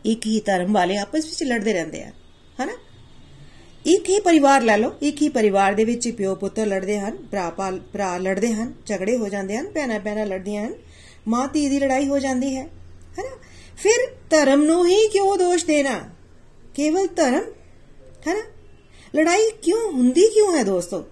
ਇੱਕ 0.05 0.25
ਹੀ 0.25 0.39
ਧਰਮ 0.39 0.73
ਵਾਲੇ 0.73 0.97
ਆਪਸ 0.97 1.25
ਵਿੱਚ 1.25 1.43
ਲੜਦੇ 1.43 1.73
ਰਹਿੰਦੇ 1.73 2.03
ਆ, 2.03 2.11
ਹਨਾ? 2.63 2.73
ਇੱਕ 3.85 4.09
ਹੀ 4.09 4.19
ਪਰਿਵਾਰ 4.19 4.61
ਲੈ 4.61 4.77
ਲਓ, 4.77 4.91
ਇੱਕ 5.01 5.21
ਹੀ 5.21 5.29
ਪਰਿਵਾਰ 5.29 5.73
ਦੇ 5.73 5.83
ਵਿੱਚ 5.83 6.09
ਪਿਓ 6.09 6.35
ਪੁੱਤਰ 6.35 6.65
ਲੜਦੇ 6.65 6.99
ਹਨ, 6.99 7.17
ਭਰਾ 7.31 7.49
ਭਰਾ 7.93 8.17
ਲੜਦੇ 8.17 8.53
ਹਨ, 8.53 8.73
ਝਗੜੇ 8.85 9.17
ਹੋ 9.17 9.29
ਜਾਂਦੇ 9.29 9.57
ਹਨ, 9.57 9.67
ਭੈਣਾਂ 9.67 9.99
ਭੈਣਾਂ 9.99 10.25
ਲੜਦੀਆਂ 10.25 10.67
ਹਨ, 10.67 10.73
ਮਾਂ 11.27 11.47
ਧੀ 11.47 11.69
ਦੀ 11.69 11.79
ਲੜਾਈ 11.79 12.07
ਹੋ 12.07 12.19
ਜਾਂਦੀ 12.19 12.55
ਹੈ, 12.55 12.63
ਹੈਨਾ? 13.19 13.37
ਫਿਰ 13.77 14.15
ਧਰਮ 14.29 14.63
ਨੂੰ 14.63 14.87
ਹੀ 14.87 15.07
ਕਿਉਂ 15.07 15.37
ਦੋਸ਼ 15.37 15.65
ਦੇਣਾ? 15.65 15.99
ਕੇਵਲ 16.75 17.07
ਧਰਮ 17.15 17.43
ਹੈ 18.27 18.33
ਨਾ 18.33 18.43
ਲੜਾਈ 19.15 19.51
ਕਿਉਂ 19.61 19.91
ਹੁੰਦੀ 19.91 20.21
ਕਿਉਂ 20.21 20.57
ਹੈ 20.57 20.63
ਦੋਸਤੋ? 20.63 21.03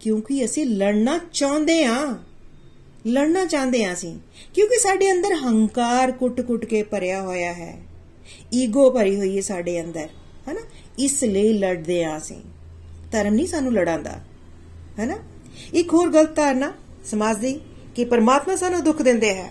ਕਿਉਂਕਿ 0.00 0.44
ਅਸੀਂ 0.44 0.66
ਲੜਨਾ 0.66 1.20
ਚਾਹੁੰਦੇ 1.32 1.84
ਆ 1.84 2.18
ਲੜਨਾ 3.06 3.44
ਚਾਹੁੰਦੇ 3.44 3.84
ਆ 3.84 3.92
ਅਸੀਂ, 3.92 4.18
ਕਿਉਂਕਿ 4.54 4.78
ਸਾਡੇ 4.78 5.12
ਅੰਦਰ 5.12 5.34
ਹੰਕਾਰ 5.34 6.12
ਕੁੱਟ-ਕੁੱਟ 6.12 6.64
ਕੇ 6.64 6.82
ਭਰਿਆ 6.82 7.22
ਹੋਇਆ 7.22 7.52
ਹੈ। 7.52 7.78
ਈਗੋ 8.54 8.90
ਭਰੀ 8.90 9.16
ਹੋਈ 9.16 9.36
ਹੈ 9.36 9.42
ਸਾਡੇ 9.42 9.80
ਅੰਦਰ, 9.80 10.08
ਹੈਨਾ? 10.48 10.60
ਇਸ 10.98 11.24
ਲਈ 11.24 11.52
ਲੜਦੇ 11.52 12.04
ਆ 12.04 12.16
ਅਸੀਂ। 12.16 12.40
ਧਰਮ 13.12 13.34
ਨਹੀਂ 13.34 13.46
ਸਾਨੂੰ 13.46 13.72
ਲੜਾਉਂਦਾ 13.72 14.10
ਹੈਨਾ? 14.98 15.16
ਇੱਕ 15.74 15.92
ਹੋਰ 15.94 16.10
ਗਲਤ 16.10 16.36
ਧਾਰਨਾ 16.36 16.72
ਸਮਾਜ 17.04 17.38
ਦੀ, 17.38 17.60
ਕਿ 17.94 18.04
ਪਰਮਾਤਮਾ 18.04 18.56
ਸਾਨੂੰ 18.56 18.84
ਦੁੱਖ 18.84 19.02
ਦਿੰਦੇ 19.02 19.34
ਹੈ। 19.34 19.50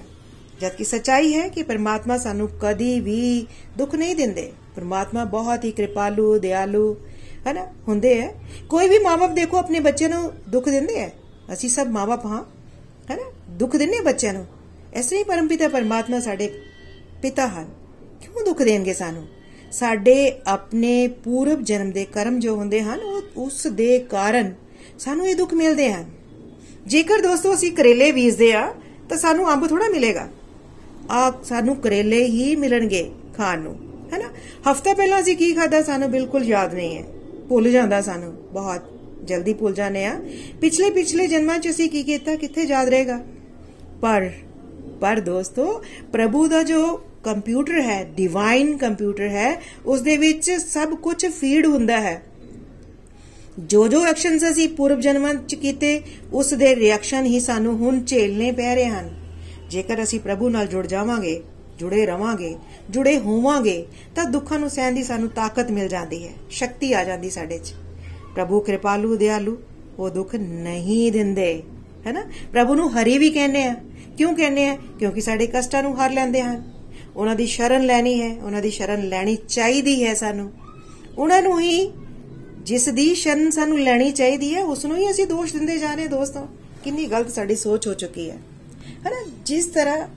ਜਦ 0.61 0.69
ਕਿ 0.69 0.83
ਸਚਾਈ 0.83 1.33
ਹੈ 1.33 1.47
ਕਿ 1.47 1.63
ਪਰਮਾਤਮਾ 1.63 2.17
ਸਾਨੂੰ 2.17 2.49
ਕਦੀ 2.61 2.99
ਵੀ 2.99 3.47
ਦੁੱਖ 3.77 3.95
ਨਹੀਂ 3.95 4.15
ਦਿੰਦੇ। 4.15 4.51
ਪਰਮਾਤਮਾ 4.75 5.23
ਬਹੁਤ 5.25 5.63
ਹੀ 5.63 5.71
ਕਿਰਪਾਲੂ, 5.71 6.37
ਦਿਆਲੂ, 6.39 6.95
ਹੈਨਾ? 7.47 7.67
ਹੁੰਦੇ 7.87 8.21
ਹੈ। 8.21 8.33
ਕੋਈ 8.69 8.89
ਵੀ 8.89 8.99
ਮਾਪੇ 8.99 9.27
ਦੇਖੋ, 9.27 9.57
ਆਪਣੇ 9.57 9.79
ਬੱਚੇ 9.79 10.07
ਨੂੰ 10.07 10.31
ਦੁੱਖ 10.49 10.69
ਦਿੰਦੇ 10.69 10.99
ਹੈ। 10.99 11.13
ਅਸੀਂ 11.53 11.69
ਸਭ 11.69 11.87
ਮਾਪੇ 11.87 12.29
ਹਾਂ, 12.29 12.43
ਹੈਨਾ? 13.11 13.31
ਦੁੱਖ 13.49 13.75
ਦਿੰਨੇ 13.75 13.99
ਬੱਚਿਆਂ 13.99 14.33
ਨੂੰ। 14.33 14.45
ਐਸੇ 14.93 15.17
ਹੀ 15.17 15.23
ਪਰਮਪਿਤਾ, 15.23 15.67
ਪਰਮਾਤਮਾ 15.67 16.19
ਸਾਡੇ 16.19 16.61
ਪਿਤਾ 17.21 17.47
ਹਨ। 17.47 17.67
ਕਿਉਂ 18.21 18.45
ਦੁੱਖ 18.45 18.61
ਦੇਣਗੇ 18.61 18.93
ਸਾਨੂੰ? 18.93 19.25
ਸਾਡੇ 19.71 20.15
ਆਪਣੇ 20.47 21.07
ਪੂਰਵ 21.23 21.61
ਜਨਮ 21.61 21.91
ਦੇ 21.91 22.05
ਕਰਮ 22.05 22.39
ਜੋ 22.39 22.55
ਹੁੰਦੇ 22.55 22.81
ਹਨ, 22.81 22.99
ਉਹ 22.99 23.21
ਉਸ 23.37 23.67
ਦੇ 23.67 23.97
ਕਾਰਨ 23.99 24.53
ਸਾਨੂੰ 24.99 25.27
ਇਹ 25.27 25.35
ਦੁੱਖ 25.35 25.53
ਮਿਲਦੇ 25.53 25.91
ਹਨ। 25.93 26.05
ਜੇਕਰ 26.87 27.21
ਦੋਸਤੋ 27.21 27.53
ਅਸੀਂ 27.53 27.71
ਕਰੇਲੇ 27.71 28.11
ਬੀਜਦੇ 28.11 28.51
ਆ, 28.53 28.73
ਤਾਂ 29.09 29.17
ਸਾਨੂੰ 29.17 29.51
ਅੰਬ 29.53 29.67
ਥੋੜਾ 29.67 29.87
ਮਿਲੇਗਾ। 29.89 30.27
ਆ 31.11 31.31
ਸਾਨੂੰ 31.43 31.75
ਕਰੇਲੇ 31.75 32.23
ਹੀ 32.25 32.55
ਮਿਲਣਗੇ 32.55 33.09
ਖਾਣ 33.37 33.59
ਨੂੰ, 33.59 33.75
ਹੈਨਾ? 34.13 34.29
ਹਫਤਾ 34.71 34.93
ਪਹਿਲਾਂ 34.93 35.21
ਅਸੀਂ 35.21 35.35
ਕੀ 35.37 35.53
ਖਾਦਾ 35.53 35.81
ਸਾਨੂੰ 35.83 36.09
ਬਿਲਕੁਲ 36.11 36.43
ਯਾਦ 36.43 36.73
ਨਹੀਂ 36.73 36.97
ਹੈ। 36.97 37.03
ਭੁੱਲ 37.49 37.69
ਜਾਂਦਾ 37.71 38.01
ਸਾਨੂੰ, 38.01 38.33
ਬਹੁਤ 38.53 38.81
ਜਲਦੀ 39.23 39.53
ਭੁੱਲ 39.53 39.73
ਜਾਂਦੇ 39.73 40.05
ਆ 40.05 40.19
ਪਿਛਲੇ 40.61 40.89
ਪਿਛਲੇ 40.89 41.27
ਜਨਮਾਂ 41.27 41.57
'ਚ 41.59 41.69
ਅਸੀਂ 41.69 41.89
ਕੀ 41.89 42.03
ਕੀਤਾ? 42.03 42.35
ਕਿੱਥੇ 42.35 42.63
ਯਾਦ 42.63 42.89
ਰਹੇਗਾ? 42.89 43.19
ਪਰ 44.01 44.29
ਪਰ 45.01 45.19
ਦੋਸਤੋ, 45.19 45.83
ਪ੍ਰਭੂ 46.11 46.47
ਦਾ 46.47 46.63
ਜੋ 46.63 47.01
ਕੰਪਿਊਟਰ 47.23 47.81
ਹੈ 47.81 48.03
ਡਿਵਾਈਨ 48.03 48.77
ਕੰਪਿਊਟਰ 48.77 49.27
ਹੈ 49.27 49.61
ਉਸ 49.85 50.01
ਦੇ 50.01 50.17
ਵਿੱਚ 50.17 50.51
ਸਭ 50.51 50.89
ਕੁਝ 50.89 51.25
ਫੀਡ 51.25 51.65
ਹੁੰਦਾ 51.65 51.99
ਹੈ। 52.01 52.21
ਜੋ 53.59 53.87
ਜੋ 53.87 54.05
ਐਕਸ਼ਨਸ 54.05 54.43
ਅਸੀਂ 54.51 54.69
ਪੂਰਵ 54.69 54.99
ਜਨਮਾਂ 54.99 55.33
'ਚ 55.33 55.55
ਕੀਤੇ 55.55 56.01
ਉਸ 56.33 56.53
ਦੇ 56.53 56.75
ਰਿਐਕਸ਼ਨ 56.75 57.25
ਹੀ 57.25 57.39
ਸਾਨੂੰ 57.39 57.77
ਹੁਣ 57.77 57.99
ਝੇਲਨੇ 57.99 58.51
ਪੈ 58.51 58.75
ਰਹੇ 58.75 58.85
ਹਨ। 58.85 59.09
ਜੇਕਰ 59.69 60.03
ਅਸੀਂ 60.03 60.19
ਪ੍ਰਭੂ 60.19 60.49
ਨਾਲ 60.49 60.67
ਜੁੜ 60.67 60.87
ਜਾਵਾਂਗੇ, 60.87 61.41
ਜੁੜੇ 61.79 62.05
ਰਵਾਂਗੇ, 62.05 62.55
ਜੁੜੇ 62.89 63.17
ਹੋਵਾਂਗੇ, 63.17 63.85
ਤਾਂ 64.15 64.25
ਦੁੱਖਾਂ 64.25 64.59
ਨੂੰ 64.59 64.69
ਸਹਿਣ 64.69 64.93
ਦੀ 64.93 65.03
ਸਾਨੂੰ 65.03 65.29
ਤਾਕਤ 65.29 65.71
ਮਿਲ 65.71 65.87
ਜਾਂਦੀ 65.87 66.27
ਹੈ, 66.27 66.31
ਸ਼ਕਤੀ 66.49 66.93
ਆ 66.93 67.03
ਜਾਂਦੀ 67.03 67.29
ਸਾਡੇ 67.29 67.57
'ਚ। 67.57 67.73
ਪ੍ਰਭੂ 68.35 68.59
ਕਿਰਪਾਲੂ, 68.59 69.15
ਦਿਆਲੂ, 69.15 69.57
ਉਹ 69.99 70.09
ਦੁੱਖ 70.09 70.35
ਨਹੀਂ 70.35 71.11
ਦਿੰਦੇ 71.11 71.63
ਹੈਨਾ 72.07 72.23
ਪ੍ਰਭੂ 72.51 72.75
ਨੂੰ 72.75 72.91
ਹਰੀ 72.93 73.17
ਵੀ 73.17 73.29
ਕਹਿੰਦੇ 73.29 73.63
ਆ। 73.63 73.75
ਕਿਉਂ 74.17 74.33
ਕਹਿੰਦੇ 74.35 74.67
ਆ? 74.67 74.77
ਕਿਉਂਕਿ 74.99 75.21
ਸਾਡੇ 75.21 75.47
ਕਸ਼ਟਾਂ 75.47 75.83
ਨੂੰ 75.83 75.99
ਹਰ 75.99 76.11
ਲੈਂਦੇ 76.11 76.41
ਹਨ। 76.41 76.78
ਉਹਨਾਂ 77.15 77.35
ਦੀ 77.35 77.45
ਸ਼ਰਨ 77.45 77.85
ਲੈਣੀ 77.85 78.21
ਹੈ, 78.21 78.35
ਉਹਨਾਂ 78.43 78.61
ਦੀ 78.61 78.69
ਸ਼ਰਨ 78.69 79.07
ਲੈਣੀ 79.09 79.35
ਚਾਹੀਦੀ 79.49 80.03
ਹੈ 80.03 80.13
ਸਾਨੂੰ। 80.13 80.51
ਉਹਨਾਂ 81.17 81.41
ਨੂੰ 81.41 81.59
ਹੀ 81.61 81.91
ਜਿਸ 82.63 82.87
ਦੀ 82.89 83.13
ਸ਼ਰਨ 83.15 83.49
ਸਾਨੂੰ 83.51 83.79
ਲੈਣੀ 83.79 84.11
ਚਾਹੀਦੀ 84.11 84.53
ਹੈ 84.55 84.63
ਉਸ 84.63 84.85
ਨੂੰ 84.85 84.97
ਹੀ 84.97 85.09
ਅਸੀਂ 85.11 85.25
ਦੋਸ਼ 85.27 85.53
ਦਿੰਦੇ 85.53 85.77
ਜਾ 85.77 85.93
ਰਹੇ 85.93 86.07
ਦੋਸਤੋ। 86.07 86.47
ਕਿੰਨੀ 86.83 87.05
ਗਲਤ 87.05 87.29
ਸਾਡੀ 87.29 87.55
ਸੋਚ 87.55 87.87
ਹੋ 87.87 87.93
ਚੁੱਕੀ 87.93 88.29
ਹੈ। 88.29 88.37
ਹੈਨਾ, 89.05 89.25
ਜਿਸ 89.45 89.65
ਤਰ੍ਹਾਂ 89.65 90.07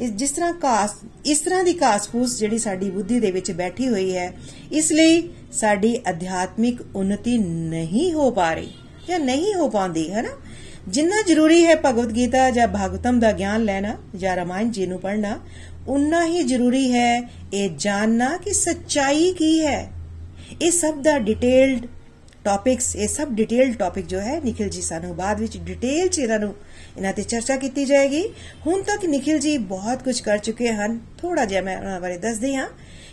ਜਿਸ 0.00 0.30
ਤਰ੍ਹਾਂ 0.30 0.52
ਕਾਸ 0.52 0.90
ਇਸ 1.26 1.38
ਤਰ੍ਹਾਂ 1.38 1.62
ਦੀ 1.64 1.72
ਕਾਸਪੂਸ 1.72 2.38
ਜਿਹੜੀ 2.38 2.58
ਸਾਡੀ 2.58 2.90
ਬੁੱਧੀ 2.90 3.18
ਦੇ 3.20 3.30
ਵਿੱਚ 3.30 3.50
ਬੈਠੀ 3.52 3.88
ਹੋਈ 3.88 4.14
ਹੈ, 4.16 4.32
ਇਸ 4.72 4.92
ਲਈ 4.92 5.28
ਸਾਡੀ 5.52 5.96
ਅਧਿਆਤਮਿਕ 6.10 6.80
ਉન્નਤੀ 6.96 7.36
ਨਹੀਂ 7.38 8.12
ਹੋ 8.12 8.30
ਪਾ 8.30 8.52
ਰਹੀ 8.54 8.72
ਜਾਂ 9.08 9.18
ਨਹੀਂ 9.20 9.54
ਹੋ 9.54 9.68
ਪਾਉਂਦੀ 9.68 10.10
ਹੈ 10.10 10.22
ਨਾ 10.22 10.28
ਜਿੰਨਾ 10.88 11.22
ਜ਼ਰੂਰੀ 11.26 11.64
ਹੈ 11.66 11.74
ਭਗਵਦ 11.76 12.14
ਗੀਤਾ 12.14 12.50
ਜਾਂ 12.50 12.66
ਭਾਗਵਤਮ 12.68 13.18
ਦਾ 13.20 13.32
ਗਿਆਨ 13.32 13.64
ਲੈਣਾ 13.64 13.96
ਜਾਂ 14.16 14.36
ਰਾਮਾਇਣ 14.36 14.70
ਜੀ 14.70 14.86
ਨੂੰ 14.86 15.00
ਪੜ੍ਹਨਾ 15.00 15.38
ਉਨਾ 15.88 16.24
ਹੀ 16.26 16.42
ਜ਼ਰੂਰੀ 16.42 16.92
ਹੈ 16.92 17.20
ਇਹ 17.52 17.70
ਜਾਣਨਾ 17.78 18.36
ਕਿ 18.36 18.52
ਸੱਚਾਈ 18.52 19.32
ਕੀ 19.32 19.66
ਹੈ। 19.66 19.90
ਇਹ 20.62 20.70
ਸਭ 20.70 21.02
ਦਾ 21.02 21.18
ਡਿਟੇਲਡ 21.18 21.86
ਟੌਪਿਕਸ 22.44 22.94
ਇਹ 22.96 23.08
ਸਭ 23.08 23.28
ਡਿਟੇਲਡ 23.30 23.76
ਟੌਪਿਕ 23.76 24.06
ਜੋ 24.06 24.20
ਹੈ, 24.20 24.38
ਨikhil 24.40 24.68
ji 24.68 24.82
ਸਾਨੂੰ 24.82 25.14
ਬਾਅਦ 25.16 25.40
ਵਿੱਚ 25.40 25.56
ਡਿਟੇਲ 25.58 26.08
ਚ 26.08 26.18
ਇਹਨਾਂ 26.18 26.38
ਨੂੰ, 26.38 26.54
ਇਹਨਾਂ 26.96 27.12
ਤੇ 27.12 27.22
ਚਰਚਾ 27.22 27.56
ਕੀਤੀ 27.56 27.84
ਜਾਏਗੀ। 27.84 28.22
ਹੁਣ 28.66 28.82
ਤੱਕ 28.82 29.04
ਨikhil 29.06 29.40
ji 29.40 29.58
ਬਹੁਤ 29.60 30.02
ਕੁਝ 30.02 30.20
ਕਰ 30.20 30.38
ਚੁੱਕੇ 30.38 30.68
ਹਨ। 30.68 30.98
ਥੋੜਾ 31.18 31.44
ਜਿਹਾ 31.44 31.62
ਮੈਂ 31.62 31.76
ਉਹਨਾਂ 31.78 32.00
ਬਾਰੇ 32.00 32.16
ਦੱਸਦੀ 32.18 32.54
ਹਾਂ 32.54 32.68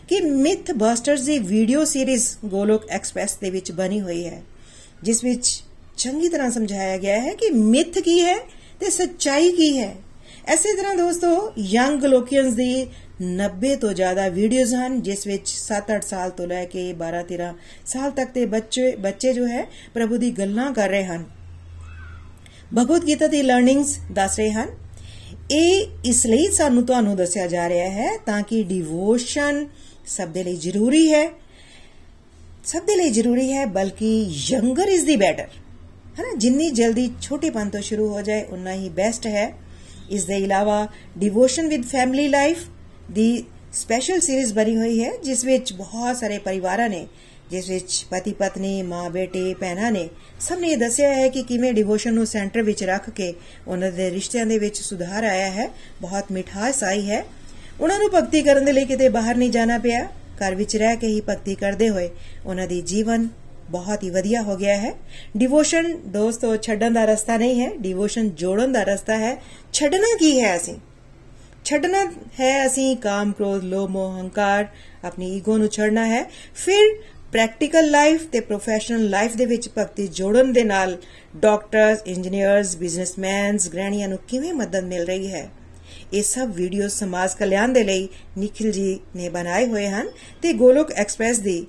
ਕਿ 0.08 0.22
ਮਿਥ 0.22 0.72
ਬਸਟਰਸ 0.72 1.22
ਦੀ 1.22 1.38
ਵੀਡੀਓ 1.40 1.86
ਸੀਰੀਜ਼ 1.86 2.28
ਗੋਲੋਕ 2.46 2.90
ਐਕਸਪ੍ਰੈਸ 2.90 3.38
ਦੇ 3.38 3.50
ਵਿੱਚ 3.50 3.72
ਬਣੀ 3.72 4.02
ਹੋਈ 4.02 4.26
ਹੈ, 4.26 4.42
ਜਿਸ 5.04 5.24
ਵਿੱਚ 5.24 5.64
ਚੰਗੀ 5.97 6.29
ਤਰ੍ਹਾਂ 6.29 6.49
ਸਮਝਾਇਆ 6.51 6.97
ਗਿਆ 6.97 7.19
ਹੈ 7.21 7.34
ਕਿ 7.34 7.49
ਮਿਥ 7.49 7.99
ਕੀ 7.99 8.21
ਹੈ 8.21 8.38
ਤੇ 8.79 8.89
ਸੱਚਾਈ 8.89 9.51
ਕੀ 9.51 9.77
ਹੈ। 9.79 9.95
ਐਸੇ 10.47 10.75
ਤਰ੍ਹਾਂ 10.77 10.95
ਦੋਸਤੋ, 10.95 11.53
ਯੰਗ 11.58 12.01
ਗਲੋਕੀਅਨਸ 12.01 12.53
ਦੀ 12.53 12.88
90 13.21 13.75
ਤੋਂ 13.75 13.93
ਜ਼ਿਆਦਾ 13.93 14.27
ਵੀਡੀਓਜ਼ 14.27 14.73
ਹਨ, 14.75 15.01
ਜਿਸ 15.01 15.27
ਵਿੱਚ 15.27 15.47
7-8 15.47 16.03
ਸਾਲ 16.03 16.29
ਤੋਂ 16.29 16.47
ਲੈ 16.47 16.65
ਕੇ 16.65 16.93
12-13 16.93 17.53
ਸਾਲ 17.86 18.12
ਤੱਕ 18.12 18.31
ਦੇ 18.31 18.45
ਬੱਚੇ 18.45 18.95
ਬੱਚੇ 18.95 19.34
ਜੋ 19.34 19.47
ਹੈ, 19.47 19.65
ਪ੍ਰਭੂ 19.93 20.17
ਦੀ 20.17 20.31
ਗੱਲਾਂ 20.31 20.71
ਕਰ 20.71 20.89
ਰਹੇ 20.89 21.05
ਹਨ। 21.05 21.23
ਭਗਵਦ 22.77 23.08
ਗੀਤਾ 23.08 23.27
ਦੀ 23.27 23.41
ਲਰਨਿੰਗਸ 23.41 23.97
ਦੱਸ 24.12 24.38
ਰਹੇ 24.39 24.51
ਹਨ। 24.51 24.69
ਇਹ 25.51 25.88
ਇਸ 26.05 26.25
ਲਈ 26.25 26.51
ਸਾਨੂੰ 26.51 26.86
ਤੁਹਾਨੂੰ 26.86 27.15
ਦੱਸਿਆ 27.15 27.47
ਜਾ 27.47 27.69
ਰਿਹਾ 27.69 27.89
ਹੈ 27.89 28.17
ਤਾਂ 28.17 28.41
ਕਿ 28.41 28.63
ਡਿਵੋਸ਼ਨ 28.63 29.67
ਸਭ 30.08 30.27
ਦੇ 30.27 30.43
ਲਈ 30.43 30.55
ਜ਼ਰੂਰੀ 30.58 31.13
ਹੈ। 31.13 31.29
ਸਭ 32.65 32.86
ਦੇ 32.86 32.95
ਲਈ 32.95 33.10
ਜ਼ਰੂਰੀ 33.10 33.51
ਹੈ, 33.53 33.65
ਬਲਕਿ 33.65 34.25
ਯੰਗਰ 34.49 34.88
ਇਜ਼ 34.88 35.05
ਦੀ 35.05 35.15
ਬੈਟਰ 35.15 35.47
ਹੈ 36.19 36.23
ਨਾ 36.23 36.34
ਜਿੰਨੀ 36.38 36.69
ਜਲਦੀ 36.69 37.10
ਛੋਟੇਪਨ 37.21 37.69
ਤੋਂ 37.69 37.82
ਸ਼ੁਰੂ 37.82 38.08
ਹੋ 38.10 38.21
ਜਾਏ, 38.21 38.43
ਉਨਾ 38.43 38.73
ਹੀ 38.73 38.89
ਬੈਸਟ 38.89 39.28
ਹੈ। 39.28 39.54
ਇਸ 40.10 40.25
ਦੇ 40.25 40.38
ਇਲਾਵਾ 40.38 40.88
ਡਿਵੋਸ਼ਨ 41.17 41.67
ਵਿਦ 41.67 41.84
ਫੈਮਿਲੀ 41.84 42.28
ਲਾਈਫ 42.28 42.58
ਦੀ 43.12 43.43
ਸਪੈਸ਼ਲ 43.73 44.19
ਸੀਰੀਜ਼ 44.19 44.54
ਬਣੀ 44.54 44.78
ਹੋਈ 44.78 45.04
ਹੈ, 45.04 45.12
ਜਿਸ 45.23 45.45
ਵਿੱਚ 45.45 45.73
ਬਹੁਤ 45.73 46.17
ਸਾਰੇ 46.17 46.38
ਪਰਿਵਾਰਾਂ 46.38 46.89
ਨੇ, 46.89 47.08
ਜਿਸ 47.51 47.69
ਵਿੱਚ 47.69 48.06
ਪਤੀ, 48.12 48.34
ਪਤਨੀ, 48.34 48.82
ਮਾਂ, 48.82 49.10
ਬੇਟੇ, 49.10 49.54
ਭੈਣਾਂ 49.54 49.91
ਨੇ 49.91 50.10
ਸਭ 50.39 50.60
ਨੇ 50.60 50.67
ਇਹ 50.67 50.78
ਦੱਸਿਆ 50.78 51.13
ਹੈ 51.13 51.28
ਕਿ 51.28 51.43
ਕਿਵੇਂ 51.43 51.73
ਡਿਵੋਸ਼ਨ 51.73 52.13
ਨੂੰ 52.13 52.25
ਸੈਂਟਰ 52.25 52.62
ਵਿੱਚ 52.62 52.84
ਰੱਖ 52.84 53.10
ਕੇ 53.10 53.34
ਉਹਨਾਂ 53.67 53.91
ਦੇ 53.91 54.10
ਰਿਸ਼ਤਿਆਂ 54.12 54.45
ਦੇ 54.45 54.60
ਵਿੱਚ 54.60 54.78
ਸੁਧਾਰ 54.78 55.23
ਆਇਆ 55.23 55.49
ਹੈ। 55.51 55.69
ਬਹੁਤ 56.01 56.32
ਮਿਠਾਸ 56.32 56.84
ਆਈ 56.84 57.10
ਹੈ। 57.10 57.23
ਉਹਨਾਂ 57.80 57.99
ਨੂੰ 57.99 58.10
ਭਗਤੀ 58.15 58.41
ਕਰਨ 58.41 58.65
ਦੇ 58.65 58.71
ਲਈ 58.71 58.86
ਕਿਤੇ 58.86 59.10
ਬਾਹਰ 59.10 59.36
ਨਹੀਂ 59.36 59.51
ਜਾਣਾ 59.51 59.78
ਪਿਆ। 59.78 60.08
ਘਰ 60.36 60.56
ਵਿੱਚ 60.56 60.75
ਰਹਿ 60.78 60.95
ਕੇ 60.95 61.08
ਹੀ 61.08 61.21
ਭਗਤੀ 61.21 61.56
ਕਰਦੇ 61.56 61.89
ਹੋਏ 61.89 62.10
ਉਹਨਾਂ 62.45 62.67
ਦੀ 62.67 62.82
ਜੀਵਨ 62.82 63.28
ਬਹੁਤ 63.69 64.04
ਹੀ 64.04 64.10
ਵਧੀਆ 64.10 64.41
ਹੋ 64.41 64.56
ਗਿਆ 64.56 64.78
ਹੈ। 64.78 64.93
ਡਿਵੋਸ਼ਨ 65.38 65.99
ਦੋਸਤੋ, 66.06 66.58
ਛੱਡਣ 66.58 66.93
ਦਾ 66.93 67.06
ਰਸਤਾ 67.06 67.38
ਨਹੀਂ 67.38 67.62
ਹੈ। 67.62 67.69
ਡਿਵੋਸ਼ਨ 67.78 68.30
ਜੋੜਨ 68.30 68.71
ਦਾ 68.71 68.84
ਰਸਤਾ 68.84 69.17
ਹੈ। 69.17 69.41
ਛੱਡਣਾ 69.73 70.17
ਕੀ 70.19 70.41
ਹੈ 70.41 70.58
ਅਸੀਂ? 70.58 70.75
ਛੱਡਣਾ 71.65 72.06
ਹੈ 72.39 72.65
ਅਸੀਂ 72.65 72.97
ਕਾਮ, 72.97 73.32
ਕ੍ਰੋਧ, 73.32 73.63
ਲੋਭ, 73.63 73.89
ਮੋਹ, 73.89 74.19
ਹੰਕਾਰ, 74.19 74.67
ਆਪਣੀ 75.04 75.38
ਈਗੋ 75.38 75.58
ਨੂੰ 75.58 75.67
ਛੱਡਣਾ 75.67 76.06
ਹੈ। 76.06 76.23
ਫਿਰ 76.56 76.95
ਪ੍ਰੈਕਟੀਕਲ 77.32 77.89
ਲਾਈਫ 77.91 78.28
ਤੇ 78.28 78.39
ਪ੍ਰੋਫੈਸ਼ਨਲ 78.39 79.10
ਲਾਈਫ 79.10 79.36
ਦੇ 79.36 79.45
ਵਿੱਚ 79.45 79.69
ਭਗਤੀ 79.78 80.08
ਜੋੜਨ 80.08 80.54
ਦੇ 80.54 80.63
ਨਾਲ 80.63 80.97
ਡਾਕਟਰਸ 81.36 81.99
ਇੰਜੀਨੀਅਰਸ 82.08 82.78
ਬਿਜ਼ਨਸਮੈਨਸ 82.78 83.69
ਗ੍ਰਹਿਣੀਆਂ 83.69 84.08
ਨੂੰ 84.08 84.19
ਕਿਵੇਂ 84.28 84.54
ਮਦਦ 84.54 84.84
ਮਿਲ 84.84 85.06
ਰਹੀ 85.06 85.32
ਹੈ? 85.32 85.49
ਇਹ 86.13 86.23
ਸਭ 86.23 86.49
ਵੀਡੀਓ 86.54 86.88
ਸਮਾਜ 86.88 87.34
ਕਲਿਆਣ 87.34 87.69
ਦੇ 87.69 87.84
ਲਈ 87.84 88.10
ਨikhil 88.39 88.71
ji 88.71 88.97
ਨੇ 89.15 89.30
ਬਣਾਏ 89.30 89.67
ਹੋਏ 89.67 89.88
ਹਨ 89.88 90.08
ਤੇ 90.41 90.54
ਗੋਲੋਕ 90.54 90.91
ਐਕਸਪ੍ਰੈਸ 90.91 91.39
ਦੀ 91.39 91.67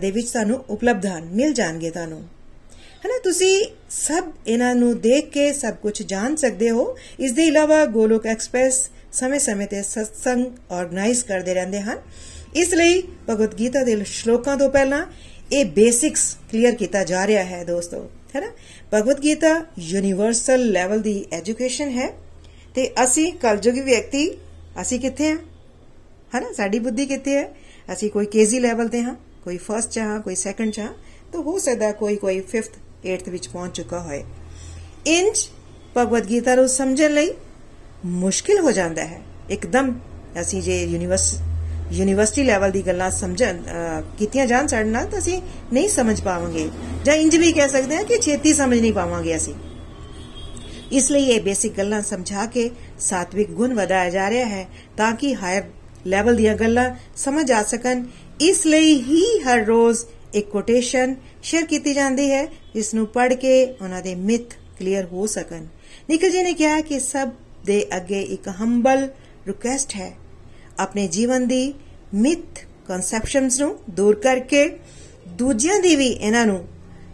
ਦੇ 0.00 0.10
ਵਿੱਚ 0.10 0.30
ਤੁਹਾਨੂੰ 0.30 0.64
ਉਪਲਬਧ 0.68 1.06
ਹਨ, 1.06 1.24
ਮਿਲ 1.24 1.52
ਜਾਣਗੇ 1.52 1.90
ਤੁਹਾਨੂੰ। 1.90 2.18
ਹਨਾ, 3.06 3.18
ਤੁਸੀਂ 3.24 3.64
ਸਭ 3.90 4.24
ਇਹਨਾਂ 4.46 4.74
ਨੂੰ 4.74 5.00
ਦੇਖ 5.00 5.30
ਕੇ 5.30 5.52
ਸਭ 5.52 5.74
ਕੁਝ 5.74 6.02
ਜਾਣ 6.02 6.36
ਸਕਦੇ 6.36 6.70
ਹੋ। 6.70 6.96
ਇਸ 7.20 7.32
ਦੇ 7.32 7.46
ਇਲਾਵਾ 7.46 7.84
ਗੋਲੋਕ 7.86 8.26
ਐਕਸਪ੍ਰੈਸ 8.26 8.88
ਸਮੇਂ-ਸਮੇਂ 9.12 9.66
ਤੇ 9.66 9.82
ਸਤਸੰਗ 9.82 10.46
ਆਰਗੇਨਾਈਜ਼ 10.70 11.24
ਕਰਦੇ 11.24 11.54
ਰਹਿੰਦੇ 11.54 11.80
ਹਨ। 11.80 11.98
ਇਸ 12.56 12.74
ਲਈ 12.74 13.02
ਭਗਵਦ 13.30 13.58
ਗੀਤਾ 13.58 13.82
ਦੇ 13.84 14.04
ਸ਼ਲੋਕਾਂ 14.04 14.56
ਤੋਂ 14.56 14.70
ਪਹਿਲਾਂ 14.70 15.06
ਇਹ 15.52 15.64
ਬੇਸਿਕਸ 15.64 16.36
ਕਲੀਅਰ 16.52 16.74
ਕੀਤਾ 16.74 17.04
ਜਾ 17.04 17.26
ਰਿਹਾ 17.26 17.44
ਹੈ 17.44 17.64
ਦੋਸਤੋ, 17.64 18.10
ਹੈਨਾ। 18.36 18.50
ਭਗਵਦ 18.94 19.22
ਗੀਤਾ 19.22 19.64
ਯੂਨੀਵਰਸਲ 19.78 20.70
ਲੈਵਲ 20.70 21.00
ਦੀ 21.00 21.24
ਐਜੂਕੇਸ਼ਨ 21.32 21.90
ਹੈ 21.90 22.10
ਤੇ 22.74 22.90
ਅਸੀਂ 23.04 23.32
ਕਲਯੁਗੀ 23.32 23.80
ਵਿਅਕਤੀ, 23.80 24.30
ਅਸੀਂ 24.80 25.00
ਕਿੱਥੇ 25.00 25.30
ਹਾਂ? 25.30 25.38
ਹੈਨਾ, 26.34 26.52
ਸਾਡੀ 26.52 26.78
ਬੁੱਧੀ 26.78 27.06
ਕਿੱਥੇ 27.06 27.36
ਹੈ? 27.36 27.48
ਅਸੀਂ 27.92 28.10
ਕੋਈ 28.10 28.26
ਕੇਜੀ 28.26 28.60
ਲੈਵਲ 28.60 28.88
ਤੇ 28.88 29.02
ਹਾਂ। 29.02 29.14
ਕੋਈ 29.46 29.56
ਫਰਸਟ 29.56 29.90
ਚ 29.90 29.98
ਹਾਂ 29.98 30.20
ਕੋਈ 30.20 30.34
ਸੈਕੰਡ 30.34 30.72
ਚ 30.72 30.78
ਹਾਂ 30.80 30.92
ਤਾਂ 31.32 31.40
ਹੋ 31.40 31.58
ਸਕਦਾ 31.58 31.90
ਕੋਈ 31.92 32.16
ਕੋਈ 32.16 32.38
5th 32.52 32.78
8th 33.10 33.28
ਵਿੱਚ 33.30 33.48
ਪਹੁੰਚ 33.48 33.76
ਚੁੱਕਾ 33.76 34.00
ਹੋਏ। 34.02 34.22
ਇੰਜ 35.06 35.42
ਭਗਵਦ 35.96 36.28
ਗੀਤਾ 36.30 36.54
ਨੂੰ 36.54 36.68
ਸਮਝਣ 36.68 37.12
ਲਈ 37.14 37.30
ਮੁਸ਼ਕਿਲ 38.22 38.58
ਹੋ 38.60 38.70
ਜਾਂਦਾ 38.70 39.04
ਹੈ। 39.04 39.20
ਇੱਕਦਮ 39.50 39.92
ਅਸੀਂ 40.40 40.62
ਜੇ 40.62 40.82
ਯੂਨੀਵਰਸ 40.84 41.32
ਯੂਨੀਵਰਸਿਟੀ 41.92 42.42
ਲੈਵਲ 42.42 42.70
ਦੀ 42.70 42.82
ਗੱਲਾਂ 42.86 43.10
ਸਮਝਣ 43.10 43.62
ਕੀਤੀਆਂ 44.18 44.46
ਜਾਣ 44.46 44.66
ਸਾਡੇ 44.66 44.90
ਨਾਲ, 44.90 45.06
ਤਾਂ 45.06 45.18
ਅਸੀਂ 45.18 45.40
ਨਹੀਂ 45.72 45.88
ਸਮਝ 45.88 46.20
ਪਾਵਾਂਗੇ। 46.20 46.68
ਜਾਂ 47.04 47.14
ਇੰਜ 47.14 47.36
ਵੀ 47.36 47.52
ਕਹਿ 47.52 47.68
ਸਕਦੇ 47.68 47.96
ਹਾਂ 47.96 48.04
ਕਿ 48.04 48.18
ਛੇਤੀ 48.22 48.52
ਸਮਝ 48.52 48.80
ਨਹੀਂ 48.80 48.92
ਪਾਵਾਂਗੇ 48.92 49.36
ਅਸੀਂ। 49.36 49.54
ਇਸ 50.92 51.10
ਲਈ 51.10 51.24
ਇਹ 51.24 51.40
ਬੇਸਿਕ 51.40 51.78
ਗੱਲਾਂ 51.78 52.02
ਸਮਝਾ 52.02 52.46
ਕੇ 52.46 52.70
ਸਾਤਵਿਕ 53.00 53.50
ਗੁਣ 53.50 53.74
ਵਧਾਇਆ 53.74 54.10
ਜਾ 54.10 54.28
ਰਿਹਾ 54.30 54.46
ਹੈ, 54.46 54.66
ਤਾਂ 54.96 55.12
ਕਿ 55.12 55.34
ਹਾਇਰ 55.36 55.62
ਲੈਵਲ 56.06 56.36
ਦੀਆਂ 56.36 56.54
ਗੱਲਾਂ 56.56 56.90
ਸਮਝ 57.16 57.50
ਆ 57.52 57.62
ਸਕਣ। 57.62 58.04
ਇਸ 58.40 58.66
ਲਈ 58.66 58.94
ਹੀ 58.94 59.38
ਹਰ 59.38 59.64
ਰੋਜ਼ 59.64 60.04
ਇੱਕ 60.34 60.48
ਕੋਟੇਸ਼ਨ 60.48 61.14
ਸ਼ੇਅਰ 61.42 61.64
ਕੀਤੀ 61.64 61.94
ਜਾਂਦੀ 61.94 62.30
ਹੈ, 62.30 62.46
ਜਿਸ 62.46 62.94
ਨੂੰ 62.94 63.06
ਪੜ੍ਹ 63.06 63.34
ਕੇ 63.34 63.64
ਉਹਨਾਂ 63.64 64.02
ਦੇ 64.02 64.14
ਮਿਥ 64.14 64.54
ਕਲੀਅਰ 64.78 65.04
ਹੋ 65.04 65.26
ਸਕਣ। 65.26 65.64
ਨਿਕਲ 66.10 66.30
ਜੀ 66.30 66.42
ਨੇ 66.42 66.52
ਕਿਹਾ 66.52 66.80
ਕਿ 66.80 67.00
ਸਭ 67.00 67.28
ਦੇ 67.64 67.86
ਅੱਗੇ 67.96 68.22
ਇੱਕ 68.22 68.48
ਹੰਬਲ 68.48 69.08
ਰਿਕੁਐਸਟ 69.46 69.94
ਹੈ। 69.96 70.12
ਆਪਣੇ 70.78 71.08
ਜੀਵਨ 71.08 71.46
ਦੀ 71.46 71.74
ਮਿਥ 72.14 72.64
ਕਨਸੈਪਸ਼ਨਸ 72.88 73.60
ਨੂੰ 73.60 73.78
ਦੂਰ 73.90 74.14
ਕਰਕੇ 74.14 74.78
ਦੂਜਿਆਂ 75.28 75.80
ਦੀ 75.80 75.96
ਵੀ 75.96 76.06
ਇਹਨਾਂ 76.06 76.46
ਨੂੰ 76.46 76.68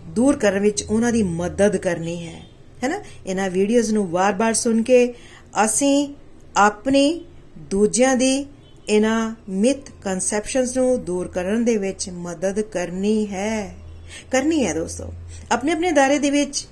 ਦੂਰ 0.08 0.36
ਕਰਨ 0.36 0.58
ਵਿੱਚ 0.58 0.82
ਉਹਨਾਂ 0.82 1.12
ਦੀ 1.12 1.22
ਮਦਦ 1.22 1.76
ਕਰਨੀ 1.76 2.26
ਹੈ। 2.26 2.46
ਹੈਨਾ? 2.84 3.00
ਇਹਨਾਂ 3.26 3.50
ਵੀਡੀਓਜ਼ 3.50 3.92
ਨੂੰ 3.94 4.10
ਵਾਰ-ਵਾਰ 4.10 4.54
ਸੁਣ 4.54 4.82
ਕੇ 4.82 5.14
ਅਸੀਂ 5.64 6.14
ਆਪਣੀ 6.56 7.24
ਦੂਜਿਆਂ 7.58 8.16
ਦੀ 8.16 8.46
ਇਹਨਾਂ 8.88 9.34
ਮਿਥ 9.48 9.90
ਕਨਸੈਪਸ਼ਨਸ 10.04 10.76
ਨੂੰ 10.76 11.04
ਦੂਰ 11.04 11.28
ਕਰਨ 11.28 11.64
ਦੇ 11.64 11.76
ਵਿੱਚ 11.76 12.10
ਮਦਦ 12.10 12.60
ਕਰਨੀ 12.60 13.26
ਹੈ। 13.26 13.74
ਕਰਨੀ 14.30 14.66
ਹੈ 14.66 14.74
ਦੋਸਤੋ। 14.74 15.12
ਆਪਣੇ 15.52 15.72
ਆਪਣੇ 15.72 15.92
ਦਾਇਰੇ 15.92 16.18
ਦੇ 16.18 16.30
ਵਿੱਚ 16.30 16.68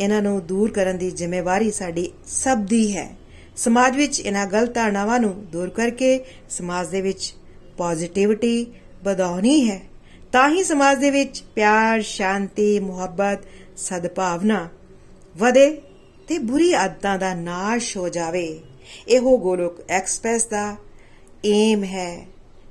ਇਹਨਾਂ 0.00 0.22
ਨੂੰ 0.22 0.46
ਦੂਰ 0.46 0.70
ਕਰਨ 0.70 0.98
ਦੀ 0.98 1.10
ਜ਼ਿੰਮੇਵਾਰੀ 1.10 1.70
ਸਾਡੀ 1.70 2.10
ਸਭ 2.26 2.58
ਦੀ 2.58 2.96
ਹੈ। 2.96 3.16
ਸਮਾਜ 3.56 3.96
ਵਿੱਚ 3.96 4.20
ਇਹਨਾਂ 4.20 4.46
ਗਲਤ 4.46 4.74
ਧਾਰਨਾਵਾਂ 4.74 5.20
ਨੂੰ 5.20 5.46
ਦੂਰ 5.52 5.68
ਕਰਕੇ 5.68 6.24
ਸਮਾਜ 6.50 6.88
ਦੇ 6.88 7.00
ਵਿੱਚ 7.00 7.34
ਪੋਜ਼ਿਟਿਵਿਟੀ 7.76 8.66
ਵਧਾਉਣੀ 9.04 9.70
ਹੈ। 9.70 9.80
ਤਾਂ 10.32 10.50
ਹੀ 10.50 10.64
ਸਮਾਜ 10.64 10.98
ਦੇ 10.98 11.10
ਵਿੱਚ 11.10 11.44
ਪਿਆਰ, 11.54 12.02
ਸ਼ਾਂਤੀ, 12.02 12.80
ਮੁਹੱਬਤ, 12.80 13.38
ਸਦਭਾਵਨਾ 13.76 14.68
ਵਧੇ 15.36 15.82
ਤੇ 16.28 16.38
ਬੁਰੀ 16.38 16.72
ਆਦਤਾਂ 16.72 17.18
ਦਾ 17.18 17.34
ਨਾਸ਼ 17.34 17.96
ਹੋ 17.96 18.08
ਜਾਵੇ। 18.08 18.60
ਇਹੋ 19.08 19.38
ਗੋਲੋਕ 19.38 19.74
ਐਕਸਪ੍ਰੈਸ 19.88 20.46
ਦਾ 20.46 20.76
ਏਮ 21.48 21.84
ਹੈ 21.84 22.10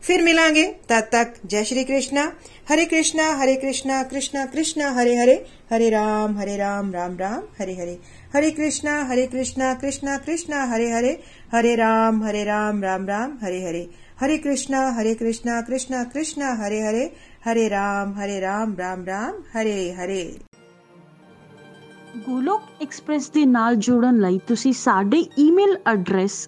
ਫਿਰ 0.04 0.22
ਮਿਲਾਂਗੇ 0.22 0.64
ਤਦ 0.88 1.04
ਤੱਕ 1.04 1.34
ਜੈ 1.46 1.64
ਸ਼੍ਰੀ 1.64 1.84
ਕ੍ਰਿਸ਼ਨਾ 1.84 2.26
ਹਰੇ 2.72 2.86
ਕ੍ਰਿਸ਼ਨਾ 2.86 3.24
ਹਰੇ 3.34 3.56
ਕ੍ਰਿਸ਼ਨਾ 3.56 4.02
ਕ੍ਰਿਸ਼ਨਾ 4.04 4.46
ਕ੍ਰਿਸ਼ਨਾ 4.46 4.92
ਹਰੇ 4.94 5.16
ਹਰੇ 5.18 5.36
ਹਰੇ 5.74 5.92
ਰਾਮ 5.92 6.38
ਹਰੇ 6.38 6.58
ਰਾਮ 6.58 6.92
ਰਾਮ 6.94 7.18
ਰਾਮ 7.20 7.42
ਹਰੇ 7.62 7.76
ਹਰੇ 7.76 7.98
ਹਰੇ 8.38 8.52
ਕ੍ਰਿਸ਼ਨਾ 8.52 9.04
ਹਰੇ 9.04 9.26
ਕ੍ਰਿਸ਼ਨਾ 9.28 9.74
ਕ੍ਰਿਸ਼ਨਾ 9.74 10.18
ਕ੍ਰਿਸ਼ਨਾ 10.18 10.66
ਹਰੇ 10.66 10.92
ਹਰੇ 10.92 11.18
ਹਰੇ 11.56 11.78
ਰਾਮ 11.78 12.24
ਹਰੇ 12.24 12.46
ਰਾਮ 12.46 12.84
ਰਾਮ 12.84 13.08
ਰਾਮ 13.08 13.38
ਹਰੇ 13.38 13.64
ਹਰੇ 13.66 13.88
ਹਰੇ 14.24 14.38
ਕ੍ਰਿਸ਼ਨਾ 14.38 14.92
ਹਰੇ 14.92 15.14
ਕ੍ਰਿਸ਼ਨਾ 15.14 15.62
ਕ੍ਰਿਸ਼ਨਾ 15.62 16.04
ਕ੍ਰਿਸ਼ਨਾ 16.04 16.54
ਹਰੇ 16.56 16.82
ਹਰੇ 16.82 17.10
ਹਰੇ 17.50 17.70
ਰਾਮ 17.70 18.14
ਹਰੇ 18.14 18.42
ਰਾਮ 18.42 18.76
ਰਾਮ 18.78 19.06
ਰਾਮ 19.06 19.42
ਹਰੇ 19.56 19.94
ਹਰੇ 19.94 20.24
ਗੋਲੋਕ 22.18 22.62
ਐਕਸਪ੍ਰੈਸ 22.82 23.30
ਦੇ 23.30 23.46
ਨਾਲ 23.46 23.76
ਜੁੜਨ 23.76 24.20
ਲਈ 24.20 24.40
ਤੁਸੀਂ 24.48 24.74
ਸਾਡੇ 24.74 25.18
ਈਮੇਲ 25.40 25.78
ਐਡਰੈਸ 25.88 26.48